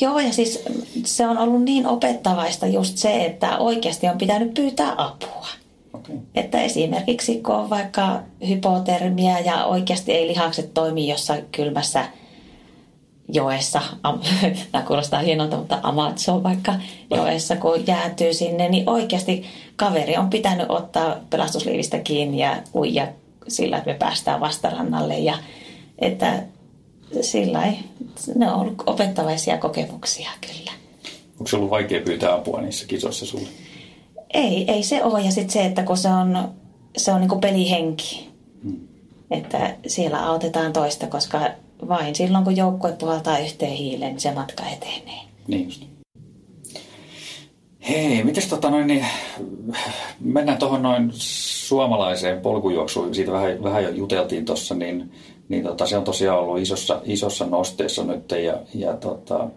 Joo, 0.02 0.20
ja 0.20 0.34
siis 0.34 0.64
se 1.06 1.28
on 1.28 1.38
ollut 1.38 1.64
niin 1.64 1.88
opettavaista 1.88 2.68
just 2.68 2.98
se, 2.98 3.26
että 3.26 3.58
oikeasti 3.58 4.08
on 4.08 4.18
pitänyt 4.18 4.54
pyytää 4.54 4.94
apua. 4.98 5.48
Okay. 5.94 6.16
Että 6.36 6.62
esimerkiksi 6.62 7.42
kun 7.42 7.56
on 7.56 7.70
vaikka 7.70 8.20
hypotermia 8.48 9.40
ja 9.40 9.66
oikeasti 9.66 10.12
ei 10.12 10.28
lihakset 10.28 10.74
toimi 10.74 11.08
jossain 11.08 11.46
kylmässä 11.52 12.06
joessa, 13.34 13.82
tämä 14.72 14.84
kuulostaa 14.84 15.20
hienolta, 15.20 15.58
mutta 15.58 15.80
Amazon 15.84 16.44
vaikka 16.44 16.74
joessa, 17.10 17.56
kun 17.56 17.88
jäätyy 17.88 18.34
sinne, 18.34 18.70
niin 18.70 18.90
oikeasti 18.90 19.46
kaveri 19.76 20.18
on 20.18 20.30
pitänyt 20.30 20.66
ottaa 20.70 21.16
pelastusliivistä 21.30 22.00
kiinni 22.00 22.42
ja 22.42 22.58
uija 22.76 23.08
sillä, 23.48 23.78
että 23.78 23.92
me 23.92 23.98
päästään 23.98 24.40
vastarannalle. 24.40 25.20
Ja 25.20 25.38
että 26.00 26.44
sillä 27.22 27.74
ne 28.36 28.52
on 28.52 28.60
ollut 28.60 28.84
opettavaisia 28.86 29.58
kokemuksia 29.58 30.30
kyllä. 30.42 30.72
Onko 31.32 31.48
se 31.48 31.56
ollut 31.56 31.70
vaikea 31.70 32.02
pyytää 32.02 32.34
apua 32.34 32.62
niissä 32.62 32.88
kisoissa 32.88 33.26
sinulle? 33.26 33.50
Ei, 34.34 34.72
ei 34.72 34.84
se 34.84 35.04
ole. 35.04 35.22
Ja 35.22 35.32
sitten 35.32 35.50
se, 35.50 35.66
että 35.66 35.84
kun 35.84 35.98
se 35.98 36.10
on, 36.10 36.50
se 36.98 37.12
on 37.12 37.22
niin 37.22 37.40
pelihenki. 37.42 38.30
Hmm. 38.64 38.80
Että 39.32 39.76
siellä 39.88 40.26
autetaan 40.26 40.74
toista, 40.74 41.08
koska 41.08 41.42
vain 41.88 42.16
silloin, 42.16 42.44
kun 42.44 42.58
joukkue 42.58 42.92
puhaltaa 42.92 43.40
yhteen 43.40 43.72
hiileen, 43.72 44.12
niin 44.12 44.22
se 44.22 44.32
matka 44.32 44.64
etenee. 44.64 45.22
Niin 45.48 45.66
just. 45.66 45.84
Hei, 47.90 48.24
mites 48.24 48.48
tota 48.48 48.70
noin, 48.70 48.88
niin 48.88 49.06
mennään 50.20 50.58
tuohon 50.58 50.82
noin 50.82 51.10
suomalaiseen 51.14 52.42
polkujuoksuun. 52.42 53.16
Siitä 53.16 53.32
vähän, 53.32 53.64
vähän 53.64 53.84
jo 53.84 53.90
juteltiin 53.90 54.46
tuossa, 54.46 54.76
niin, 54.76 55.12
niin 55.52 55.64
tota, 55.64 55.86
se 55.86 55.98
on 55.98 56.04
tosiaan 56.04 56.40
ollut 56.40 56.60
isossa, 56.60 57.02
isossa 57.06 57.46
nosteessa 57.46 58.04
nyt. 58.04 58.32
Ja, 58.32 58.58
ja 58.74 58.94
tota, 58.94 59.48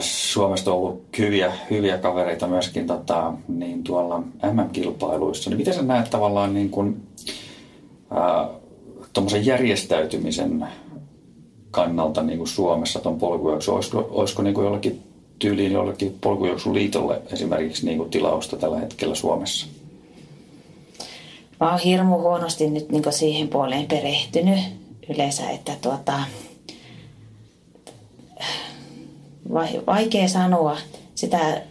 Suomesta 0.00 0.72
on 0.72 0.76
ollut 0.76 1.04
hyviä, 1.18 1.52
hyviä 1.70 1.98
kavereita 1.98 2.46
myöskin 2.46 2.86
tota, 2.86 3.32
niin 3.48 3.84
tuolla 3.84 4.18
MM-kilpailuissa. 4.52 5.50
Niin 5.50 5.58
miten 5.58 5.74
sä 5.74 5.82
näet 5.82 6.10
tavallaan 6.10 6.54
niin 6.54 6.70
kuin, 6.70 7.02
tuommoisen 9.12 9.46
järjestäytymisen 9.46 10.66
kannalta 11.70 12.22
niin 12.22 12.38
kuin 12.38 12.48
Suomessa 12.48 13.00
tuon 13.00 13.18
polkujuoksu? 13.18 13.74
Olisiko, 13.74 14.08
olisiko 14.10 14.42
niin 14.42 14.54
kuin 14.54 14.64
jollakin 14.64 15.02
tyyliin 15.38 15.72
jollekin 15.72 16.18
polkujuoksuliitolle 16.20 17.22
esimerkiksi 17.32 17.86
niin 17.86 17.98
kuin 17.98 18.10
tilausta 18.10 18.56
tällä 18.56 18.78
hetkellä 18.78 19.14
Suomessa? 19.14 19.81
Mä 21.62 21.70
oon 21.70 21.78
hirmu 21.78 22.18
huonosti 22.18 22.70
nyt 22.70 22.88
niin 22.88 23.02
siihen 23.10 23.48
puoleen 23.48 23.86
perehtynyt 23.86 24.58
yleensä, 25.14 25.50
että 25.50 25.72
tuota, 25.82 26.12
vaikea 29.86 30.28
sanoa 30.28 30.76
sitä 31.14 31.62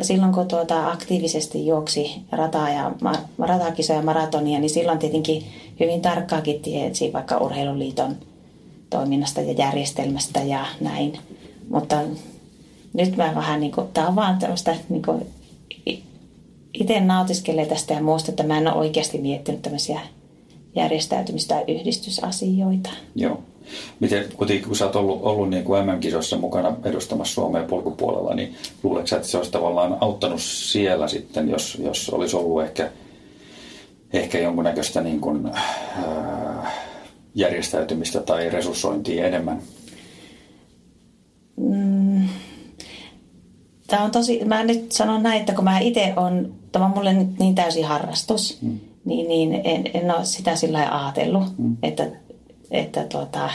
silloin, 0.00 0.32
kun 0.34 0.48
tuota 0.48 0.90
aktiivisesti 0.90 1.66
juoksi 1.66 2.22
rata 2.32 2.68
ja, 2.68 2.92
ratakisoja 3.38 4.02
maratonia, 4.02 4.58
niin 4.58 4.70
silloin 4.70 4.98
tietenkin 4.98 5.46
hyvin 5.80 6.02
tarkkaakin 6.02 6.60
tietsi 6.60 7.12
vaikka 7.12 7.36
Urheiluliiton 7.36 8.16
toiminnasta 8.90 9.40
ja 9.40 9.52
järjestelmästä 9.52 10.40
ja 10.40 10.66
näin. 10.80 11.18
Mutta 11.68 11.96
nyt 12.92 13.16
mä 13.16 13.32
vähän 13.34 13.60
niin 13.60 13.72
kuin, 13.72 13.88
tämä 13.88 14.08
on 14.08 14.16
vaan 14.16 14.38
tämmöistä 14.38 14.76
niin 14.88 15.02
itse 16.74 17.00
nautiskelee 17.00 17.66
tästä 17.66 17.94
ja 17.94 18.02
muusta, 18.02 18.32
että 18.32 18.42
mä 18.42 18.58
en 18.58 18.68
ole 18.68 18.76
oikeasti 18.76 19.18
miettinyt 19.18 19.62
tämmöisiä 19.62 20.00
järjestäytymistä 20.76 21.54
ja 21.54 21.74
yhdistysasioita. 21.74 22.90
Joo. 23.14 23.42
Miten, 24.00 24.24
kun 24.66 24.76
sä 24.76 24.86
oot 24.86 24.96
ollut, 24.96 25.20
ollut 25.22 25.50
niin 25.50 25.64
kuin 25.64 25.86
MM-kisossa 25.86 26.36
mukana 26.36 26.76
edustamassa 26.84 27.34
Suomea 27.34 27.62
polkupuolella, 27.62 28.34
niin 28.34 28.54
luuletko 28.82 29.16
että 29.16 29.28
se 29.28 29.36
olisi 29.36 29.50
tavallaan 29.50 29.96
auttanut 30.00 30.40
siellä 30.42 31.08
sitten, 31.08 31.48
jos, 31.48 31.78
jos 31.84 32.10
olisi 32.10 32.36
ollut 32.36 32.62
ehkä, 32.62 32.90
ehkä 34.12 34.38
jonkunnäköistä 34.38 35.00
niin 35.00 35.20
kuin, 35.20 35.46
äh, 35.46 36.72
järjestäytymistä 37.34 38.20
tai 38.20 38.50
resurssointia 38.50 39.26
enemmän? 39.26 39.62
Mm. 41.56 41.89
Tämä 43.90 44.04
on 44.04 44.10
tosi, 44.10 44.44
mä 44.44 44.64
nyt 44.64 44.92
sanon 44.92 45.22
näin, 45.22 45.40
että 45.40 45.54
kun 45.54 45.64
mä 45.64 45.78
itse 45.78 46.12
on, 46.16 46.54
tämä 46.72 46.84
on 46.84 46.90
mulle 46.90 47.12
nyt 47.12 47.38
niin 47.38 47.54
täysin 47.54 47.84
harrastus, 47.84 48.58
mm. 48.62 48.80
niin, 49.04 49.28
niin 49.28 49.60
en, 49.64 49.84
en 49.94 50.16
ole 50.16 50.24
sitä 50.24 50.56
sillä 50.56 51.02
ajatellut, 51.02 51.44
mm. 51.58 51.76
että 51.82 52.06
että 52.70 53.04
tuota, 53.04 53.50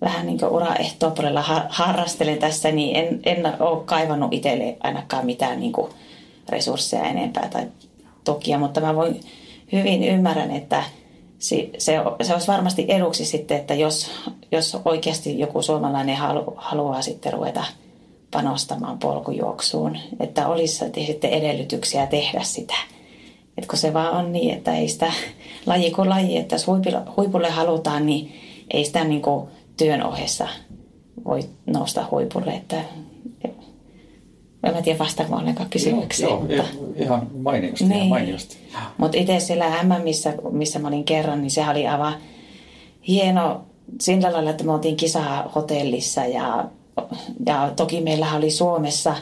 vähän 0.00 0.26
niin 0.26 0.38
kuin 0.38 0.52
uraehtoopuolella 0.52 1.44
harrastelen 1.68 2.38
tässä, 2.38 2.72
niin 2.72 2.96
en, 2.96 3.20
en 3.24 3.62
ole 3.62 3.84
kaivannut 3.84 4.32
itselle 4.32 4.76
ainakaan 4.80 5.26
mitään 5.26 5.60
niin 5.60 5.72
kuin 5.72 5.92
resursseja 6.48 7.04
enempää 7.04 7.48
tai 7.48 7.66
tukia, 8.24 8.58
mutta 8.58 8.80
mä 8.80 8.96
voin 8.96 9.20
hyvin 9.72 10.04
ymmärrän, 10.04 10.50
että 10.50 10.84
se, 11.38 11.70
se 11.78 12.00
olisi 12.34 12.48
varmasti 12.48 12.84
eduksi 12.88 13.24
sitten, 13.24 13.56
että 13.56 13.74
jos, 13.74 14.10
jos 14.52 14.76
oikeasti 14.84 15.38
joku 15.38 15.62
suomalainen 15.62 16.16
halu, 16.16 16.54
haluaa 16.56 17.02
sitten 17.02 17.32
ruveta 17.32 17.64
panostamaan 18.36 18.98
polkujuoksuun, 18.98 19.96
että 20.20 20.48
olisi 20.48 20.84
sitten 21.06 21.30
edellytyksiä 21.30 22.06
tehdä 22.06 22.42
sitä. 22.42 22.74
Et 23.58 23.66
kun 23.66 23.78
se 23.78 23.94
vaan 23.94 24.16
on 24.16 24.32
niin, 24.32 24.54
että 24.54 24.76
ei 24.76 24.88
sitä 24.88 25.12
laji 25.66 25.90
kuin 25.90 26.08
laji, 26.08 26.36
että 26.36 26.54
jos 26.54 26.66
huipulle, 26.66 27.02
huipulle 27.16 27.50
halutaan, 27.50 28.06
niin 28.06 28.32
ei 28.70 28.84
sitä 28.84 29.04
niin 29.04 29.22
kuin 29.22 29.48
työn 29.76 30.02
ohessa 30.02 30.48
voi 31.24 31.40
nousta 31.66 32.04
huipulle. 32.10 32.50
Että 32.50 32.76
en 34.64 34.74
mä 34.74 34.82
tiedä 34.82 34.98
vastaanko 34.98 35.36
ollenkaan 35.36 35.70
kysymykseen. 35.70 36.30
Joo, 36.30 36.46
joo 36.48 36.64
mutta... 36.80 37.02
ihan 37.02 37.26
mainiosti. 37.38 37.84
Niin. 37.84 37.96
Ihan 37.96 38.08
mainiosti. 38.08 38.56
Mutta 38.98 39.18
itse 39.18 39.40
siellä 39.40 39.82
M, 39.82 40.02
missä, 40.02 40.34
missä 40.50 40.78
mä 40.78 40.88
olin 40.88 41.04
kerran, 41.04 41.40
niin 41.40 41.50
se 41.50 41.68
oli 41.70 41.86
aivan 41.86 42.14
hieno 43.08 43.60
sillä 44.00 44.32
lailla, 44.32 44.50
että 44.50 44.64
me 44.64 44.72
oltiin 44.72 44.96
kisaa 44.96 45.50
hotellissa 45.54 46.24
ja, 46.24 46.64
ja 47.46 47.72
toki 47.76 48.00
meillä 48.00 48.34
oli 48.34 48.50
Suomessa 48.50 49.16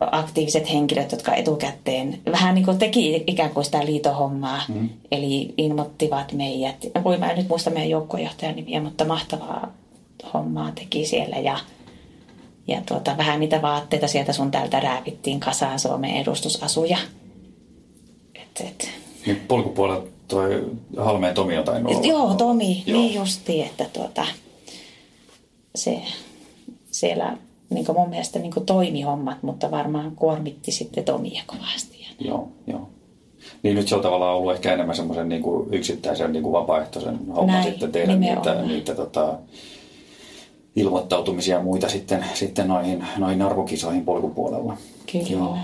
aktiiviset 0.00 0.72
henkilöt, 0.72 1.12
jotka 1.12 1.34
etukäteen 1.34 2.20
vähän 2.32 2.54
niin 2.54 2.64
kuin 2.64 2.78
teki 2.78 3.24
ikään 3.26 3.50
kuin 3.50 3.64
sitä 3.64 3.84
liitohommaa, 3.86 4.62
mm. 4.68 4.88
eli 5.10 5.54
ilmoittivat 5.56 6.32
meidät. 6.32 6.76
Voi 7.04 7.18
mä 7.18 7.30
en 7.30 7.38
nyt 7.38 7.48
muista 7.48 7.70
meidän 7.70 7.90
joukkojohtajan 7.90 8.56
nimiä, 8.56 8.80
mutta 8.80 9.04
mahtavaa 9.04 9.72
hommaa 10.34 10.72
teki 10.72 11.06
siellä 11.06 11.36
ja 11.36 11.58
ja 12.68 12.82
tuota, 12.86 13.16
vähän 13.16 13.40
niitä 13.40 13.62
vaatteita 13.62 14.08
sieltä 14.08 14.32
sun 14.32 14.50
täältä 14.50 14.80
räävittiin 14.80 15.40
kasaan 15.40 15.78
Suomen 15.78 16.10
edustusasuja. 16.10 16.98
Et, 18.34 18.66
et. 18.66 18.90
Niin 19.26 19.42
polkupuolella 19.48 20.04
toi 20.28 20.70
Halmeen 20.96 21.34
Tomi 21.34 21.54
jotain? 21.54 21.84
Joo, 22.06 22.34
Tomi, 22.34 22.82
Joo. 22.86 23.00
niin 23.00 23.14
justi, 23.14 23.62
että 23.62 23.84
tuota, 23.92 24.26
se 25.74 26.02
siellä 27.00 27.36
niin 27.70 27.84
mun 27.96 28.08
mielestä 28.08 28.38
niin 28.38 28.52
toimi 28.66 29.02
hommat, 29.02 29.42
mutta 29.42 29.70
varmaan 29.70 30.16
kuormitti 30.16 30.72
sitten 30.72 31.04
Tomia 31.04 31.42
kovasti. 31.46 32.06
Joo, 32.20 32.48
joo. 32.66 32.88
Niin 33.62 33.76
nyt 33.76 33.88
se 33.88 33.94
on 33.94 34.02
tavallaan 34.02 34.36
ollut 34.36 34.52
ehkä 34.52 34.74
enemmän 34.74 34.96
semmoisen 34.96 35.28
niin 35.28 35.42
yksittäisen 35.72 36.32
niin 36.32 36.42
kuin 36.42 36.52
vapaaehtoisen 36.52 37.18
homman 37.26 37.46
Näin, 37.46 37.64
sitten 37.64 37.92
tehdä 37.92 38.16
niitä, 38.16 38.62
niitä 38.62 38.94
tota, 38.94 39.38
ilmoittautumisia 40.76 41.56
ja 41.56 41.62
muita 41.62 41.88
sitten, 41.88 42.24
sitten 42.34 42.68
noihin, 42.68 43.04
noihin 43.18 43.42
arvokisoihin 43.42 44.04
polkupuolella. 44.04 44.76
Kyllä. 45.12 45.26
Joo. 45.30 45.58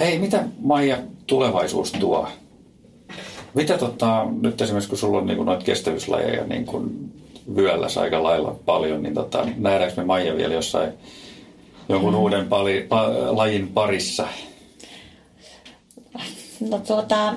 Hei, 0.00 0.18
mitä 0.18 0.44
Maija 0.60 0.98
tulevaisuus 1.26 1.92
tuo? 1.92 2.28
Mitä 3.54 3.78
tota, 3.78 4.26
nyt 4.40 4.60
esimerkiksi 4.60 4.88
kun 4.88 4.98
sulla 4.98 5.18
on 5.18 5.26
niin 5.26 5.46
noita 5.46 5.64
kestävyyslajeja 5.64 6.44
niin 6.46 6.66
kuin 6.66 7.12
vyöllässä 7.56 8.00
aika 8.00 8.22
lailla 8.22 8.56
paljon, 8.66 9.02
niin 9.02 9.14
tota, 9.14 9.46
nähdäänkö 9.56 9.96
me 9.96 10.04
Maija 10.04 10.36
vielä 10.36 10.54
jossain 10.54 10.92
jonkun 11.88 12.12
mm. 12.12 12.20
uuden 12.20 12.48
pali, 12.48 12.86
pa, 12.88 13.10
lajin 13.30 13.68
parissa? 13.68 14.28
No 16.60 16.78
tuota, 16.78 17.34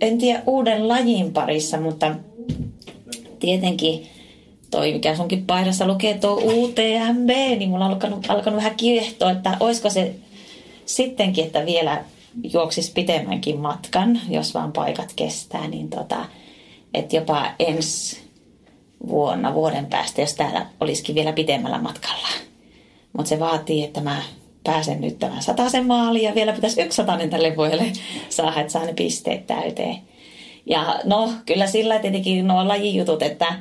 en 0.00 0.18
tiedä 0.18 0.42
uuden 0.46 0.88
lajin 0.88 1.32
parissa, 1.32 1.80
mutta 1.80 2.14
tietenkin 3.40 4.06
toi, 4.70 4.92
mikä 4.92 5.16
sunkin 5.16 5.46
paidassa 5.46 5.86
lukee 5.86 6.18
tuo 6.18 6.34
UTMB, 6.34 7.28
niin 7.58 7.70
mulla 7.70 7.84
on 7.84 7.90
alkanut, 7.90 8.26
alkanut 8.28 8.56
vähän 8.56 8.76
kiehtoa, 8.76 9.30
että 9.30 9.56
olisiko 9.60 9.90
se 9.90 10.14
sittenkin, 10.86 11.44
että 11.44 11.66
vielä 11.66 12.04
juoksis 12.52 12.90
pitemmänkin 12.90 13.60
matkan, 13.60 14.20
jos 14.28 14.54
vaan 14.54 14.72
paikat 14.72 15.12
kestää, 15.16 15.68
niin 15.68 15.90
tota, 15.90 16.24
että 16.94 17.16
jopa 17.16 17.46
ensi 17.58 18.29
vuonna, 19.08 19.54
vuoden 19.54 19.86
päästä, 19.86 20.20
jos 20.20 20.34
täällä 20.34 20.66
olisikin 20.80 21.14
vielä 21.14 21.32
pitemmällä 21.32 21.78
matkalla. 21.78 22.28
Mutta 23.12 23.28
se 23.28 23.40
vaatii, 23.40 23.84
että 23.84 24.00
mä 24.00 24.22
pääsen 24.64 25.00
nyt 25.00 25.18
tämän 25.18 25.42
sataisen 25.42 25.86
maaliin 25.86 26.24
ja 26.24 26.34
vielä 26.34 26.52
pitäisi 26.52 26.82
yksi 26.82 26.96
satainen 26.96 27.30
tälle 27.30 27.56
vuodelle 27.56 27.92
saada, 28.28 28.60
että 28.60 28.72
saa 28.72 28.84
ne 28.84 28.92
pisteet 28.92 29.46
täyteen. 29.46 29.96
Ja 30.66 31.00
no, 31.04 31.32
kyllä 31.46 31.66
sillä 31.66 31.98
tietenkin 31.98 32.48
nuo 32.48 32.68
lajijutut, 32.68 33.22
että 33.22 33.54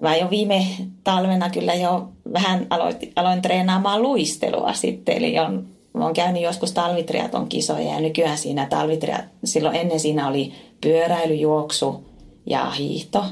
mä 0.00 0.16
jo 0.16 0.30
viime 0.30 0.66
talvena 1.04 1.50
kyllä 1.50 1.74
jo 1.74 2.08
vähän 2.32 2.66
aloin, 2.70 2.94
aloin 3.16 3.42
treenaamaan 3.42 4.02
luistelua 4.02 4.72
sitten. 4.72 5.16
Eli 5.16 5.38
on, 5.38 5.66
olen 5.94 6.14
käynyt 6.14 6.42
joskus 6.42 6.72
talvitriaton 6.72 7.48
kisoja 7.48 7.92
ja 7.92 8.00
nykyään 8.00 8.38
siinä 8.38 8.66
talvitriat, 8.66 9.24
silloin 9.44 9.76
ennen 9.76 10.00
siinä 10.00 10.28
oli 10.28 10.52
pyöräily, 10.80 11.34
juoksu 11.34 12.04
ja 12.46 12.70
hiihto. 12.70 13.24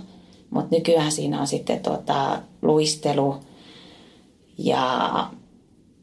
Mutta 0.54 0.76
nykyään 0.76 1.12
siinä 1.12 1.40
on 1.40 1.46
sitten 1.46 1.80
tuota, 1.80 2.42
luistelu 2.62 3.36
ja 4.58 5.30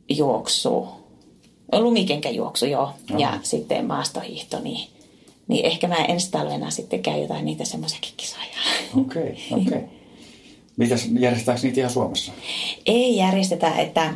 juoksu, 0.09 0.87
lumikenkäjuoksu 1.73 2.65
joo, 2.65 2.83
Aha. 2.83 3.19
ja 3.19 3.39
sitten 3.43 3.85
maastohiihto, 3.85 4.59
niin, 4.59 4.89
niin 5.47 5.65
ehkä 5.65 5.87
mä 5.87 5.95
ensi 5.95 6.31
talvena 6.31 6.69
sitten 6.69 7.03
käyn 7.03 7.21
jotain 7.21 7.45
niitä 7.45 7.65
semmoisiakin 7.65 8.13
kisoja. 8.17 8.45
Okei, 8.97 9.23
okay, 9.23 9.33
okei. 9.51 9.77
Okay. 9.77 9.81
Mitäs, 10.77 11.07
järjestetäänkö 11.19 11.67
niitä 11.67 11.79
ihan 11.79 11.91
Suomessa? 11.91 12.31
Ei 12.85 13.15
järjestetä, 13.15 13.75
että, 13.75 14.13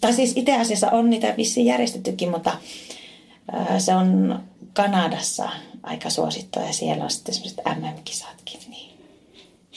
tai 0.00 0.12
siis 0.12 0.32
itse 0.36 0.56
asiassa 0.56 0.90
on 0.90 1.10
niitä 1.10 1.34
vissiin 1.36 1.66
järjestettykin, 1.66 2.30
mutta 2.30 2.56
se 3.78 3.94
on 3.94 4.40
Kanadassa 4.72 5.48
aika 5.82 6.10
suosittua 6.10 6.62
ja 6.62 6.72
siellä 6.72 7.04
on 7.04 7.10
sitten 7.10 7.34
semmoiset 7.34 7.60
MM-kisatkin, 7.80 8.60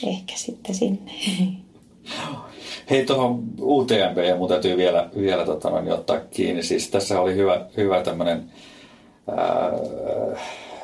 ehkä 0.07 0.33
sitten 0.35 0.75
sinne. 0.75 1.11
Hei 2.89 3.05
tuohon 3.05 3.43
UTMB 3.61 4.17
ja 4.27 4.35
mun 4.35 4.49
täytyy 4.49 4.77
vielä, 4.77 5.09
vielä 5.19 5.45
tota 5.45 5.69
noin, 5.69 5.91
ottaa 5.91 6.19
kiinni. 6.19 6.63
Siis 6.63 6.89
tässä 6.89 7.21
oli 7.21 7.35
hyvä, 7.35 7.65
hyvä 7.77 8.03
tämmöinen 8.03 8.43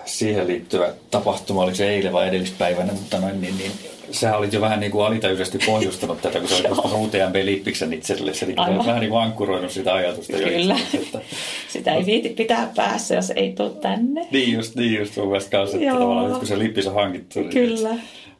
siihen 0.06 0.48
liittyvä 0.48 0.90
tapahtuma, 1.12 1.64
oli 1.64 1.76
se 1.76 1.90
eilen 1.90 2.14
vai 2.14 2.28
edellispäivänä, 2.28 2.94
mutta 2.94 3.20
noin, 3.20 3.42
niin, 3.42 3.58
niin 3.58 3.72
sä 4.12 4.38
olit 4.38 4.54
jo 4.54 4.62
vähän 4.62 4.80
niin 4.80 4.92
kuin 4.92 5.06
alitäisesti 5.06 5.58
pohjustanut 5.66 6.22
tätä, 6.22 6.40
kun 6.40 6.48
sä 6.50 6.56
olit 6.56 6.70
joskus 6.70 6.92
UTMB-lippiksen 6.92 7.94
itselle. 7.94 8.34
Se 8.34 8.46
oli 8.46 8.56
vähän 8.56 9.00
niin 9.00 9.10
kuin 9.10 9.22
ankkuroinut 9.22 9.72
sitä 9.72 9.94
ajatusta 9.94 10.38
Kyllä. 10.38 10.78
Jo 10.94 11.00
että... 11.02 11.20
Sitä 11.74 11.94
ei 11.94 12.06
viiti 12.06 12.30
pitää 12.30 12.72
päässä, 12.76 13.16
jos 13.16 13.32
ei 13.36 13.54
tule 13.54 13.70
tänne. 13.70 14.28
Niin 14.32 14.54
just, 14.54 14.76
niin 14.76 15.00
just 15.00 15.18
mun 15.18 15.28
mielestä 15.28 15.52
kanssa, 15.52 15.78
että 15.78 15.94
tavallaan 15.94 16.30
nyt 16.30 16.38
kun 16.38 16.48
se 16.48 16.60
lippis 16.60 16.88
on 16.88 16.94
hankittu, 16.94 17.40
niin 17.40 17.50
Kyllä. 17.50 17.96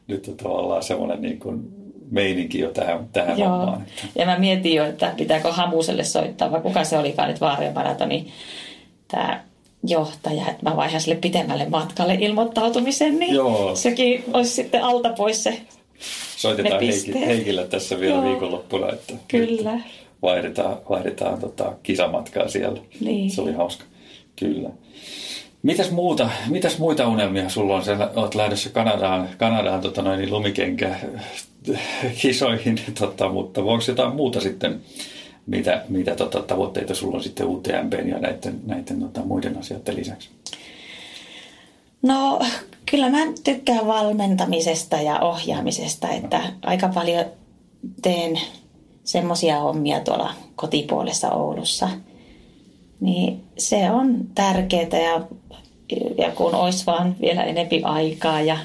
Nyt, 0.06 0.28
on 0.28 0.36
tavallaan 0.36 0.82
semmoinen 0.82 1.22
niin 1.22 1.38
kuin 1.38 1.60
meininki 2.10 2.58
jo 2.58 2.70
tähän, 2.70 3.08
tähän 3.12 3.38
Joo. 3.38 3.48
hommaan. 3.48 3.86
Ja 4.14 4.26
mä 4.26 4.38
mietin 4.38 4.74
jo, 4.74 4.84
että 4.84 5.14
pitääkö 5.16 5.52
Hamuselle 5.52 6.04
soittaa, 6.04 6.52
vai 6.52 6.60
kuka 6.60 6.84
se 6.84 6.98
olikaan 6.98 7.28
nyt 7.28 7.40
Vaarien 7.40 7.74
maratoni. 7.74 8.26
Tämä 9.08 9.44
johtaja, 9.86 10.46
että 10.48 10.70
mä 10.70 10.76
vaihan 10.76 11.00
sille 11.00 11.16
pitemmälle 11.16 11.68
matkalle 11.68 12.14
ilmoittautumisen, 12.14 13.18
niin 13.18 13.34
Joo. 13.34 13.76
sekin 13.76 14.24
olisi 14.32 14.50
sitten 14.50 14.84
alta 14.84 15.12
pois 15.12 15.42
se 15.42 15.60
Soitetaan 16.36 16.80
Heikki, 16.80 17.26
Heikille 17.26 17.66
tässä 17.66 18.00
vielä 18.00 18.14
Joo. 18.14 18.24
viikonloppuna, 18.24 18.92
että 18.92 19.14
Kyllä. 19.28 19.80
vaihdetaan, 20.22 20.76
vaihdetaan 20.90 21.40
tota 21.40 21.72
kisamatkaa 21.82 22.48
siellä. 22.48 22.80
Niin. 23.00 23.30
Se 23.30 23.40
oli 23.40 23.52
hauska. 23.52 23.84
Kyllä. 24.36 24.70
Mitäs, 25.66 25.90
muuta, 25.90 26.30
mitäs 26.48 26.78
muita 26.78 27.08
unelmia 27.08 27.48
sulla 27.48 27.76
on? 27.76 27.84
Siellä 27.84 28.10
olet 28.16 28.34
lähdössä 28.34 28.70
Kanadaan, 28.70 29.28
Kanadaan 29.38 29.80
tota 29.80 30.02
noin, 30.02 30.30
lumikenkä 30.30 30.96
kisoihin, 32.22 32.80
tota, 32.98 33.28
mutta 33.28 33.60
onko 33.60 33.84
jotain 33.88 34.16
muuta 34.16 34.40
sitten 34.40 34.80
mitä, 35.46 35.84
mitä 35.88 36.14
tota, 36.14 36.42
tavoitteita 36.42 36.94
sulla 36.94 37.16
on 37.16 37.22
sitten 37.22 37.46
UTMP 37.46 37.92
ja 37.92 38.18
näiden, 38.18 38.60
näiden 38.66 39.00
tota, 39.00 39.20
muiden 39.24 39.58
asioiden 39.58 39.96
lisäksi? 39.96 40.28
No 42.02 42.40
kyllä 42.90 43.10
mä 43.10 43.18
tykkään 43.44 43.86
valmentamisesta 43.86 44.96
ja 44.96 45.20
ohjaamisesta, 45.20 46.08
että 46.08 46.42
aika 46.62 46.88
paljon 46.88 47.24
teen 48.02 48.40
semmoisia 49.04 49.60
hommia 49.60 50.00
tuolla 50.00 50.34
kotipuolessa 50.56 51.30
Oulussa. 51.30 51.88
Niin 53.00 53.44
se 53.58 53.90
on 53.90 54.26
tärkeää 54.34 55.00
ja, 55.02 55.26
ja 56.18 56.30
kun 56.30 56.54
olisi 56.54 56.86
vaan 56.86 57.16
vielä 57.20 57.44
enempi 57.44 57.82
aikaa 57.84 58.40
ja 58.40 58.58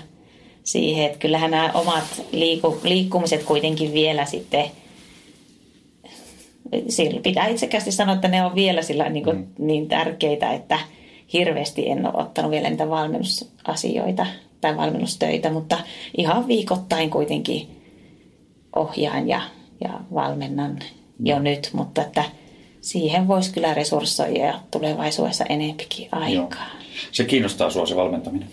siihen, 0.64 1.06
että 1.06 1.18
kyllähän 1.18 1.52
nämä 1.52 1.72
omat 1.74 2.24
liiku, 2.32 2.78
liikkumiset 2.84 3.44
kuitenkin 3.44 3.94
vielä 3.94 4.26
sitten– 4.26 4.66
sillä 6.90 7.22
pitää 7.22 7.48
itsekästi 7.48 7.92
sanoa, 7.92 8.16
että 8.16 8.28
ne 8.28 8.46
on 8.46 8.56
vielä 8.56 8.82
sillä 8.82 9.10
niin, 9.10 9.24
kuin, 9.24 9.38
mm. 9.38 9.48
niin 9.58 9.88
tärkeitä, 9.88 10.54
että 10.54 10.80
hirveästi 11.34 11.90
en 11.90 12.06
ole 12.06 12.24
ottanut 12.24 12.52
vielä 12.52 12.70
niitä 12.70 12.90
valmennusasioita 12.90 14.26
tai 14.62 14.78
valmennustöitä, 14.78 15.50
mutta 15.50 15.78
ihan 16.18 16.48
viikoittain 16.48 17.10
kuitenkin 17.10 17.68
ohjaan 18.76 19.28
ja, 19.28 19.42
ja 19.84 20.00
valmennan 20.14 20.72
mm. 20.72 21.26
jo 21.26 21.40
nyt, 21.40 21.70
mutta 21.74 22.02
että 22.02 22.24
siihen 22.82 23.28
voisi 23.28 23.54
kyllä 23.54 23.74
resurssoida 23.74 24.46
ja 24.46 24.60
tulevaisuudessa 24.72 25.46
enempikin 25.50 26.10
aikaa. 26.12 26.32
Joo. 26.32 26.50
Se 27.12 27.24
kiinnostaa 27.24 27.70
sinua 27.70 27.86
se 27.86 27.96
valmentaminen? 27.96 28.48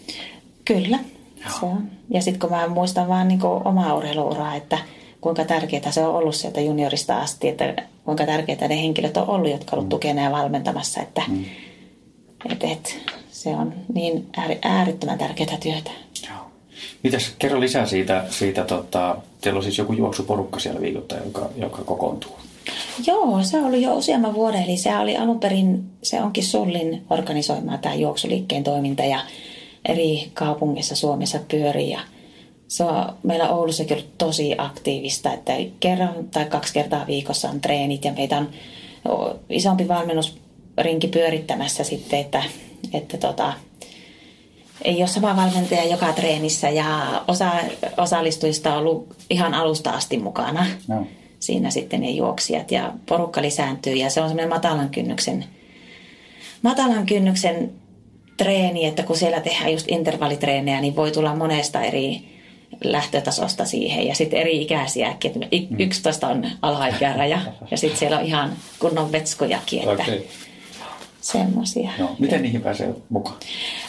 Kyllä, 0.64 0.98
Se 1.36 1.66
on. 1.66 1.90
Ja 2.10 2.22
sitten 2.22 2.40
kun 2.40 2.58
mä 2.58 2.68
muistan 2.68 3.08
vaan 3.08 3.28
niin 3.28 3.40
omaa 3.64 3.94
urheiluuraa, 3.94 4.54
että 4.54 4.78
kuinka 5.20 5.44
tärkeää 5.44 5.90
se 5.90 6.06
on 6.06 6.14
ollut 6.14 6.34
sieltä 6.34 6.60
juniorista 6.60 7.20
asti, 7.20 7.48
että 7.48 7.74
kuinka 8.04 8.26
tärkeää 8.26 8.68
ne 8.68 8.82
henkilöt 8.82 9.16
on 9.16 9.28
ollut, 9.28 9.50
jotka 9.50 9.76
ovat 9.76 9.86
mm. 9.86 9.88
tukena 9.88 10.22
ja 10.22 10.30
valmentamassa, 10.30 11.00
että 11.00 11.22
mm. 11.28 11.44
et, 12.52 12.64
et, 12.64 12.98
se 13.30 13.48
on 13.48 13.74
niin 13.94 14.26
äärettömän 14.62 15.18
tärkeää 15.18 15.58
työtä. 15.60 15.90
Joo. 16.28 16.38
Mitäs, 17.02 17.34
kerro 17.38 17.60
lisää 17.60 17.86
siitä, 17.86 18.24
siitä 18.30 18.64
tota, 18.64 19.16
teillä 19.40 19.58
on 19.58 19.62
siis 19.62 19.78
joku 19.78 19.92
juoksuporukka 19.92 20.60
siellä 20.60 20.80
viikoittain, 20.80 21.24
joka, 21.24 21.50
joka 21.56 21.84
kokoontuu. 21.84 22.38
Joo, 23.06 23.42
se 23.42 23.58
ollut 23.58 23.80
jo 23.80 23.94
useamman 23.94 24.34
vuoden, 24.34 24.62
eli 24.62 24.76
se 24.76 24.98
oli 24.98 25.16
alun 25.16 25.40
perin, 25.40 25.84
se 26.02 26.22
onkin 26.22 26.44
Sullin 26.44 27.02
organisoimaa 27.10 27.78
tämä 27.78 27.94
juoksuliikkeen 27.94 28.64
toiminta 28.64 29.04
ja 29.04 29.20
eri 29.88 30.30
kaupungeissa 30.34 30.96
Suomessa 30.96 31.38
pyörii 31.48 31.90
ja 31.90 32.00
se 32.68 32.84
on 32.84 33.14
meillä 33.22 33.48
Oulussakin 33.48 33.96
ollut 33.96 34.18
tosi 34.18 34.54
aktiivista, 34.58 35.32
että 35.32 35.52
kerran 35.80 36.14
tai 36.30 36.44
kaksi 36.44 36.74
kertaa 36.74 37.06
viikossa 37.06 37.48
on 37.50 37.60
treenit 37.60 38.04
ja 38.04 38.12
meitä 38.12 38.36
on 38.38 38.48
isompi 39.50 39.88
valmennusrinki 39.88 41.08
pyörittämässä 41.08 41.84
sitten, 41.84 42.18
että, 42.18 42.42
että 42.92 43.18
tota, 43.18 43.52
ei 44.84 44.96
ole 44.96 45.06
sama 45.06 45.36
valmentaja 45.36 45.84
joka 45.84 46.12
treenissä 46.12 46.70
ja 46.70 47.22
osa 47.28 47.52
osallistujista 47.96 48.72
on 48.72 48.78
ollut 48.78 49.16
ihan 49.30 49.54
alusta 49.54 49.90
asti 49.90 50.18
mukana. 50.18 50.66
No. 50.88 51.06
Siinä 51.40 51.70
sitten 51.70 52.00
ne 52.00 52.10
juoksijat 52.10 52.70
ja 52.70 52.92
porukka 53.06 53.42
lisääntyy 53.42 53.94
ja 53.94 54.10
se 54.10 54.20
on 54.20 54.28
semmoinen 54.28 54.48
matalan 54.48 54.90
kynnyksen, 54.90 55.44
matalan 56.62 57.06
kynnyksen 57.06 57.72
treeni, 58.36 58.86
että 58.86 59.02
kun 59.02 59.16
siellä 59.16 59.40
tehdään 59.40 59.72
just 59.72 59.86
intervallitreenejä, 59.88 60.80
niin 60.80 60.96
voi 60.96 61.10
tulla 61.10 61.34
monesta 61.34 61.80
eri 61.80 62.38
lähtötasosta 62.84 63.64
siihen 63.64 64.06
ja 64.06 64.14
sitten 64.14 64.40
eri 64.40 64.62
ikäisiäkin. 64.62 65.32
Että 65.42 65.74
11 65.78 66.26
mm. 66.26 66.32
on 66.32 66.50
alhaikäraja 66.62 67.40
ja 67.70 67.76
sitten 67.76 67.98
siellä 67.98 68.18
on 68.18 68.24
ihan 68.24 68.52
kunnon 68.78 69.12
vetskujakin. 69.12 69.78
Että 69.80 70.02
okay. 70.02 70.20
Semmoisia. 71.20 71.90
No, 71.98 72.16
miten 72.18 72.42
niihin 72.42 72.60
pääsee 72.60 72.94
mukaan? 73.08 73.36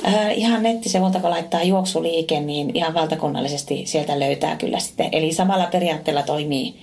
Äh, 0.08 0.38
ihan 0.38 0.64
nettisivulta, 0.64 1.20
kun 1.20 1.30
laittaa 1.30 1.64
juoksuliike, 1.64 2.40
niin 2.40 2.72
ihan 2.74 2.94
valtakunnallisesti 2.94 3.86
sieltä 3.86 4.20
löytää 4.20 4.56
kyllä 4.56 4.80
sitten. 4.80 5.10
Eli 5.12 5.34
samalla 5.34 5.66
periaatteella 5.66 6.24
toimii 6.24 6.76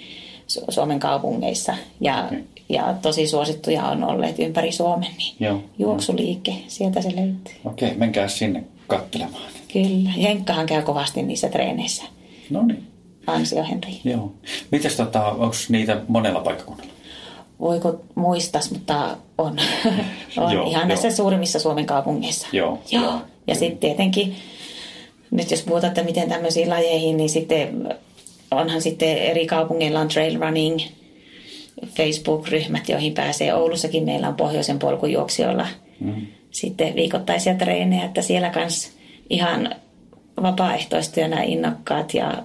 Suomen 0.47 1.01
kaupungeissa 1.01 1.75
ja, 2.01 2.25
okay. 2.25 2.43
ja 2.69 2.95
tosi 3.03 3.27
suosittuja 3.27 3.85
on 3.85 4.05
olleet 4.05 4.39
ympäri 4.39 4.73
Suomen, 4.73 5.11
niin 5.19 5.37
Joo, 5.41 5.63
juoksuliike, 5.79 6.55
sieltä 6.69 7.01
se 7.01 7.09
löytyy. 7.09 7.55
Okei, 7.65 7.89
okay, 7.89 7.99
menkää 7.99 8.29
sinne 8.29 8.65
katselemaan. 8.87 9.43
Kyllä, 9.73 10.11
Henkkahan 10.11 10.67
käy 10.67 10.83
kovasti 10.83 11.23
niissä 11.23 11.49
treeneissä. 11.49 12.05
No 12.51 12.63
niin. 12.63 12.87
Ansio 13.27 13.65
Henri. 13.65 14.01
Joo. 14.05 14.33
Mites 14.73 14.97
tota, 14.97 15.25
onko 15.25 15.57
niitä 15.69 16.01
monella 16.09 16.41
paikkakunnalla? 16.41 16.93
Voiko 17.61 18.01
muistas, 18.15 18.71
mutta 18.71 19.17
on. 19.39 19.59
on 20.37 20.53
joo, 20.53 20.71
ihan 20.71 20.83
jo. 20.83 20.89
näissä 20.89 21.11
suurimmissa 21.11 21.59
Suomen 21.59 21.87
kaupungeissa. 21.87 22.49
Joo. 22.53 22.79
joo. 22.91 23.05
joo. 23.05 23.21
Ja 23.47 23.55
sitten 23.55 23.79
tietenkin, 23.79 24.37
nyt 25.31 25.51
jos 25.51 25.63
puhutaan, 25.63 25.91
että 25.91 26.03
miten 26.03 26.29
tämmöisiin 26.29 26.71
lajeihin, 26.71 27.17
niin 27.17 27.31
sitten 27.31 27.95
onhan 28.51 28.83
sitten 28.83 29.19
eri 29.19 29.47
kaupungeilla 29.47 30.01
on 30.01 30.09
trail 30.09 30.41
running, 30.41 30.81
Facebook-ryhmät, 31.87 32.89
joihin 32.89 33.15
pääsee. 33.15 33.55
Oulussakin 33.55 34.05
meillä 34.05 34.29
on 34.29 34.35
pohjoisen 34.35 34.79
polkujuoksijoilla 34.79 35.67
mm. 36.01 36.27
sitten 36.51 36.95
viikoittaisia 36.95 37.55
treenejä, 37.55 38.05
että 38.05 38.23
siellä 38.23 38.51
kanssa 38.51 38.91
ihan 39.31 39.75
vapaaehtoistyönä 40.43 41.43
innokkaat 41.43 42.15
ja 42.15 42.43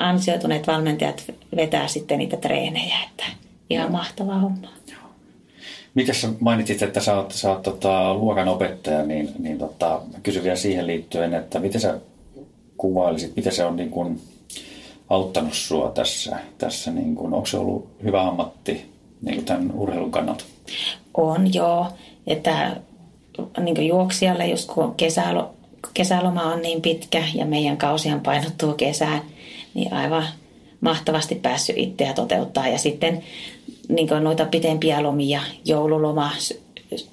ansioituneet 0.00 0.66
valmentajat 0.66 1.24
vetää 1.56 1.88
sitten 1.88 2.18
niitä 2.18 2.36
treenejä, 2.36 2.96
että 3.10 3.24
ihan 3.70 3.92
mahtava 3.92 4.38
homma. 4.38 4.68
Mitäs 5.94 6.20
sä 6.20 6.28
mainitsit, 6.40 6.82
että 6.82 7.00
sä 7.00 7.16
oot, 7.16 7.32
sä 7.32 7.50
oot 7.50 7.62
tota, 7.62 8.14
luokan 8.14 8.48
opettaja, 8.48 9.02
niin, 9.02 9.30
niin 9.38 9.58
tota, 9.58 10.00
kysyn 10.22 10.42
vielä 10.42 10.56
siihen 10.56 10.86
liittyen, 10.86 11.34
että 11.34 11.58
miten 11.58 11.80
sä 11.80 11.98
kuvailisit, 12.76 13.36
miten 13.36 13.52
se 13.52 13.64
on 13.64 13.76
niin 13.76 13.90
kuin 13.90 14.20
auttanut 15.14 15.54
sua 15.54 15.90
tässä, 15.90 16.38
tässä 16.58 16.90
niin 16.90 17.14
kuin, 17.14 17.34
onko 17.34 17.46
se 17.46 17.58
ollut 17.58 17.88
hyvä 18.02 18.28
ammatti 18.28 18.84
niin 19.22 19.34
kuin 19.34 19.44
tämän 19.44 19.72
urheilun 19.74 20.10
kannalta? 20.10 20.44
On 21.14 21.54
joo, 21.54 21.86
että 22.26 22.76
niin 23.60 23.74
kuin 23.74 23.86
juoksijalle 23.86 24.46
just 24.46 24.70
kun 24.70 24.94
kesälo, 24.94 25.54
kesäloma 25.94 26.42
on 26.42 26.62
niin 26.62 26.82
pitkä 26.82 27.22
ja 27.34 27.46
meidän 27.46 27.76
kausihan 27.76 28.20
painottuu 28.20 28.72
kesään, 28.72 29.22
niin 29.74 29.92
aivan 29.92 30.24
mahtavasti 30.80 31.34
päässyt 31.34 31.78
itseä 31.78 32.12
toteuttaa. 32.12 32.68
Ja 32.68 32.78
sitten 32.78 33.22
niin 33.88 34.08
noita 34.20 34.44
pitempiä 34.44 35.02
lomia, 35.02 35.40
joululoma, 35.64 36.30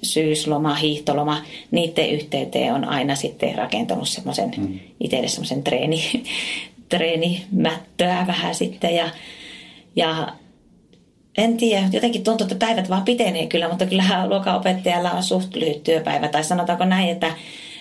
syysloma, 0.02 0.74
hiihtoloma, 0.74 1.42
niiden 1.70 2.10
yhteyteen 2.10 2.74
on 2.74 2.84
aina 2.84 3.14
sitten 3.14 3.54
rakentanut 3.54 4.08
semmoisen 4.08 4.50
mm. 4.56 4.80
itselle 5.00 5.28
semmoisen 5.28 5.62
treeni, 5.62 6.24
treenimättöä 6.92 8.24
vähän 8.26 8.54
sitten. 8.54 8.94
Ja, 8.94 9.10
ja 9.96 10.28
en 11.38 11.56
tiedä, 11.56 11.88
jotenkin 11.92 12.24
tuntuu, 12.24 12.44
että 12.44 12.66
päivät 12.66 12.90
vaan 12.90 13.04
pitenee 13.04 13.46
kyllä, 13.46 13.68
mutta 13.68 13.86
kyllähän 13.86 14.28
luokanopettajalla 14.28 15.10
on 15.10 15.22
suht 15.22 15.56
lyhyt 15.56 15.82
työpäivä. 15.82 16.28
Tai 16.28 16.44
sanotaanko 16.44 16.84
näin, 16.84 17.08
että 17.08 17.34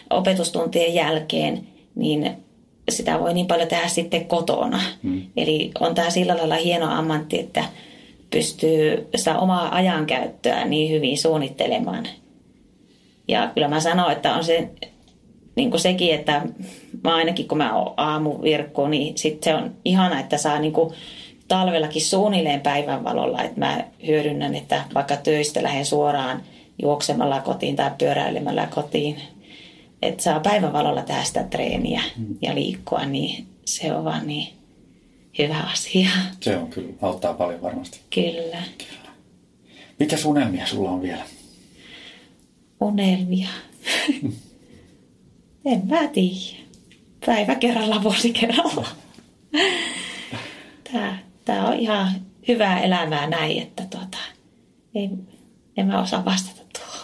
opetustuntien 0.09 0.93
jälkeen 0.93 1.67
niin 1.95 2.31
sitä 2.89 3.19
voi 3.19 3.33
niin 3.33 3.47
paljon 3.47 3.67
tehdä 3.67 3.87
sitten 3.87 4.25
kotona. 4.25 4.81
Hmm. 5.03 5.21
Eli 5.37 5.71
on 5.79 5.95
tämä 5.95 6.09
sillä 6.09 6.37
lailla 6.37 6.55
hieno 6.55 6.89
ammatti, 6.89 7.39
että 7.39 7.63
pystyy 8.29 9.09
sitä 9.15 9.39
omaa 9.39 9.75
ajankäyttöä 9.75 10.65
niin 10.65 10.91
hyvin 10.91 11.17
suunnittelemaan. 11.17 12.07
Ja 13.27 13.51
kyllä 13.53 13.67
mä 13.67 13.79
sanon, 13.79 14.11
että 14.11 14.35
on 14.35 14.43
se 14.43 14.69
niin 15.55 15.69
kuin 15.69 15.81
sekin, 15.81 16.15
että 16.15 16.41
mä 17.03 17.15
ainakin 17.15 17.47
kun 17.47 17.57
mä 17.57 17.75
oon 17.75 17.93
aamuvirkku, 17.97 18.87
niin 18.87 19.17
sit 19.17 19.43
se 19.43 19.55
on 19.55 19.71
ihana, 19.85 20.19
että 20.19 20.37
saa 20.37 20.59
niin 20.59 20.73
kuin 20.73 20.93
talvellakin 21.47 22.01
suunnilleen 22.01 22.61
päivänvalolla, 22.61 23.43
että 23.43 23.59
mä 23.59 23.83
hyödynnän, 24.07 24.55
että 24.55 24.83
vaikka 24.93 25.17
töistä 25.17 25.63
lähden 25.63 25.85
suoraan 25.85 26.41
juoksemalla 26.81 27.41
kotiin 27.41 27.75
tai 27.75 27.91
pyöräilemällä 27.97 28.67
kotiin, 28.75 29.21
että 30.01 30.23
saa 30.23 30.39
päivänvalolla 30.39 31.01
tehdä 31.01 31.23
sitä 31.23 31.43
treeniä 31.43 32.01
mm. 32.17 32.35
ja 32.41 32.55
liikkua, 32.55 33.05
niin 33.05 33.47
se 33.65 33.93
on 33.93 34.03
vaan 34.03 34.27
niin 34.27 34.53
hyvä 35.37 35.57
asia. 35.73 36.09
Se 36.39 36.57
on 36.57 36.67
kyllä, 36.67 36.93
auttaa 37.01 37.33
paljon 37.33 37.61
varmasti. 37.61 37.99
Kyllä. 38.09 38.63
kyllä. 38.77 39.11
Mitä 39.99 40.15
unelmia 40.25 40.67
sulla 40.67 40.89
on 40.89 41.01
vielä? 41.01 41.23
Unelmia? 42.81 43.49
en 45.65 45.81
mä 45.87 46.07
tiedä. 46.07 46.61
Päivä 47.25 47.55
kerralla, 47.55 48.03
vuosi 48.03 48.33
kerralla. 48.33 48.87
Tämä, 50.91 51.17
tämä 51.45 51.67
on 51.67 51.79
ihan 51.79 52.11
hyvää 52.47 52.81
elämää 52.81 53.27
näin, 53.27 53.61
että 53.61 53.83
tuota, 53.89 54.17
ei, 54.95 55.09
en 55.77 55.87
mä 55.87 56.01
osaa 56.01 56.25
vastata 56.25 56.61
tuohon 56.73 57.01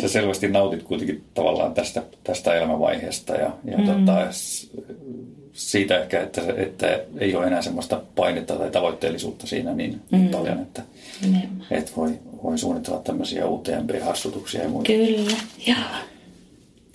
sä 0.00 0.08
selvästi 0.08 0.48
nautit 0.48 0.82
kuitenkin 0.82 1.24
tavallaan 1.34 1.74
tästä, 1.74 2.02
tästä 2.24 2.54
elämänvaiheesta 2.54 3.34
ja, 3.34 3.50
ja 3.64 3.78
mm. 3.78 3.84
tota, 3.84 4.26
siitä 5.52 6.00
ehkä, 6.00 6.22
että, 6.22 6.40
että 6.56 7.00
ei 7.18 7.36
ole 7.36 7.46
enää 7.46 7.62
semmoista 7.62 8.02
painetta 8.14 8.56
tai 8.56 8.70
tavoitteellisuutta 8.70 9.46
siinä 9.46 9.72
niin, 9.72 9.92
mm. 9.92 10.18
niin 10.18 10.28
paljon, 10.28 10.58
että 10.58 10.82
mm. 11.26 11.36
et 11.70 11.96
voi, 11.96 12.18
voi 12.42 12.58
suunnitella 12.58 12.98
tämmöisiä 12.98 13.46
UTMB-harsutuksia 13.46 14.62
ja 14.62 14.68
muita. 14.68 14.86
Kyllä, 14.92 15.36
joo. 15.66 16.13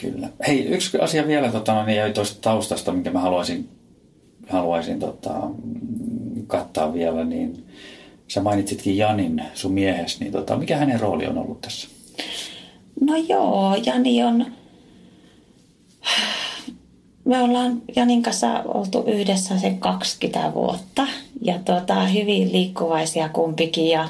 Kyllä. 0.02 0.30
Hei, 0.48 0.66
yksi 0.66 0.98
asia 0.98 1.28
vielä 1.28 1.52
tota, 1.52 1.74
no 1.74 1.86
niin 1.86 1.98
jäi 1.98 2.14
tuosta 2.14 2.42
taustasta, 2.42 2.92
minkä 2.92 3.12
mä 3.12 3.20
haluaisin, 3.20 3.70
haluaisin 4.50 5.00
tota, 5.00 5.34
kattaa 6.48 6.94
vielä, 6.94 7.26
niin 7.26 7.68
sä 8.28 8.42
mainitsitkin 8.42 8.98
Janin, 8.98 9.44
sun 9.54 9.74
miehes, 9.74 10.20
niin 10.20 10.32
tota, 10.32 10.58
mikä 10.58 10.78
hänen 10.78 11.00
rooli 11.00 11.28
on 11.28 11.38
ollut 11.38 11.62
tässä? 11.62 11.88
No 13.02 13.16
joo, 13.16 13.76
Jani 13.86 14.24
on... 14.24 14.46
Me 17.26 17.42
ollaan 17.42 17.82
Janin 17.96 18.24
kanssa 18.24 18.64
oltu 18.64 19.04
yhdessä 19.08 19.60
se 19.60 19.76
20 19.80 20.54
vuotta 20.54 21.08
ja 21.42 21.60
tuota, 21.66 22.06
hyvin 22.06 22.52
liikkuvaisia 22.52 23.30
kumpikin 23.30 23.88
ja 23.88 24.10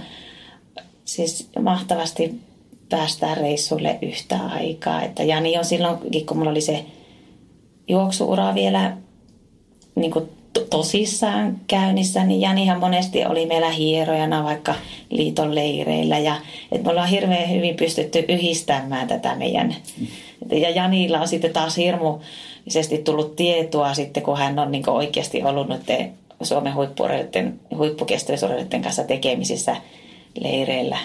siis 1.05 1.49
mahtavasti 1.61 2.48
päästään 2.89 3.37
reissulle 3.37 3.99
yhtä 4.01 4.39
aikaa. 4.45 5.03
Että 5.03 5.23
Jani 5.23 5.57
on 5.57 5.65
silloin, 5.65 5.97
kun 6.25 6.37
mulla 6.37 6.51
oli 6.51 6.61
se 6.61 6.85
juoksuura 7.87 8.55
vielä 8.55 8.97
niin 9.95 10.11
kuin 10.11 10.29
tosissaan 10.69 11.57
käynnissä, 11.67 12.23
niin 12.23 12.41
Janihan 12.41 12.79
monesti 12.79 13.25
oli 13.25 13.45
meillä 13.45 13.69
hierojana 13.69 14.43
vaikka 14.43 14.75
liiton 15.09 15.55
leireillä. 15.55 16.19
Ja 16.19 16.35
että 16.71 16.85
me 16.85 16.89
ollaan 16.89 17.09
hirveän 17.09 17.49
hyvin 17.49 17.75
pystytty 17.75 18.25
yhdistämään 18.27 19.07
tätä 19.07 19.35
meidän. 19.35 19.75
Ja 20.51 20.69
Janilla 20.69 21.21
on 21.21 21.27
sitten 21.27 21.53
taas 21.53 21.77
hirmuisesti 21.77 22.97
tullut 22.97 23.35
tietoa 23.35 23.93
sitten, 23.93 24.23
kun 24.23 24.37
hän 24.37 24.59
on 24.59 24.71
niin 24.71 24.89
oikeasti 24.89 25.43
ollut 25.43 25.67
nyt 25.67 26.11
Suomen 26.41 26.73
huippukestävyysurheilijoiden 27.77 28.81
kanssa 28.81 29.03
tekemisissä 29.03 29.75
leireillä 30.41 30.97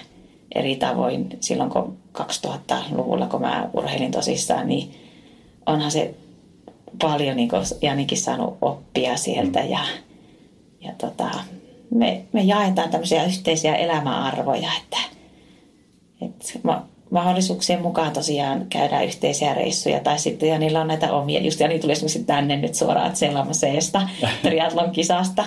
eri 0.54 0.76
tavoin 0.76 1.28
silloin, 1.40 1.70
kun 1.70 1.96
2000-luvulla, 2.18 3.26
kun 3.26 3.40
mä 3.40 3.68
urheilin 3.72 4.10
tosissaan, 4.10 4.68
niin 4.68 4.94
onhan 5.66 5.90
se 5.90 6.14
paljon 7.02 7.36
niin 7.36 7.50
Janikin 7.82 8.18
saanut 8.18 8.58
oppia 8.62 9.16
sieltä 9.16 9.60
mm. 9.60 9.70
ja, 9.70 9.80
ja 10.80 10.92
tota, 10.98 11.30
me, 11.90 12.24
me 12.32 12.42
jaetaan 12.42 12.90
tämmöisiä 12.90 13.24
yhteisiä 13.24 13.74
elämäarvoja, 13.74 14.70
että, 14.82 14.98
että 16.22 16.82
mahdollisuuksien 17.10 17.82
mukaan 17.82 18.12
tosiaan 18.12 18.66
käydään 18.68 19.04
yhteisiä 19.04 19.54
reissuja 19.54 20.00
tai 20.00 20.18
sitten 20.18 20.48
Janilla 20.48 20.80
on 20.80 20.88
näitä 20.88 21.12
omia. 21.12 21.40
Just 21.40 21.60
Jani 21.60 21.78
tuli 21.78 21.92
esimerkiksi 21.92 22.24
tänne 22.24 22.56
nyt 22.56 22.74
suoraan 22.74 23.16
Selmaseesta 23.16 24.08
triathlon 24.42 24.90
kisasta, 24.90 25.44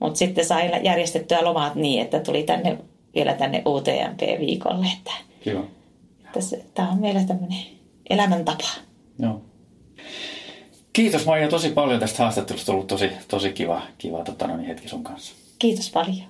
mutta 0.00 0.18
sitten 0.18 0.44
sai 0.44 0.70
järjestettyä 0.82 1.44
lomat 1.44 1.74
niin, 1.74 2.02
että 2.02 2.20
tuli 2.20 2.42
tänne 2.42 2.78
vielä 3.14 3.34
tänne 3.34 3.62
UTMP-viikolle. 3.66 4.86
Että. 4.98 5.12
Että 6.24 6.40
se, 6.40 6.64
tämä 6.74 6.90
on 6.90 7.00
meillä 7.00 7.24
tämmöinen 7.24 7.64
elämäntapa. 8.10 8.68
Joo. 9.18 9.42
Kiitos 10.92 11.26
Maija 11.26 11.48
tosi 11.48 11.70
paljon 11.70 12.00
tästä 12.00 12.22
haastattelusta. 12.22 12.72
On 12.72 12.74
ollut 12.74 12.86
tosi, 12.86 13.10
tosi 13.28 13.52
kiva, 13.52 13.82
kiva 13.98 14.24
tota, 14.24 14.46
no 14.46 14.56
niin, 14.56 14.66
hetki 14.66 14.88
sun 14.88 15.04
kanssa. 15.04 15.34
Kiitos 15.58 15.90
paljon. 15.90 16.26